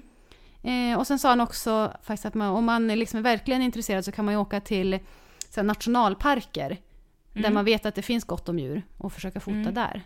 Eh, 0.63 0.99
och 0.99 1.07
sen 1.07 1.19
sa 1.19 1.29
han 1.29 1.41
också 1.41 1.93
faktiskt 2.03 2.27
att 2.27 2.35
man, 2.35 2.49
om 2.49 2.65
man 2.65 2.91
är 2.91 2.97
liksom 2.97 3.23
verkligen 3.23 3.63
intresserad 3.63 4.05
så 4.05 4.13
kan 4.13 4.25
man 4.25 4.35
ju 4.35 4.41
åka 4.41 4.61
till 4.61 4.99
så 5.51 5.61
här, 5.61 5.63
nationalparker. 5.65 6.77
Där 7.33 7.41
Mm. 7.41 7.55
man 7.55 7.65
vet 7.65 7.87
att 7.87 7.95
det 7.95 8.03
finns 8.03 8.25
gott 8.25 8.49
om 8.49 8.59
djur 8.59 8.83
och 8.99 9.13
försöka 9.13 9.41
fota 9.41 9.57
Mm. 9.59 9.75
där. 9.75 10.03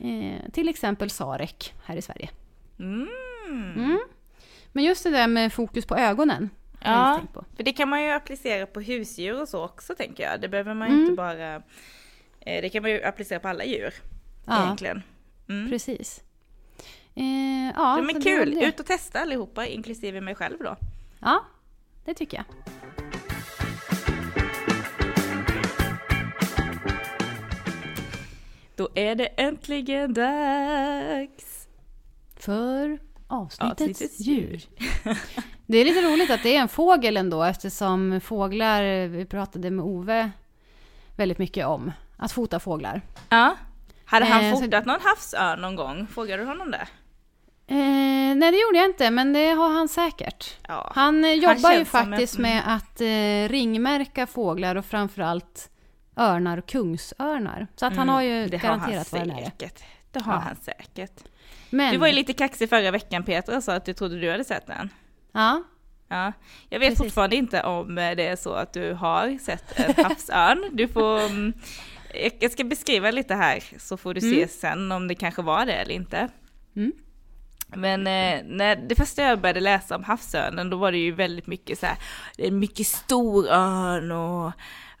Eh, 0.00 0.50
till 0.52 0.68
exempel 0.68 1.10
Sarek 1.10 1.74
här 1.84 1.96
i 1.96 2.02
Sverige. 2.02 2.30
Mm. 2.78 3.08
Mm. 3.76 4.00
Men 4.72 4.84
just 4.84 5.04
det 5.04 5.10
där 5.10 5.26
med 5.26 5.52
fokus 5.52 5.86
på 5.86 5.96
ögonen. 5.96 6.50
Ja, 6.84 7.20
för 7.56 7.62
det 7.64 7.72
kan 7.72 7.88
man 7.88 8.02
ju 8.02 8.10
applicera 8.10 8.66
på 8.66 8.80
husdjur 8.80 9.40
och 9.42 9.48
så 9.48 9.64
också 9.64 9.94
tänker 9.94 10.22
jag. 10.22 10.40
Det 10.40 10.48
behöver 10.48 10.74
man 10.74 10.88
ju 10.88 10.94
Mm. 10.94 11.04
inte 11.04 11.16
bara... 11.16 11.62
Eh, 12.46 12.62
det 12.62 12.68
kan 12.68 12.82
man 12.82 12.90
ju 12.90 13.02
applicera 13.02 13.40
på 13.40 13.48
alla 13.48 13.64
djur 13.64 13.94
Ja, 14.46 14.64
egentligen. 14.64 15.02
Mm. 15.48 15.70
precis. 15.70 16.22
Eh, 17.14 17.72
ja, 17.74 18.02
men 18.02 18.22
kul! 18.22 18.54
det. 18.54 18.66
Ut 18.66 18.80
och 18.80 18.86
testa 18.86 19.20
allihopa, 19.20 19.66
inklusive 19.66 20.20
mig 20.20 20.34
själv 20.34 20.58
då. 20.60 20.76
Ja, 21.20 21.44
det 22.04 22.14
tycker 22.14 22.36
jag. 22.36 22.44
Då 28.76 28.88
är 28.94 29.14
det 29.14 29.26
äntligen 29.26 30.14
dags! 30.14 31.68
För 32.36 32.98
avsnittets 33.26 33.80
Avsnittets 33.80 34.20
djur. 34.20 34.62
Det 35.66 35.78
är 35.78 35.84
lite 35.84 36.02
roligt 36.02 36.30
att 36.30 36.42
det 36.42 36.56
är 36.56 36.60
en 36.60 36.68
fågel 36.68 37.16
ändå 37.16 37.42
eftersom 37.42 38.20
fåglar, 38.20 39.06
vi 39.06 39.24
pratade 39.24 39.70
med 39.70 39.84
Ove 39.84 40.30
väldigt 41.16 41.38
mycket 41.38 41.66
om 41.66 41.92
att 42.24 42.32
fota 42.32 42.60
fåglar. 42.60 43.00
Ja. 43.28 43.56
Hade 44.04 44.26
han 44.26 44.44
Eh, 44.44 44.54
så- 44.54 44.60
fotat 44.62 44.84
någon 44.86 45.00
havsörn 45.00 45.60
någon 45.60 45.76
gång? 45.76 46.06
Frågade 46.06 46.42
du 46.42 46.48
honom 46.48 46.70
det? 46.70 46.86
Eh, 47.66 48.36
nej, 48.36 48.52
det 48.52 48.58
gjorde 48.60 48.78
jag 48.78 48.84
inte, 48.86 49.10
men 49.10 49.32
det 49.32 49.50
har 49.50 49.68
han 49.68 49.88
säkert. 49.88 50.56
Ja. 50.68 50.92
Han 50.94 51.24
eh, 51.24 51.32
jobbar 51.32 51.72
ju 51.72 51.84
faktiskt 51.84 52.36
en- 52.36 52.42
med 52.42 52.62
att 52.66 53.00
eh, 53.00 53.48
ringmärka 53.52 54.26
fåglar 54.26 54.76
och 54.76 54.84
framförallt 54.84 55.70
örnar 56.16 56.58
och 56.58 56.66
kungsörnar. 56.66 57.66
Så 57.76 57.86
att 57.86 57.96
han 57.96 58.08
har 58.08 58.22
ju 58.22 58.38
Mm, 58.38 58.50
det 58.50 58.56
han 58.56 58.78
garanterat 58.78 59.12
är. 59.12 59.44
säkert. 59.50 59.82
Det 60.10 60.20
har 60.22 60.32
Ja. 60.32 60.38
han 60.38 60.56
säkert. 60.56 61.20
Men, 61.70 61.92
Du 61.92 61.98
var 61.98 62.06
ju 62.06 62.12
lite 62.12 62.32
kaxig 62.32 62.68
förra 62.68 62.90
veckan 62.90 63.22
Petra 63.24 63.56
och 63.56 63.62
sa 63.64 63.72
att 63.74 63.84
du 63.84 63.92
trodde 63.92 64.20
du 64.20 64.30
hade 64.30 64.44
sett 64.44 64.66
den. 64.66 64.90
ja, 65.32 65.62
Ja, 66.08 66.32
jag 66.68 66.78
vet 66.80 66.88
Precis. 66.88 66.98
fortfarande 67.04 67.36
inte 67.36 67.62
om 67.62 67.98
eh, 67.98 68.16
det 68.16 68.26
är 68.26 68.36
så 68.36 68.52
att 68.52 68.72
du 68.72 68.92
har 68.94 69.38
sett 69.38 69.78
en 69.80 70.04
havsörn. 70.04 70.70
Du 70.72 70.88
får, 70.88 71.20
mm, 71.20 71.52
jag- 72.40 72.52
ska 72.52 72.64
beskriva 72.64 73.10
lite 73.10 73.34
här 73.34 73.62
så 73.78 73.96
får 73.96 74.14
du 74.14 74.20
se 74.20 74.36
Mm. 74.36 74.48
sen 74.48 74.92
om 74.92 75.08
det 75.08 75.14
kanske 75.14 75.42
var 75.42 75.66
det 75.66 75.72
eller 75.74 75.94
inte. 75.94 76.28
Mm. 76.76 76.92
Men 77.76 78.00
eh, 78.00 78.44
när 78.56 78.76
det 78.76 78.94
första 78.94 79.22
jag 79.22 79.40
började 79.40 79.60
läsa 79.60 79.96
om 79.96 80.04
havsörnen 80.04 80.70
då 80.70 80.76
var 80.76 80.92
det 80.92 80.98
ju 80.98 81.12
väldigt 81.12 81.46
mycket 81.46 81.78
så 81.78 81.86
här, 81.86 81.96
det 82.36 82.46
är 82.46 82.50
mycket 82.50 82.86
stor 82.86 83.46
örn 83.50 84.12
och 84.12 84.52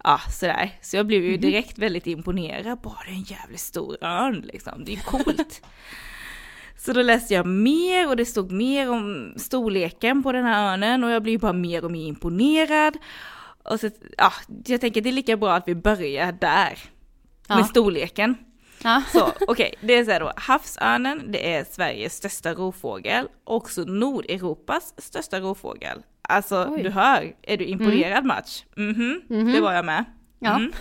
ja 0.04 0.20
sådär. 0.30 0.70
Så 0.82 0.96
jag 0.96 1.06
blev 1.06 1.22
ju 1.24 1.32
Mhm. 1.32 1.40
direkt 1.40 1.78
väldigt 1.78 2.06
imponerad, 2.06 2.78
bara 2.80 2.98
det 3.06 3.10
är 3.10 3.14
en 3.14 3.22
jävligt 3.22 3.60
stor 3.60 3.96
örn 4.04 4.40
liksom, 4.52 4.84
det 4.84 4.92
är 4.92 4.96
ju 4.96 5.02
coolt. 5.02 5.62
Så 6.78 6.92
då 6.92 7.02
läste 7.02 7.34
jag 7.34 7.46
mer 7.46 8.08
och 8.08 8.16
det 8.16 8.24
stod 8.24 8.52
mer 8.52 8.90
om 8.90 9.34
storleken 9.36 10.22
på 10.22 10.32
den 10.32 10.44
här 10.44 10.72
örnen 10.72 11.04
och 11.04 11.10
jag 11.10 11.22
blev 11.22 11.40
bara 11.40 11.52
mer 11.52 11.84
och 11.84 11.90
mer 11.90 12.06
imponerad. 12.06 12.96
Och 13.64 13.80
så, 13.80 13.90
ja, 14.18 14.32
jag 14.66 14.80
tänker 14.80 15.00
det 15.00 15.10
är 15.10 15.12
lika 15.12 15.36
bra 15.36 15.54
att 15.54 15.68
vi 15.68 15.74
börjar 15.74 16.32
där. 16.32 16.78
Ja. 17.48 17.56
Med 17.56 17.66
storleken. 17.66 18.34
ja. 18.82 19.02
Så 19.12 19.32
okej, 19.48 19.74
det 19.80 19.94
är 19.94 20.04
så 20.04 20.10
här 20.10 20.20
då. 20.20 20.32
Havsörnen, 20.36 21.32
det 21.32 21.54
är 21.54 21.64
Sveriges 21.64 22.14
största 22.16 22.54
rovfågel. 22.54 23.28
Också 23.44 23.84
Nordeuropas 23.84 24.94
största 24.98 25.40
rovfågel. 25.40 26.02
Alltså, 26.22 26.66
Oj. 26.70 26.82
du 26.82 26.90
hör. 26.90 27.32
Är 27.42 27.56
du 27.56 27.64
imponerad 27.64 28.24
Mats? 28.24 28.64
Mhm, 28.76 29.22
Mhm. 29.28 29.52
det 29.52 29.60
var 29.60 29.72
jag 29.72 29.84
med. 29.84 30.04
Ja. 30.38 30.56
Mm. 30.56 30.72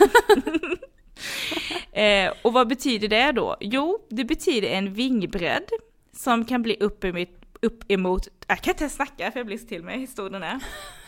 eh, 2.28 2.34
och 2.42 2.54
vad 2.54 2.68
betyder 2.68 3.08
det 3.08 3.32
då? 3.32 3.58
Jo, 3.60 4.08
det 4.10 4.26
betyder 4.26 4.70
en 4.70 4.94
vingbredd 4.94 5.70
som 6.16 6.46
kan 6.46 6.62
bli 6.62 6.78
uppemot, 6.80 7.30
uppemot 7.62 8.28
jag 8.48 8.62
kan 8.62 8.74
inte 8.74 8.90
snacka 8.90 9.32
för 9.32 9.40
jag 9.40 9.48
blir 9.48 9.58
så 9.58 9.68
till 9.68 9.84
mig 9.84 10.00
hur 10.00 10.08
stor 10.08 10.30
den 10.30 10.44
är. 10.44 10.60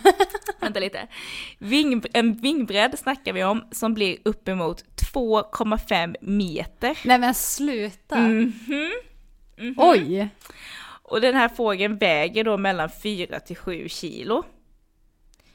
Vänta 0.61 0.79
lite. 0.79 1.07
Ving, 1.59 2.03
en 2.13 2.33
vingbredd 2.33 2.99
snackar 2.99 3.33
vi 3.33 3.43
om 3.43 3.63
som 3.71 3.93
blir 3.93 4.17
uppemot 4.25 4.92
2,5 5.13 6.15
meter. 6.21 6.97
Nej 7.05 7.19
men 7.19 7.33
sluta! 7.33 8.17
Mhm. 8.17 8.53
Mhm. 9.57 9.75
Oj! 9.77 10.29
Och 11.03 11.21
den 11.21 11.35
här 11.35 11.49
fågeln 11.49 11.97
väger 11.97 12.43
då 12.43 12.57
mellan 12.57 12.89
4 12.89 13.39
till 13.39 13.55
7 13.57 13.89
kilo. 13.89 14.43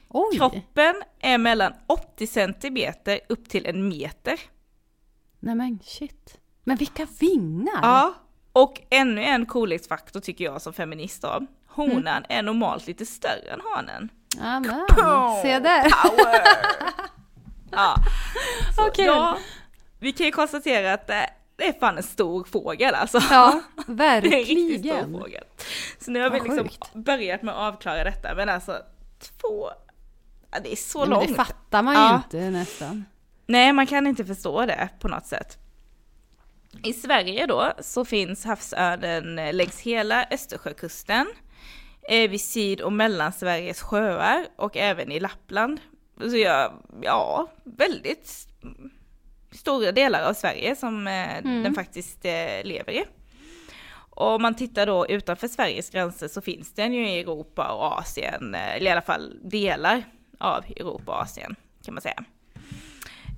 Oj! 0.09 0.37
Kroppen 0.37 0.95
är 1.19 1.37
mellan 1.37 1.73
80 1.87 2.27
centimeter 2.27 3.19
upp 3.29 3.49
till 3.49 3.65
en 3.65 3.87
meter. 3.87 4.39
Nej 5.39 5.55
men 5.55 5.79
shit. 5.83 6.37
Men 6.63 6.77
vilka 6.77 7.07
vingar! 7.19 7.79
Ja, 7.81 8.13
och 8.53 8.81
ännu 8.89 9.23
en 9.23 9.45
coolhetsfaktor 9.45 10.19
tycker 10.19 10.43
jag 10.45 10.61
som 10.61 10.73
feminist 10.73 11.21
då. 11.21 11.45
Honan 11.67 12.25
är 12.29 12.43
normalt 12.43 12.87
lite 12.87 13.05
större 13.05 13.51
än 13.53 13.61
hanen. 13.73 14.09
Amen. 14.41 14.85
Se 15.41 15.59
där! 15.59 15.89
Power! 15.89 16.41
ja, 17.71 17.95
så, 18.81 18.87
Okej. 18.87 19.05
ja, 19.05 19.37
vi 19.99 20.11
kan 20.11 20.25
ju 20.25 20.31
konstatera 20.31 20.93
att 20.93 21.07
det, 21.07 21.29
det 21.55 21.67
är 21.67 21.73
fan 21.73 21.97
en 21.97 22.03
stor 22.03 22.43
fågel 22.43 22.95
alltså. 22.95 23.19
Ja, 23.29 23.61
Det 23.87 24.03
är 24.05 24.15
en 24.15 24.21
riktigt 24.21 24.79
stor 24.79 24.89
verkligen. 24.93 25.11
fågel. 25.19 25.43
Så 25.99 26.11
nu 26.11 26.21
har 26.21 26.29
vi 26.29 26.39
liksom 26.39 26.57
sjukt. 26.69 26.93
börjat 26.93 27.41
med 27.41 27.53
att 27.53 27.73
avklara 27.73 28.03
detta, 28.03 28.35
men 28.35 28.49
alltså 28.49 28.77
två, 29.41 29.69
ja, 30.51 30.59
det 30.63 30.71
är 30.71 30.75
så 30.75 30.99
Men 30.99 31.09
långt. 31.09 31.27
det 31.27 31.33
fattar 31.33 31.81
man 31.83 31.93
ju 31.93 31.99
Ja. 32.01 32.15
inte 32.15 32.49
nästan. 32.49 33.05
Nej, 33.45 33.73
man 33.73 33.87
kan 33.87 34.07
inte 34.07 34.25
förstå 34.25 34.65
det 34.65 34.89
på 34.99 35.07
något 35.07 35.25
sätt. 35.25 35.57
I 36.83 36.93
Sverige 36.93 37.45
då 37.45 37.71
så 37.79 38.05
finns 38.05 38.45
havsörnen 38.45 39.39
eh, 39.39 39.53
längs 39.53 39.79
hela 39.81 40.25
Östersjökusten, 40.31 41.27
eh, 42.09 42.29
vid 42.29 42.41
Syd 42.41 42.81
och 42.81 42.93
Mellansveriges 42.93 43.81
sjöar 43.81 44.45
och 44.55 44.77
även 44.77 45.11
i 45.11 45.19
Lappland. 45.19 45.79
Så 46.29 46.37
ja, 46.37 46.73
ja 47.01 47.47
väldigt 47.63 48.47
stora 49.51 49.91
delar 49.91 50.29
av 50.29 50.33
Sverige 50.33 50.75
som 50.75 51.07
eh, 51.07 51.37
Mm. 51.37 51.63
den 51.63 51.73
faktiskt 51.75 52.25
eh, 52.25 52.63
lever 52.63 52.91
i. 52.91 53.03
Och 53.91 54.27
om 54.35 54.41
man 54.41 54.55
tittar 54.55 54.85
då 54.85 55.07
utanför 55.07 55.47
Sveriges 55.47 55.89
gränser 55.89 56.27
så 56.27 56.41
finns 56.41 56.73
den 56.73 56.93
ju 56.93 57.09
i 57.09 57.19
Europa 57.19 57.71
och 57.71 57.99
Asien, 57.99 58.55
eh, 58.55 58.75
eller 58.75 58.85
i 58.85 58.91
alla 58.91 59.01
fall 59.01 59.39
delar 59.43 60.03
av 60.37 60.63
Europa 60.65 61.11
och 61.11 61.21
Asien 61.21 61.55
kan 61.85 61.93
man 61.93 62.01
säga. 62.01 62.23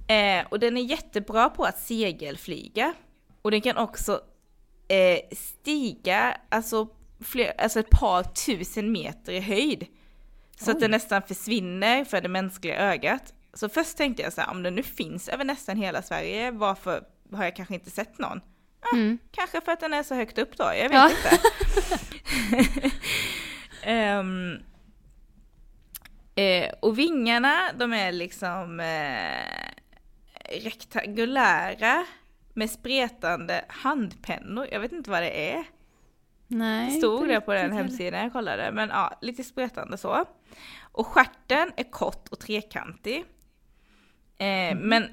Eh, 0.07 0.45
och 0.49 0.60
den 0.60 0.77
är 0.77 0.81
jättebra 0.81 1.49
på 1.49 1.63
att 1.63 1.79
segelflyga. 1.79 2.93
Och 3.41 3.51
den 3.51 3.62
kan 3.62 3.77
också 3.77 4.21
eh, 4.88 5.19
stiga 5.38 6.38
alltså, 6.49 6.88
fler, 7.19 7.53
alltså 7.62 7.79
ett 7.79 7.89
par 7.89 8.23
tusen 8.23 8.91
meter 8.91 9.31
i 9.34 9.39
höjd. 9.39 9.86
Så 10.60 10.71
att 10.71 10.75
Oj. 10.77 10.81
den 10.81 10.91
nästan 10.91 11.21
försvinner 11.21 12.05
för 12.05 12.21
det 12.21 12.29
mänskliga 12.29 12.75
ögat. 12.77 13.34
Så 13.54 13.70
först 13.70 13.98
tänkte 13.98 14.24
jag 14.24 14.34
så 14.34 14.42
här, 14.42 14.50
om 14.52 14.64
den 14.64 14.76
nu 14.76 14.84
finns 14.84 15.28
över 15.30 15.44
nästan 15.44 15.78
hela 15.78 16.02
Sverige, 16.02 16.52
varför 16.52 17.04
har 17.34 17.44
jag 17.44 17.56
kanske 17.56 17.74
inte 17.74 17.90
sett 17.92 18.18
någon? 18.20 18.42
Mm. 18.94 19.18
Kanske 19.32 19.62
för 19.62 19.72
att 19.72 19.80
den 19.80 19.94
är 19.94 20.04
så 20.04 20.16
högt 20.16 20.38
upp 20.38 20.58
då, 20.58 20.64
jag 20.64 20.90
vet 20.90 20.92
Ja. 20.94 21.10
inte. 21.10 21.40
Ehm, 23.84 24.58
eh, 26.36 26.72
och 26.80 26.99
vingarna, 26.99 27.60
de 27.80 27.93
är 27.93 28.12
liksom 28.12 28.80
eh, 28.80 29.72
rektangulära 30.64 32.06
med 32.54 32.70
spretande 32.70 33.66
handpennor. 33.68 34.68
Jag 34.72 34.80
vet 34.80 34.91
inte 34.91 35.10
vad 35.12 35.24
det 35.24 35.52
är. 35.52 35.64
Nej, 36.47 36.86
Det 36.91 36.97
stod 36.97 37.28
det 37.28 37.41
på 37.41 37.54
den 37.54 37.72
hemsidan 37.72 38.22
jag 38.24 38.34
kollade. 38.34 38.72
Men 38.72 38.89
ja, 38.89 39.18
lite 39.22 39.43
spretande 39.43 39.97
så. 39.97 40.26
Och 40.82 41.08
stjärten 41.08 41.72
är 41.78 41.91
kort 41.91 42.28
och 42.28 42.39
trekantig. 42.39 43.26
Eh, 44.42 44.76
Mhm. 44.76 44.89
Men 44.89 45.10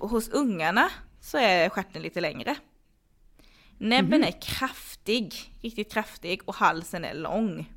hos 0.00 0.28
ungarna 0.28 0.90
så 1.20 1.38
är 1.38 1.68
stjärten 1.68 2.02
lite 2.02 2.20
längre. 2.20 2.56
Näbben 3.78 4.20
Mhm. 4.20 4.28
är 4.28 4.40
kraftig, 4.42 5.34
riktigt 5.62 5.92
kraftig 5.92 6.40
och 6.44 6.54
halsen 6.54 7.04
är 7.04 7.14
lång. 7.14 7.72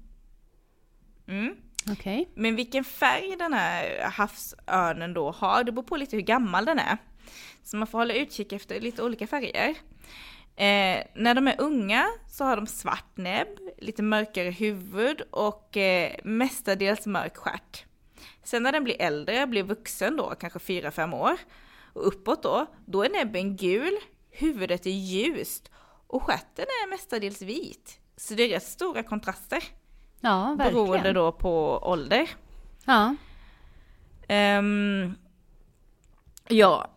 Mm. 1.28 1.56
Okej. 1.92 2.30
Men 2.36 2.56
vilken 2.56 2.84
färg 2.84 3.36
den 3.40 3.54
här 3.54 4.10
havsörnen 4.12 5.14
då 5.14 5.32
har, 5.32 5.64
det 5.64 5.72
beror 5.72 5.84
på 5.84 5.98
lite 5.98 6.16
hur 6.16 6.24
gammal 6.24 6.66
den 6.66 6.80
är. 6.80 6.98
Så 7.64 7.78
man 7.78 7.88
får 7.88 7.98
hålla 7.98 8.14
utkik 8.14 8.54
efter 8.54 8.80
lite 8.80 9.04
olika 9.04 9.28
färger. 9.28 9.70
Eh, 10.56 11.04
när 11.16 11.34
de 11.34 11.48
är 11.48 11.62
unga 11.62 12.08
så 12.28 12.44
har 12.44 12.56
de 12.56 12.68
svart 12.68 13.18
näbb, 13.18 13.48
lite 13.78 14.04
mörkare 14.04 14.50
huvud 14.50 15.22
och 15.22 15.78
eh, 15.78 16.16
mestadels 16.24 17.06
mörk 17.06 17.38
stjärt. 17.38 17.84
Sen 18.48 18.64
när 18.64 18.72
den 18.72 18.84
blir 18.84 19.02
äldre, 19.02 19.48
blir 19.48 19.64
vuxen 19.64 20.18
då, 20.18 20.36
kanske 20.40 20.60
4-5 20.60 21.16
år, 21.16 21.38
och 21.94 22.08
uppåt 22.08 22.44
då, 22.44 22.66
då 22.86 23.04
är 23.04 23.10
näbben 23.10 23.56
gul, 23.56 23.98
huvudet 24.30 24.86
är 24.86 24.92
ljust 24.92 25.72
och 26.08 26.24
stjärten 26.24 26.66
är 26.66 26.90
mestadels 26.90 27.42
vit. 27.42 28.00
Så 28.18 28.34
det 28.34 28.44
är 28.44 28.50
rätt 28.50 28.64
stora 28.64 29.04
kontraster. 29.04 29.64
Ja, 30.20 30.56
verkligen. 30.58 30.86
Beroende 30.86 31.14
då 31.14 31.32
på 31.32 31.80
ålder. 31.84 32.30
Ja. 32.86 33.16
Um, 34.30 35.16
ja, 36.48 36.90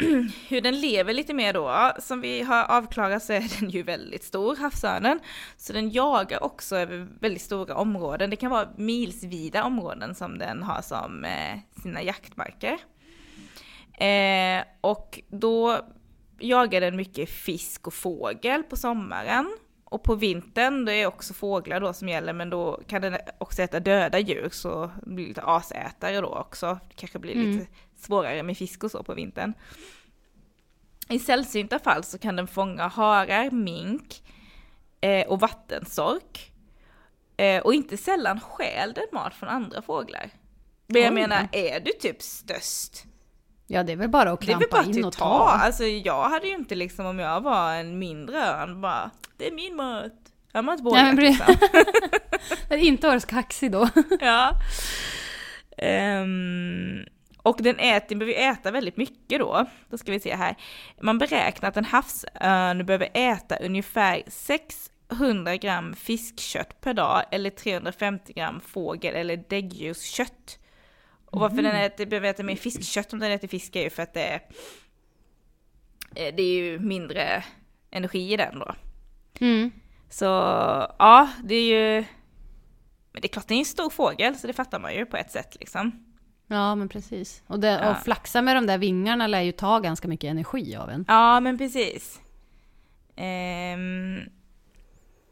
hur 0.48 0.60
den 0.60 0.80
lever 0.80 1.12
lite 1.12 1.34
mer 1.34 1.52
då, 1.52 1.92
som 1.98 2.20
vi 2.20 2.42
har 2.42 2.64
avklarat 2.64 3.22
så 3.22 3.32
är 3.32 3.60
den 3.60 3.70
ju 3.70 3.82
väldigt 3.82 4.24
stor, 4.24 4.56
havsörnen. 4.56 5.20
Så 5.56 5.72
den 5.72 5.90
jagar 5.90 6.44
också 6.44 6.76
över 6.76 7.08
väldigt 7.20 7.42
stora 7.42 7.74
områden. 7.74 8.30
Det 8.30 8.36
kan 8.36 8.50
vara 8.50 8.68
milsvida 8.76 9.64
områden 9.64 10.14
som 10.14 10.38
den 10.38 10.62
har 10.62 10.82
som 10.82 11.24
eh, 11.24 11.58
sina 11.82 12.02
jaktmarker. 12.02 12.78
Eh, 14.04 14.64
och 14.80 15.20
då 15.28 15.78
jagar 16.38 16.80
den 16.80 16.96
mycket 16.96 17.30
fisk 17.30 17.86
och 17.86 17.94
fågel 17.94 18.62
på 18.62 18.76
sommaren. 18.76 19.56
Och 19.90 20.02
på 20.02 20.14
vintern, 20.14 20.84
det 20.84 20.92
är 20.94 21.06
också 21.06 21.34
fåglar 21.34 21.80
då 21.80 21.92
som 21.92 22.08
gäller, 22.08 22.32
men 22.32 22.50
då 22.50 22.80
kan 22.86 23.02
den 23.02 23.16
också 23.38 23.62
äta 23.62 23.80
döda 23.80 24.18
djur, 24.18 24.48
så 24.52 24.90
det 25.04 25.10
blir 25.10 25.26
lite 25.28 25.42
asätare 25.42 26.20
då 26.20 26.28
också. 26.34 26.78
Det 26.88 26.94
kanske 26.94 27.18
blir 27.18 27.32
Mm. 27.34 27.50
lite 27.50 27.66
svårare 27.96 28.42
med 28.42 28.56
fisk 28.58 28.84
och 28.84 28.90
så 28.90 29.02
på 29.02 29.14
vintern. 29.14 29.52
I 31.08 31.18
sällsynta 31.18 31.78
fall 31.78 32.04
så 32.04 32.18
kan 32.18 32.36
den 32.36 32.46
fånga 32.46 32.86
harar, 32.88 33.50
mink 33.50 34.22
eh, 35.00 35.26
och 35.26 35.40
vattensork. 35.40 36.52
Eh, 37.36 37.62
och 37.62 37.74
inte 37.74 37.96
sällan 37.96 38.40
stjäl 38.40 38.92
den 38.92 39.06
mat 39.12 39.34
från 39.34 39.48
andra 39.48 39.82
fåglar. 39.82 40.30
Men 40.86 41.02
jag 41.02 41.10
Oj. 41.10 41.14
menar, 41.14 41.48
är 41.52 41.80
du 41.80 41.92
typ 41.92 42.22
störst? 42.22 43.04
Ja, 43.70 43.82
det 43.82 43.92
är 43.92 43.96
väl 43.96 44.08
bara 44.08 44.32
att 44.32 44.40
klampa 44.40 44.66
bara 44.70 44.84
in 44.84 45.04
och 45.04 45.12
ta. 45.12 45.18
ta. 45.18 45.50
Alltså 45.50 45.84
jag 45.84 46.28
hade 46.28 46.46
ju 46.46 46.54
inte 46.54 46.74
liksom 46.74 47.06
om 47.06 47.18
jag 47.18 47.40
var 47.40 47.74
en 47.74 47.98
mindre 47.98 48.38
örn 48.38 48.80
bara, 48.80 49.10
det 49.36 49.46
är 49.46 49.52
min 49.52 49.76
mat. 49.76 50.12
Jag 50.52 50.62
har 50.62 50.72
inte 50.72 50.84
vågat 50.84 51.14
liksom. 51.14 51.54
Inte 52.78 53.06
vara 53.06 53.20
så 53.20 53.26
kaxig 53.26 53.72
då. 53.72 53.88
ja. 54.20 54.52
Ehm, 55.78 57.04
och 57.42 57.56
den 57.60 57.78
äter, 57.78 58.16
behöver 58.16 58.52
äta 58.52 58.70
väldigt 58.70 58.96
mycket 58.96 59.38
då. 59.38 59.66
Då 59.90 59.98
ska 59.98 60.12
vi 60.12 60.20
se 60.20 60.34
här. 60.34 60.56
Man 61.00 61.18
beräknar 61.18 61.68
att 61.68 61.76
en 61.76 61.84
havsörn 61.84 62.86
behöver 62.86 63.08
äta 63.14 63.56
ungefär 63.56 64.22
600 64.26 65.56
gram 65.56 65.94
fiskkött 65.94 66.80
per 66.80 66.94
dag 66.94 67.22
eller 67.30 67.50
350 67.50 68.32
gram 68.32 68.60
fågel 68.60 69.14
eller 69.14 69.44
däggdjurskött. 69.48 70.58
Och 71.30 71.40
varför 71.40 71.62
den 71.62 71.76
äter, 71.76 72.06
behöver 72.06 72.28
äta 72.28 72.42
mer 72.42 72.56
fiskkött 72.56 73.12
om 73.12 73.18
den 73.18 73.32
äter 73.32 73.48
fisk 73.48 73.76
är 73.76 73.82
ju 73.82 73.90
för 73.90 74.02
att 74.02 74.14
det 74.14 74.22
är, 74.22 74.40
eh, 76.14 76.34
det 76.36 76.42
är 76.42 76.54
ju 76.54 76.78
mindre 76.78 77.44
energi 77.90 78.32
i 78.32 78.36
den 78.36 78.58
då. 78.58 78.74
Mm. 79.40 79.70
Så 80.08 80.24
ja, 80.98 81.28
det 81.44 81.54
är 81.54 81.62
ju... 81.62 82.04
Men 83.12 83.22
det 83.22 83.26
är 83.26 83.32
klart, 83.32 83.48
det 83.48 83.54
är 83.54 83.58
en 83.58 83.64
stor 83.64 83.90
fågel, 83.90 84.36
så 84.36 84.46
det 84.46 84.52
fattar 84.52 84.80
man 84.80 84.94
ju 84.94 85.06
på 85.06 85.16
ett 85.16 85.30
sätt 85.30 85.56
liksom. 85.60 86.04
Ja, 86.46 86.74
men 86.74 86.88
precis. 86.88 87.42
Och, 87.46 87.60
det, 87.60 87.68
Ja. 87.68 87.90
och 87.90 87.96
flaxa 88.04 88.42
med 88.42 88.56
de 88.56 88.66
där 88.66 88.78
vingarna 88.78 89.26
lär 89.26 89.40
ju 89.40 89.52
ta 89.52 89.78
ganska 89.78 90.08
mycket 90.08 90.30
energi 90.30 90.76
av 90.76 90.90
en. 90.90 91.04
Ja, 91.08 91.40
men 91.40 91.58
precis. 91.58 92.20
Ehm, 93.16 94.20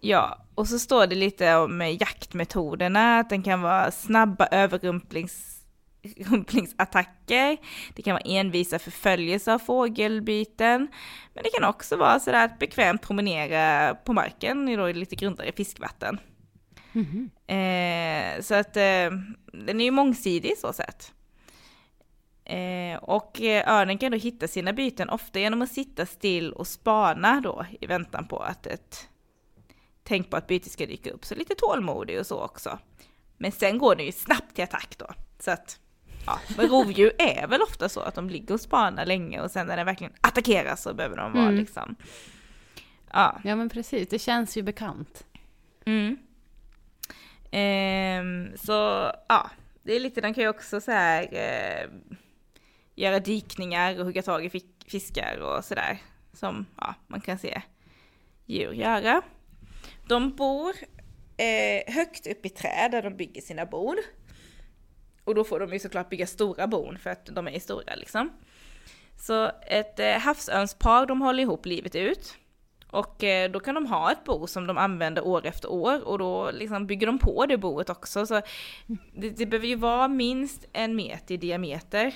ja, 0.00 0.44
och 0.54 0.68
så 0.68 0.78
står 0.78 1.06
det 1.06 1.14
lite 1.14 1.56
om 1.56 1.80
jaktmetoderna, 2.00 3.18
att 3.18 3.30
den 3.30 3.42
kan 3.42 3.62
vara 3.62 3.90
snabba 3.90 4.46
överrumplings 4.46 5.57
rumplingsattacker, 6.02 7.56
det 7.94 8.02
kan 8.02 8.12
vara 8.12 8.22
envisa 8.24 8.78
förföljelse 8.78 9.54
av 9.54 9.58
fågelbyten, 9.58 10.88
men 11.34 11.44
det 11.44 11.50
kan 11.58 11.68
också 11.68 11.96
vara 11.96 12.20
sådär 12.20 12.44
att 12.44 12.58
bekvämt 12.58 13.02
promenera 13.02 13.94
på 13.94 14.12
marken 14.12 14.68
i 14.68 14.92
lite 14.92 15.16
grundare 15.16 15.52
fiskvatten. 15.52 16.18
Mhm. 16.92 17.30
Eh, 17.46 18.42
så 18.42 18.54
att 18.54 18.76
eh, 18.76 19.10
den 19.52 19.80
är 19.80 19.84
ju 19.84 19.90
mångsidig 19.90 20.58
så 20.58 20.72
sett. 20.72 21.12
Eh, 22.44 22.96
och 22.96 23.40
eh, 23.40 23.72
örnen 23.72 23.98
kan 23.98 24.12
då 24.12 24.18
hitta 24.18 24.48
sina 24.48 24.72
byten 24.72 25.08
ofta 25.08 25.38
genom 25.38 25.62
att 25.62 25.72
sitta 25.72 26.06
still 26.06 26.52
och 26.52 26.66
spana 26.66 27.40
då 27.40 27.66
i 27.80 27.86
väntan 27.86 28.28
på 28.28 28.38
att 28.38 28.66
ett 28.66 29.08
tänkbart 30.02 30.46
byte 30.46 30.70
ska 30.70 30.86
dyka 30.86 31.10
upp. 31.10 31.24
Så 31.24 31.34
lite 31.34 31.54
tålmodig 31.54 32.20
och 32.20 32.26
så 32.26 32.40
också. 32.40 32.78
Men 33.36 33.52
sen 33.52 33.78
går 33.78 33.96
den 33.96 34.06
ju 34.06 34.12
snabbt 34.12 34.54
till 34.54 34.64
attack 34.64 34.94
då. 34.98 35.06
Så 35.38 35.50
att, 35.50 35.78
ja, 36.28 36.54
men 36.56 36.68
rovdjur 36.68 37.12
är 37.18 37.46
väl 37.46 37.62
ofta 37.62 37.88
så 37.88 38.00
att 38.00 38.14
de 38.14 38.30
ligger 38.30 38.54
och 38.54 38.60
spanar 38.60 39.06
länge 39.06 39.40
och 39.40 39.50
sen 39.50 39.66
när 39.66 39.76
den 39.76 39.86
verkligen 39.86 40.12
attackerar 40.20 40.76
så 40.76 40.94
behöver 40.94 41.16
de 41.16 41.32
vara 41.32 41.42
Mm. 41.44 41.54
liksom, 41.56 41.94
ja, 43.12 43.40
Ja, 43.44 43.56
men 43.56 43.68
precis. 43.68 44.08
Det 44.08 44.18
känns 44.18 44.56
ju 44.56 44.62
bekant. 44.62 45.26
Mm. 45.86 46.16
Ehm, 47.50 48.56
så 48.56 48.72
ja, 49.28 49.50
det 49.82 49.92
är 49.96 50.00
lite, 50.00 50.20
den 50.20 50.34
kan 50.34 50.42
ju 50.44 50.48
också 50.50 50.80
så 50.80 50.90
här 50.90 51.28
eh, 51.32 51.90
göra 52.94 53.18
dykningar 53.20 53.98
och 53.98 54.04
hugga 54.04 54.22
tag 54.22 54.44
i 54.44 54.50
fi- 54.50 54.74
fiskar 54.86 55.38
och 55.40 55.64
sådär. 55.64 55.98
Som 56.32 56.66
ja, 56.80 56.94
man 57.06 57.20
kan 57.20 57.38
se 57.38 57.62
djur 58.46 58.72
göra. 58.72 59.22
De 60.08 60.36
bor 60.36 60.74
eh, 61.36 61.94
högt 61.94 62.26
upp 62.26 62.46
i 62.46 62.48
träd 62.48 62.90
där 62.90 63.02
de 63.02 63.16
bygger 63.16 63.40
sina 63.42 63.66
bon. 63.66 63.96
Och 65.28 65.34
då 65.34 65.44
får 65.44 65.60
de 65.60 65.72
ju 65.72 65.78
såklart 65.78 66.08
bygga 66.08 66.26
stora 66.26 66.66
bon 66.66 66.98
för 66.98 67.10
att 67.10 67.26
de 67.26 67.48
är 67.48 67.60
stora 67.60 67.94
liksom. 67.94 68.30
Så 69.20 69.50
ett 69.66 70.00
eh, 70.00 70.18
havsörnspar 70.18 71.06
de 71.06 71.20
håller 71.20 71.42
ihop 71.42 71.66
livet 71.66 71.94
ut. 71.94 72.36
Och 72.90 73.24
eh, 73.24 73.50
då 73.50 73.60
kan 73.60 73.74
de 73.74 73.86
ha 73.86 74.12
ett 74.12 74.24
bo 74.24 74.46
som 74.46 74.66
de 74.66 74.78
använder 74.78 75.26
år 75.26 75.46
efter 75.46 75.72
år 75.72 76.08
och 76.08 76.18
då 76.18 76.50
liksom 76.50 76.86
bygger 76.86 77.06
de 77.06 77.18
på 77.18 77.46
det 77.46 77.58
boet 77.58 77.90
också. 77.90 78.26
Så 78.26 78.42
det, 79.14 79.30
det 79.30 79.46
behöver 79.46 79.66
ju 79.66 79.74
vara 79.74 80.08
minst 80.08 80.64
en 80.72 80.96
meter 80.96 81.34
i 81.34 81.36
diameter. 81.36 82.14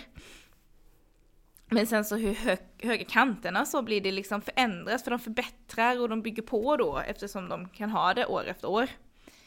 Men 1.67 1.87
sen 1.87 2.05
så 2.05 2.17
hur 2.17 2.35
hög, 2.35 2.59
höga 2.83 3.05
kanterna 3.05 3.67
så 3.67 3.83
blir 3.83 4.01
det 4.01 4.13
liksom 4.13 4.43
förändras 4.43 5.05
för 5.05 5.11
de 5.11 5.21
förbättrar 5.21 6.01
och 6.01 6.09
de 6.09 6.23
bygger 6.23 6.43
på 6.43 6.77
då 6.77 6.99
eftersom 7.07 7.49
de 7.49 7.69
kan 7.69 7.91
ha 7.91 8.15
det 8.15 8.27
år 8.27 8.45
efter 8.47 8.69
år. 8.69 8.89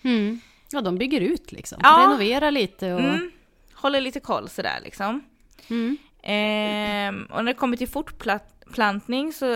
Mm. 0.01 0.39
Ja, 0.71 0.81
de 0.81 0.97
bygger 0.97 1.21
ut 1.21 1.51
liksom. 1.51 1.79
Ja. 1.83 2.05
Renoverar 2.07 2.51
lite 2.51 2.93
och... 2.93 2.99
Mm, 2.99 3.31
håller 3.75 4.01
lite 4.01 4.19
koll 4.19 4.49
sådär 4.49 4.79
liksom. 4.83 5.23
Mm. 5.69 5.97
Ehm, 6.23 7.25
och 7.25 7.45
när 7.45 7.53
det 7.53 7.59
kommer 7.59 7.77
till 7.77 7.87
fortplantning 7.87 9.33
så 9.33 9.53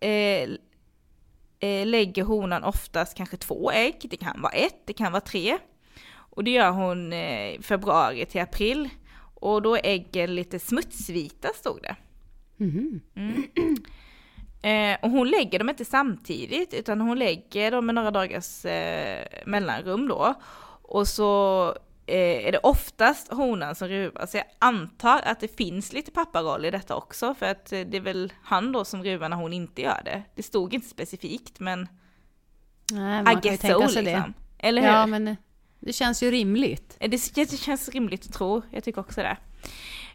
eh, 0.00 0.50
eh, 1.60 1.86
lägger 1.86 2.24
honan 2.24 2.64
oftast 2.64 3.16
kanske 3.16 3.36
två 3.36 3.72
ägg. 3.72 4.06
Det 4.10 4.16
kan 4.16 4.42
vara 4.42 4.52
ett, 4.52 4.86
det 4.86 4.92
kan 4.92 5.12
vara 5.12 5.20
tre. 5.20 5.58
Och 6.12 6.44
det 6.44 6.50
gör 6.50 6.70
hon 6.70 7.12
eh, 7.12 7.60
februari 7.60 8.26
till 8.26 8.40
april. 8.40 8.88
Och 9.34 9.62
då 9.62 9.76
är 9.76 9.80
äggen 9.84 10.34
lite 10.34 10.58
smutsvita 10.58 11.48
stod 11.54 11.82
det. 11.82 11.96
Mhm. 12.56 13.00
Eh, 14.62 14.96
och 15.02 15.10
hon 15.10 15.30
lägger 15.30 15.58
dem 15.58 15.68
inte 15.68 15.84
samtidigt 15.84 16.74
utan 16.74 17.00
hon 17.00 17.18
lägger 17.18 17.70
dem 17.70 17.86
med 17.86 17.94
några 17.94 18.10
dagars 18.10 18.64
eh, 18.64 19.26
mellanrum 19.46 20.08
då. 20.08 20.34
Och 20.82 21.08
så 21.08 21.66
eh, 21.68 21.74
är 22.48 22.52
det 22.52 22.58
oftast 22.58 23.32
honan 23.32 23.74
som 23.74 23.88
ruvar. 23.88 24.26
Så 24.26 24.36
jag 24.36 24.46
antar 24.58 25.20
att 25.24 25.40
det 25.40 25.56
finns 25.56 25.92
lite 25.92 26.10
papparoll 26.10 26.64
i 26.64 26.70
detta 26.70 26.96
också 26.96 27.34
för 27.34 27.46
att 27.46 27.72
eh, 27.72 27.80
det 27.80 27.96
är 27.96 28.00
väl 28.00 28.32
han 28.42 28.72
då 28.72 28.84
som 28.84 29.04
ruvar 29.04 29.28
när 29.28 29.36
hon 29.36 29.52
inte 29.52 29.82
gör 29.82 30.02
det. 30.04 30.22
Det 30.34 30.42
stod 30.42 30.74
inte 30.74 30.88
specifikt 30.88 31.60
men 31.60 31.88
Nej, 32.92 33.20
I 33.20 33.22
man 33.22 33.24
kan 33.24 33.42
ju 33.42 33.48
guess 33.50 33.60
tänka 33.60 33.86
so 33.88 33.92
sig 33.94 34.02
det. 34.04 34.10
liksom. 34.12 34.34
Eller 34.58 34.82
hur? 34.82 34.88
Ja, 34.88 35.06
men 35.06 35.28
eh, 35.28 35.34
det 35.80 35.92
känns 35.92 36.22
ju 36.22 36.30
rimligt. 36.30 36.96
Eh, 37.00 37.10
Det, 37.10 37.34
det 37.34 37.56
känns 37.60 37.88
rimligt 37.88 38.26
att 38.26 38.32
tro, 38.32 38.62
jag 38.70 38.84
tycker 38.84 39.00
också 39.00 39.20
det. 39.22 39.36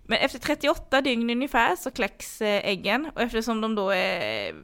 Men 0.04 0.18
efter 0.18 0.40
38 0.40 1.02
dygn 1.02 1.30
ungefär 1.30 1.76
så 1.76 1.92
kläcks 1.92 2.42
eh, 2.42 2.66
äggen 2.70 3.10
och 3.16 3.22
eftersom 3.22 3.62
de 3.62 3.76
då 3.76 3.90
är 3.90 4.56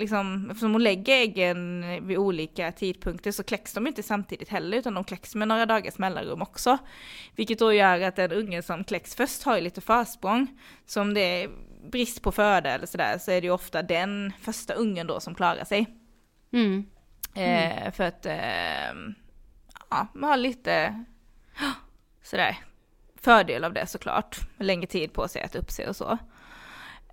liksom, 0.00 0.50
eftersom 0.50 0.72
hon 0.72 0.82
lägger 0.82 1.14
äggen 1.14 1.84
vid 2.06 2.18
olika 2.18 2.72
tidpunkter 2.72 3.32
så 3.32 3.42
kläcks 3.42 3.72
de 3.72 3.86
inte 3.86 4.02
samtidigt 4.02 4.48
heller 4.48 4.78
utan 4.78 4.94
de 4.94 5.04
kläcks 5.04 5.34
med 5.34 5.48
några 5.48 5.66
dagars 5.66 5.98
mellanrum 5.98 6.42
också. 6.42 6.78
Vilket 7.36 7.58
då 7.58 7.72
gör 7.72 8.00
att 8.00 8.16
den 8.16 8.32
ungen 8.32 8.62
som 8.62 8.84
kläcks 8.84 9.14
först 9.14 9.42
har 9.42 9.56
ju 9.56 9.62
lite 9.62 9.80
försprång. 9.80 10.46
Så 10.86 11.00
om 11.00 11.14
det 11.14 11.20
är 11.20 11.50
brist 11.90 12.22
på 12.22 12.32
föda 12.32 12.70
eller 12.70 12.86
sådär 12.86 13.18
så 13.18 13.30
är 13.30 13.40
det 13.40 13.46
ju 13.46 13.52
ofta 13.52 13.82
den 13.82 14.32
första 14.40 14.74
ungen 14.74 15.06
då 15.06 15.20
som 15.20 15.34
klarar 15.34 15.64
sig. 15.64 15.86
Mm. 16.52 16.86
Eh, 17.34 17.92
för 17.92 18.04
att, 18.04 18.26
eh, 18.26 18.92
ja, 19.90 20.06
man 20.14 20.30
har 20.30 20.36
lite 20.36 21.04
sådär 22.22 22.56
fördel 23.16 23.64
av 23.64 23.72
det 23.72 23.86
såklart. 23.86 24.38
Längre 24.58 24.86
tid 24.86 25.12
på 25.12 25.28
sig 25.28 25.42
att 25.42 25.56
upp 25.56 25.70
sig 25.70 25.88
och 25.88 25.96
så. 25.96 26.18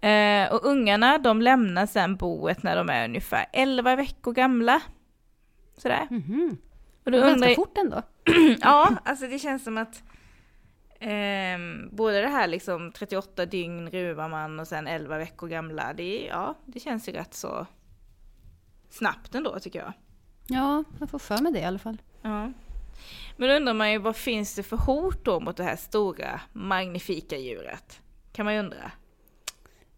Eh, 0.02 0.54
och 0.54 0.66
ungarna 0.66 1.18
de 1.18 1.42
lämnar 1.42 1.86
sen 1.86 2.16
boet 2.16 2.64
när 2.64 2.76
de 2.76 2.90
är 2.90 3.06
ungefär 3.06 3.46
11 3.54 3.96
veckor 3.96 4.34
gamla. 4.34 4.82
Sådär. 5.78 6.08
Mhm. 6.10 6.58
Och 7.06 7.12
då 7.12 7.18
Ganska 7.18 7.34
undrar, 7.34 7.56
fort 7.56 7.78
ändå. 7.78 8.02
ja, 8.62 8.92
alltså 9.06 9.28
det 9.28 9.40
känns 9.40 9.64
som 9.64 9.78
att 9.78 10.04
ehm, 11.00 11.90
både 11.92 12.22
det 12.22 12.28
här 12.28 12.48
liksom 12.48 12.92
38 12.92 13.46
dygn 13.46 13.90
ruvar 13.90 14.30
man 14.30 14.60
och 14.60 14.68
sen 14.68 14.88
11 14.88 15.18
veckor 15.18 15.48
gamla, 15.48 15.94
det, 15.94 16.26
ja, 16.26 16.56
det 16.66 16.80
känns 16.80 17.10
ju 17.10 17.14
rätt 17.14 17.34
så 17.34 17.66
snabbt 18.90 19.36
ändå 19.36 19.60
tycker 19.60 19.80
jag. 19.80 19.94
Ja, 20.48 20.84
jag 21.00 21.10
får 21.10 21.20
för 21.20 21.38
mig 21.38 21.52
det 21.52 21.60
i 21.60 21.66
alla 21.66 21.80
fall. 21.80 21.98
Ja. 22.22 22.52
Men 23.38 23.50
då 23.50 23.56
undrar 23.56 23.74
man 23.74 23.92
ju 23.92 23.98
vad 23.98 24.16
finns 24.16 24.56
det 24.56 24.64
för 24.64 24.78
hot 24.78 25.26
då 25.26 25.40
mot 25.40 25.58
det 25.58 25.64
här 25.64 25.76
stora 25.76 26.42
magnifika 26.54 27.38
djuret? 27.38 28.02
Kan 28.32 28.46
man 28.46 28.54
ju 28.54 28.60
undra. 28.60 28.92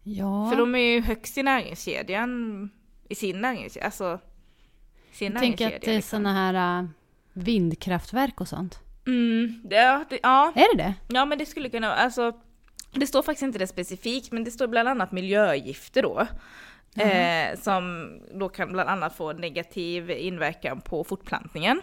Ja, 0.02 0.50
För 0.50 0.56
de 0.56 0.74
är 0.74 0.78
ju 0.78 1.00
högst 1.00 1.38
i 1.38 1.42
näringskedjan, 1.42 2.70
i 3.08 3.14
sin 3.14 3.40
näringskedja, 3.40 3.84
alltså 3.84 4.18
sin 5.12 5.32
jag 5.32 5.42
tänker 5.42 5.66
att 5.66 5.82
det 5.82 5.90
är 5.90 5.94
liksom. 5.94 6.18
såna 6.18 6.32
här 6.32 6.82
äh, 6.82 6.88
vindkraftverk 7.32 8.40
och 8.40 8.48
sånt. 8.48 8.80
Mm, 9.06 9.60
det, 9.64 9.76
ja, 9.76 10.04
det, 10.10 10.18
ja, 10.22 10.52
Är 10.54 10.76
det 10.76 10.82
det? 10.82 10.94
ja, 11.08 11.24
men 11.24 11.38
det 11.38 11.46
skulle 11.46 11.68
kunna 11.68 11.94
alltså 11.94 12.32
det 12.92 13.06
står 13.06 13.22
faktiskt 13.22 13.42
inte 13.42 13.58
det 13.58 13.66
specifikt, 13.66 14.32
men 14.32 14.44
det 14.44 14.50
står 14.50 14.66
bland 14.66 14.88
annat 14.88 15.12
miljögifter 15.12 16.02
då. 16.02 16.26
Eh, 17.02 17.58
som 17.58 18.12
då 18.34 18.48
kan 18.48 18.72
bland 18.72 18.88
annat 18.88 19.16
få 19.16 19.32
negativ 19.32 20.10
inverkan 20.10 20.80
på 20.80 21.04
fortplantningen. 21.04 21.82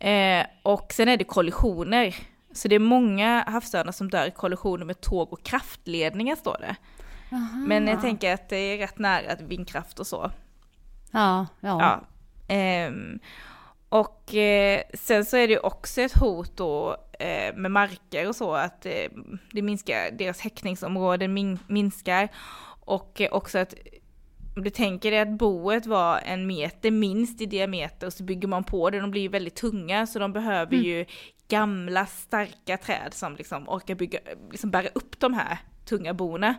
Eh, 0.00 0.46
och 0.62 0.92
sen 0.92 1.08
är 1.08 1.16
det 1.16 1.24
kollisioner. 1.24 2.16
Så 2.52 2.68
det 2.68 2.74
är 2.74 2.78
många 2.78 3.44
havsörnar 3.46 3.92
som 3.92 4.10
dör 4.10 4.26
i 4.26 4.30
kollisioner 4.30 4.84
med 4.84 5.00
tåg 5.00 5.32
och 5.32 5.42
kraftledningar 5.42 6.36
står 6.36 6.56
det. 6.60 6.76
Men 7.66 7.86
jag 7.86 8.00
tänker 8.00 8.34
att 8.34 8.48
det 8.48 8.56
är 8.56 8.78
rätt 8.78 8.98
nära 8.98 9.34
vindkraft 9.34 9.98
och 9.98 10.06
så. 10.06 10.30
Ja, 11.10 11.46
ja. 11.60 11.80
Ja. 11.80 12.00
Ehm, 12.54 13.18
och 13.88 14.34
eh, 14.34 14.82
sen 14.94 15.24
så 15.24 15.36
är 15.36 15.48
det 15.48 15.52
ju 15.52 15.58
också 15.58 16.00
ett 16.00 16.18
hot 16.18 16.56
då 16.56 16.96
eh, 17.18 17.54
med 17.54 17.70
marker 17.70 18.28
och 18.28 18.36
så 18.36 18.54
att 18.54 18.86
eh, 18.86 18.92
det 19.52 19.62
minskar, 19.62 20.10
deras 20.10 20.40
häckningsområden 20.40 21.34
min, 21.34 21.58
minskar. 21.66 22.28
Och 22.80 23.20
eh, 23.20 23.32
också 23.32 23.58
att 23.58 23.74
om 24.56 24.64
du 24.64 24.70
tänker 24.70 25.10
dig 25.10 25.20
att 25.20 25.38
boet 25.38 25.86
var 25.86 26.20
en 26.24 26.46
meter 26.46 26.90
minst 26.90 27.40
i 27.40 27.46
diameter 27.46 28.06
och 28.06 28.12
så 28.12 28.22
bygger 28.22 28.48
man 28.48 28.64
på 28.64 28.90
det, 28.90 29.00
de 29.00 29.10
blir 29.10 29.22
ju 29.22 29.28
väldigt 29.28 29.56
tunga 29.56 30.06
så 30.06 30.18
de 30.18 30.32
behöver 30.32 30.76
ju 30.76 31.04
gamla 31.48 32.06
starka 32.06 32.76
träd 32.76 33.14
som 33.14 33.36
liksom 33.36 33.68
orkar 33.68 33.94
bygga, 33.94 34.18
liksom 34.50 34.70
bära 34.70 34.88
upp 34.94 35.20
de 35.20 35.34
här 35.34 35.58
tunga 35.90 36.14
borna. 36.14 36.54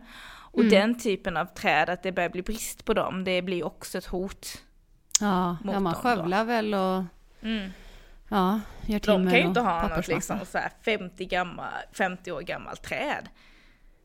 Och 0.53 0.65
den 0.65 0.99
typen 0.99 1.37
av 1.37 1.45
träd, 1.45 1.89
att 1.89 2.03
det 2.03 2.11
börjar 2.11 2.29
bli 2.29 2.41
brist 2.41 2.85
på 2.85 2.93
dem, 2.93 3.23
det 3.23 3.41
blir 3.41 3.65
också 3.65 3.97
ett 3.97 4.05
hot. 4.05 4.61
Ja, 5.19 5.51
mot 5.51 5.73
ja 5.73 5.79
man 5.79 5.83
dem 5.83 5.93
då. 5.93 5.99
skövlar 5.99 6.45
väl 6.45 6.73
och 6.73 7.03
ja, 8.29 8.59
gör 8.85 8.99
timmer 8.99 9.17
De 9.17 9.29
kan 9.29 9.39
ju 9.39 9.45
inte 9.45 9.59
ha 9.59 9.87
något 9.87 10.07
liksom 10.07 10.39
så 10.45 10.57
här 10.57 10.71
50, 10.85 11.25
gammal, 11.25 11.73
50 11.91 12.31
år 12.31 12.41
gammalt 12.41 12.83
träd. 12.83 13.29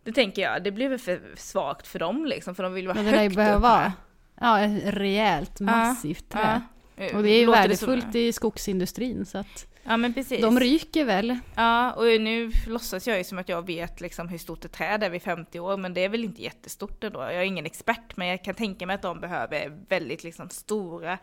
Det 0.05 0.13
tänker 0.13 0.43
jag, 0.43 0.65
det 0.65 0.71
blir 0.73 0.89
väl 0.89 0.99
för 0.99 1.21
svagt 1.37 1.87
för 1.87 1.99
dem 1.99 2.27
liksom, 2.27 2.55
för 2.55 2.63
de 2.63 2.75
vill 2.75 2.87
vara 2.87 2.95
Men 3.03 3.05
det 3.05 3.19
högt 3.19 3.37
behöva 3.37 3.57
upp 3.57 3.63
vara 3.63 3.93
ja, 4.41 4.61
ett 4.61 4.95
rejält, 4.95 5.61
massivt 5.61 6.29
träd. 6.29 6.61
Ja. 6.97 7.17
Och 7.17 7.23
det 7.23 7.31
är 7.31 7.41
ju 7.41 7.47
Låter 7.47 7.61
värdefullt 7.61 8.15
i 8.15 8.33
skogsindustrin 8.33 9.27
så 9.27 9.39
att 9.39 9.67
Ja 9.89 9.97
men 9.97 10.15
precis. 10.15 10.41
de 10.43 10.61
ryker 10.61 11.05
väl. 11.05 11.39
Ja, 11.55 11.93
och 11.93 12.05
nu 12.05 12.51
låtsas 12.67 13.07
jag 13.07 13.19
ju 13.19 13.25
som 13.25 13.39
att 13.39 13.49
jag 13.49 13.67
vet 13.67 14.01
liksom 14.01 14.29
hur 14.29 14.39
stort 14.39 14.65
ett 14.65 14.73
träd 14.73 15.03
är 15.03 15.11
vid 15.11 15.23
50 15.23 15.61
år, 15.61 15.77
men 15.77 15.95
det 15.95 16.05
är 16.05 16.09
väl 16.09 16.25
inte 16.25 16.43
jättestort 16.43 17.05
ändå. 17.05 17.21
Jag 17.21 17.35
är 17.35 17.43
ingen 17.43 17.67
expert, 17.67 18.17
men 18.17 18.29
jag 18.29 18.45
kan 18.45 18.55
tänka 18.55 18.87
mig 18.87 18.95
att 18.95 19.03
de 19.03 19.21
behöver 19.21 19.79
väldigt 19.89 20.25
liksom 20.25 20.49
stora, 20.51 21.19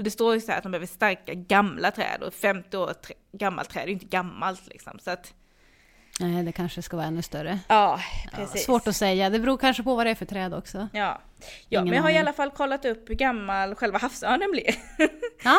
det 0.00 0.10
står 0.10 0.34
ju 0.34 0.40
så 0.40 0.50
här 0.50 0.56
att 0.58 0.62
de 0.62 0.72
behöver 0.72 0.86
starka 0.86 1.34
gamla 1.34 1.90
träd, 1.90 2.22
och 2.22 2.34
50 2.34 2.76
år 2.76 2.92
trä, 2.92 3.14
gammalt 3.32 3.70
träd 3.70 3.82
är 3.82 3.86
ju 3.86 3.92
inte 3.92 4.06
gammalt 4.06 4.66
liksom. 4.66 4.98
Så 5.04 5.10
att, 5.10 5.34
Nej, 6.20 6.42
det 6.44 6.52
kanske 6.52 6.82
ska 6.82 6.96
vara 6.96 7.06
ännu 7.06 7.22
större. 7.22 7.58
ja, 7.68 8.00
Ja, 8.32 8.38
precis. 8.38 8.64
svårt 8.64 8.86
att 8.88 8.96
säga, 8.96 9.30
det 9.30 9.38
beror 9.40 9.56
kanske 9.56 9.82
på 9.82 9.94
vad 9.94 10.06
det 10.06 10.10
är 10.10 10.14
för 10.14 10.26
träd 10.26 10.54
också. 10.54 10.88
Ja, 10.92 11.20
ja 11.68 11.80
Ingen 11.80 11.84
men 11.84 11.96
jag 11.96 12.02
har 12.02 12.10
i 12.10 12.18
alla 12.18 12.32
fall 12.32 12.50
kollat 12.50 12.84
upp 12.84 13.10
hur 13.10 13.14
gammal 13.14 13.74
själva 13.74 13.98
havsörnen 13.98 14.50
blir. 14.50 14.74
Ja, 15.44 15.58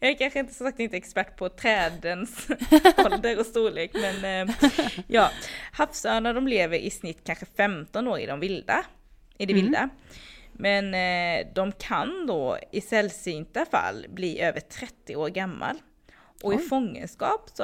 Jag 0.00 0.10
är 0.10 0.14
kanske 0.18 0.38
inte 0.38 0.54
så 0.54 0.64
sagt 0.64 0.80
inte 0.80 0.96
expert 0.96 1.36
på 1.36 1.48
trädens 1.48 2.46
ålder 3.12 3.38
och 3.38 3.46
storlek, 3.46 3.90
men 3.94 4.48
eh, 4.48 4.54
ja, 5.06 5.30
havsörnar 5.72 6.34
de 6.34 6.48
lever 6.48 6.78
i 6.78 6.90
snitt 6.90 7.20
kanske 7.24 7.46
15 7.56 8.08
år 8.08 8.18
i 8.20 8.26
de 8.26 8.40
vilda, 8.40 8.84
i 9.38 9.46
det 9.46 9.52
Mm. 9.52 9.64
vilda. 9.64 9.88
Men 10.52 10.94
eh, 10.94 11.46
de 11.54 11.72
kan 11.72 12.26
då 12.26 12.58
i 12.72 12.80
sällsynta 12.80 13.64
fall 13.66 14.06
bli 14.08 14.40
över 14.40 14.60
30 14.60 15.16
år 15.16 15.28
gammal. 15.28 15.76
Och 16.42 16.54
i 16.54 16.56
Oj. 16.56 16.62
fångenskap 16.68 17.50
så, 17.54 17.62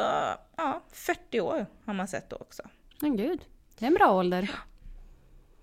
ja, 0.56 0.82
40 0.92 1.40
år 1.40 1.66
har 1.86 1.94
man 1.94 2.08
sett 2.08 2.30
då 2.30 2.36
också. 2.36 2.62
men 3.00 3.16
gud. 3.16 3.40
Det 3.78 3.84
är 3.84 3.86
en 3.86 3.94
bra 3.94 4.12
ålder. 4.12 4.48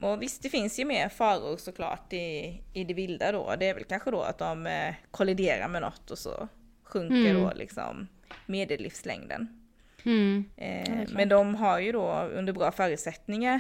Och 0.02 0.22
visst, 0.22 0.44
det 0.44 0.50
finns 0.50 0.80
ju 0.80 0.86
mer 0.86 1.10
faror 1.10 1.58
såklart 1.58 2.14
i, 2.14 2.62
i 2.74 2.84
det 2.84 2.94
vilda 2.94 3.32
då. 3.32 3.56
Det 3.60 3.66
är 3.70 3.74
väl 3.74 3.84
kanske 3.84 4.12
då 4.12 4.22
att 4.22 4.38
de 4.38 4.68
eh, 4.68 4.94
kolliderar 5.12 5.68
med 5.68 5.82
något 5.82 6.12
och 6.12 6.18
så 6.18 6.48
sjunker 6.84 7.16
Mm. 7.30 7.44
då 7.44 7.52
liksom 7.56 8.08
medellivslängden. 8.46 9.68
Mm. 10.04 10.44
Eh, 10.58 11.08
men 11.14 11.30
de 11.30 11.56
har 11.56 11.80
ju 11.80 11.92
då 11.92 12.12
under 12.34 12.54
bra 12.54 12.72
förutsättningar 12.72 13.60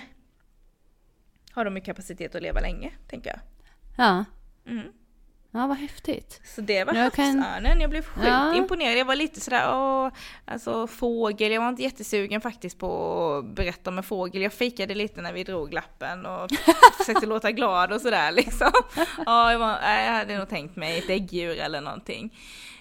har 1.51 1.65
de 1.65 1.75
ju 1.75 1.81
kapacitet 1.81 2.35
att 2.35 2.41
leva 2.41 2.59
länge, 2.59 2.91
tänker 3.09 3.29
jag. 3.29 3.39
Ja. 3.97 4.25
Mm. 4.65 4.87
Ja, 5.51 5.67
vad 5.67 5.77
häftigt. 5.77 6.41
Så 6.55 6.61
det 6.61 6.83
var 6.83 6.93
Jag 6.93 7.13
kan- 7.13 7.39
havsörnen, 7.39 7.81
jag 7.81 7.89
blev 7.89 8.05
sjukt 8.05 8.27
Ja. 8.27 8.55
imponerad. 8.55 8.97
Jag 8.97 9.05
var 9.05 9.15
lite 9.15 9.41
sådär, 9.41 9.65
åh, 9.75 10.09
alltså 10.45 10.87
fågel, 10.87 11.51
jag 11.51 11.61
var 11.61 11.69
inte 11.69 11.83
jättesugen 11.83 12.41
faktiskt 12.41 12.79
på 12.79 12.89
att 13.37 13.55
berätta 13.55 13.89
om 13.89 13.97
en 13.97 14.03
fågel. 14.03 14.41
Jag 14.41 14.53
fejkade 14.53 14.95
lite 14.95 15.21
när 15.21 15.33
vi 15.33 15.43
drog 15.43 15.73
lappen 15.73 16.25
och 16.25 16.49
försökte 16.97 17.25
låta 17.25 17.51
glad 17.51 17.91
och 17.93 18.01
sådär 18.01 18.31
liksom. 18.31 18.71
Ja, 19.25 19.51
jag, 19.51 19.59
var, 19.59 19.69
jag 19.81 20.13
hade 20.13 20.37
nog 20.37 20.49
tänkt 20.49 20.75
mig 20.75 20.97
ett 20.99 21.09
äggdjur 21.09 21.59
eller 21.59 21.81
någonting. 21.81 22.33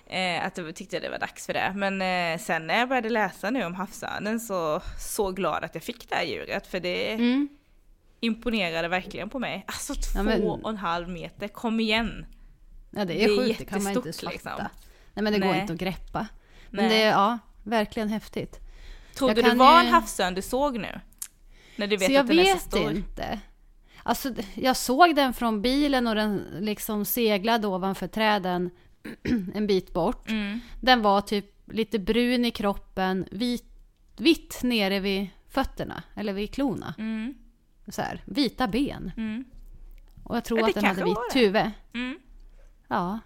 Eh, 0.06 0.46
att 0.46 0.58
jag 0.58 0.74
tyckte 0.74 1.00
det 1.00 1.08
var 1.10 1.18
dags 1.18 1.46
för 1.46 1.52
det. 1.52 1.72
Men 1.76 2.02
eh, 2.02 2.38
sen 2.40 2.66
när 2.66 2.78
jag 2.78 2.88
började 2.88 3.08
läsa 3.10 3.50
nu 3.50 3.64
om 3.64 3.74
havsörnen 3.74 4.40
så 4.40 4.80
så 4.98 5.30
glad 5.30 5.64
att 5.64 5.74
jag 5.74 5.84
fick 5.84 6.08
det 6.08 6.14
här 6.16 6.24
djuret. 6.24 6.66
För 6.66 6.80
det 6.80 7.12
Mm. 7.12 7.48
imponerade 8.20 8.88
verkligen 8.88 9.28
på 9.30 9.38
mig. 9.38 9.64
Alltså 9.66 9.94
två 9.94 10.00
Ja, 10.14 10.22
men- 10.22 10.42
och 10.42 10.70
en 10.70 10.76
halv 10.76 11.08
meter, 11.08 11.48
kom 11.48 11.80
igen! 11.80 12.26
Ja, 12.90 13.04
det 13.04 13.22
är, 13.24 13.28
Det 13.28 13.34
är 13.34 13.38
sjukt, 13.46 13.58
det 13.58 13.64
kan 13.64 13.82
man 13.82 13.92
inte 13.92 14.12
fatta. 14.12 14.30
liksom. 14.30 14.52
Nej, 15.14 15.22
men 15.22 15.32
det 15.32 15.38
går 15.38 15.46
Nej. 15.48 15.60
inte 15.60 15.72
att 15.72 15.78
greppa. 15.78 16.26
Men 16.70 16.84
Nej. 16.88 16.98
det 16.98 17.02
är, 17.04 17.10
ja, 17.10 17.38
verkligen 17.62 18.08
häftigt. 18.08 18.58
Trodde 19.14 19.34
du 19.34 19.42
kan 19.42 19.58
var 19.58 19.80
ju- 19.82 19.86
en 19.88 19.92
havsörn 19.94 20.34
du 20.34 20.42
såg 20.42 20.78
nu? 20.78 21.00
När 21.76 21.86
du 21.86 21.96
vet 21.96 22.06
så 22.06 22.12
jag 22.12 22.20
att 22.20 22.26
den 22.28 22.38
är 22.38 22.44
så 22.44 22.52
vet 22.52 22.62
stor. 22.62 22.90
inte. 22.90 23.40
Alltså, 24.02 24.34
jag 24.54 24.76
såg 24.76 25.14
den 25.16 25.34
från 25.34 25.62
bilen 25.62 26.06
och 26.06 26.14
den 26.14 26.44
liksom 26.60 27.04
seglade 27.04 27.66
ovanför 27.66 28.06
träden 28.06 28.70
en 29.54 29.66
bit 29.66 29.92
bort. 29.92 30.28
Mm. 30.30 30.60
Den 30.80 31.02
var 31.02 31.20
typ 31.20 31.46
lite 31.72 31.98
brun 31.98 32.44
i 32.44 32.50
kroppen, 32.50 33.26
vit, 33.30 33.64
vitt 34.16 34.60
nere 34.62 35.00
vid 35.00 35.26
fötterna, 35.48 36.02
eller 36.14 36.32
vid 36.32 36.54
klorna. 36.54 36.94
Mm. 36.98 37.34
Så 37.88 38.02
här, 38.02 38.22
vita 38.24 38.68
ben. 38.68 39.12
Mm. 39.16 39.44
Och 40.24 40.36
jag 40.36 40.44
tror 40.44 40.58
Ja, 40.60 40.64
det 40.66 40.70
att 40.70 40.74
den 40.74 40.84
hade 40.84 41.04
vitt 41.04 41.16
det. 41.32 41.38
huvud. 41.38 41.70
Mm. 41.94 42.18
Ja, 42.90 43.18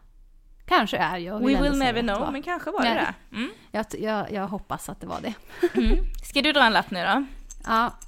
kanske 0.64 0.96
är 0.96 1.18
jag. 1.18 1.38
We 1.40 1.62
will 1.62 1.78
never 1.78 2.02
know, 2.02 2.32
men 2.32 2.42
kanske 2.42 2.70
var 2.70 2.82
det 2.82 2.94
Nej. 2.94 3.14
det. 3.30 3.36
Mm. 3.36 3.50
Jag, 3.70 3.86
jag, 3.98 4.32
jag 4.32 4.48
hoppas 4.48 4.88
att 4.88 5.00
det 5.00 5.06
var 5.06 5.20
det. 5.20 5.34
Mm. 5.74 6.04
Ska 6.24 6.42
du 6.42 6.52
dra 6.52 6.64
en 6.64 6.72
lapp 6.72 6.90
nu 6.90 7.04
då? 7.04 7.24
Ja, 7.64 7.98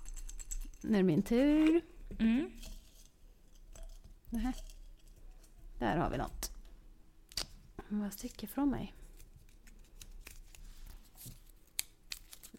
nu 0.81 0.93
är 0.93 0.97
det 0.97 1.03
min 1.03 1.23
tur. 1.23 1.83
Mm. 2.19 2.51
Nähä. 4.31 4.53
Där 5.79 5.97
har 5.97 6.11
vi 6.11 6.19
något. 6.19 6.51
Vad 7.89 8.13
sticker 8.13 8.47
från 8.47 8.71
mig? 8.71 8.95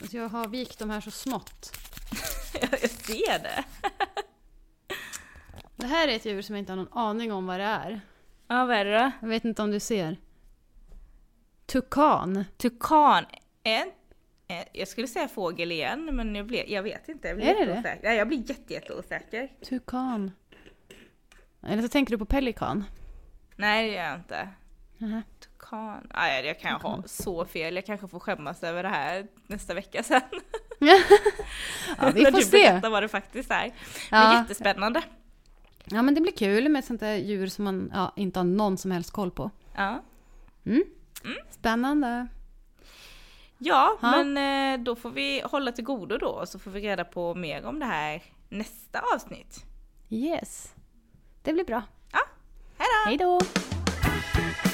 Alltså 0.02 0.18
jag 0.18 0.30
har 0.30 0.48
vikt 0.48 0.80
de 0.80 0.90
här 0.90 1.02
så 1.02 1.12
smått. 1.12 1.78
jag 2.62 2.90
ser 2.90 3.40
det. 3.40 3.64
Det 5.76 5.88
här 5.88 6.08
är 6.08 6.16
ett 6.16 6.26
djur 6.26 6.42
som 6.42 6.56
jag 6.56 6.62
inte 6.62 6.72
har 6.72 6.78
någon 6.78 6.98
aning 6.98 7.34
om 7.34 7.46
vad 7.46 7.60
det 7.60 7.66
är. 7.66 8.02
Ja, 8.48 8.66
vad 8.66 8.76
är 8.78 8.86
det 8.86 8.98
då? 9.00 9.12
Jag 9.22 9.28
vet 9.28 9.46
inte 9.46 9.62
om 9.62 9.72
du 9.72 9.80
ser. 9.80 10.18
Tukan. 11.66 12.46
Tukan. 12.58 13.26
En, 13.64 13.92
en, 14.48 14.64
jag 14.74 14.88
skulle 14.88 15.08
säga 15.08 15.28
fågel 15.28 15.72
igen, 15.72 16.10
men 16.16 16.36
jag, 16.36 16.46
blev, 16.46 16.70
jag 16.70 16.84
vet 16.84 17.10
inte. 17.10 17.28
Jag 17.28 17.38
blir 17.38 17.48
Är 17.48 17.66
det 17.66 17.74
det? 17.74 18.00
Nej, 18.04 18.18
jag 18.18 18.28
blir 18.28 18.50
jätte, 18.50 18.74
jätteosäker. 18.74 19.50
Tukan. 19.70 20.32
Eller 21.68 21.82
så 21.84 21.90
tänker 21.90 22.12
du 22.12 22.18
på 22.18 22.26
pelikan. 22.26 22.84
Nej, 23.56 23.88
det 23.90 23.96
gör 23.96 24.04
jag 24.04 24.16
inte. 24.16 24.50
Nähä. 24.98 25.22
Tukan. 25.40 25.58
Kan... 25.70 26.08
Nej, 26.14 26.46
jag 26.46 26.60
kan 26.60 26.82
ha 26.82 27.04
så 27.06 27.46
fel. 27.46 27.76
Jag 27.76 27.86
kanske 27.86 28.08
får 28.08 28.20
skämmas 28.20 28.64
över 28.64 28.84
det 28.84 28.90
här 28.90 29.28
nästa 29.48 29.74
vecka 29.74 30.04
sen. 30.04 30.22
Ja, 31.98 32.12
vi 32.16 32.24
När 32.24 32.32
får 32.32 32.38
du 32.38 32.44
se. 32.44 32.52
berättar 32.70 32.90
vad 32.90 33.04
det 33.04 33.08
faktiskt 33.08 33.52
är. 33.52 33.64
Det 33.64 34.16
är 34.16 34.34
Ja. 34.34 34.40
jättespännande. 34.40 35.02
Ja, 35.90 36.02
men 36.02 36.16
det 36.16 36.22
blir 36.22 36.32
kul 36.32 36.70
med 36.70 36.86
sånt 36.86 37.00
där 37.00 37.16
djur 37.16 37.48
som 37.48 37.66
man 37.66 37.92
ja, 37.94 38.14
inte 38.16 38.40
har 38.40 38.44
någon 38.44 38.78
som 38.78 38.92
helst 38.92 39.12
koll 39.12 39.32
på. 39.32 39.52
Ja. 39.76 40.02
Spännande. 41.50 42.28
Ja, 43.58 43.98
Ja. 44.02 44.24
men 44.24 44.38
eh, 44.80 44.84
då 44.84 44.96
får 44.96 45.10
vi 45.12 45.42
hålla 45.46 45.72
till 45.72 45.84
godo 45.84 46.18
då 46.18 46.46
så 46.46 46.60
får 46.60 46.72
vi 46.72 46.80
reda 46.82 47.04
på 47.06 47.36
mer 47.36 47.66
om 47.66 47.80
det 47.80 47.86
här 47.86 48.24
nästa 48.50 49.00
avsnitt. 49.16 49.66
Yes. 50.10 50.74
Det 51.44 51.54
blir 51.54 51.66
bra. 51.66 51.84
Ja, 52.12 52.20
hej 52.78 52.88
då! 52.88 53.10
Hej 53.10 53.18
då! 53.18 54.67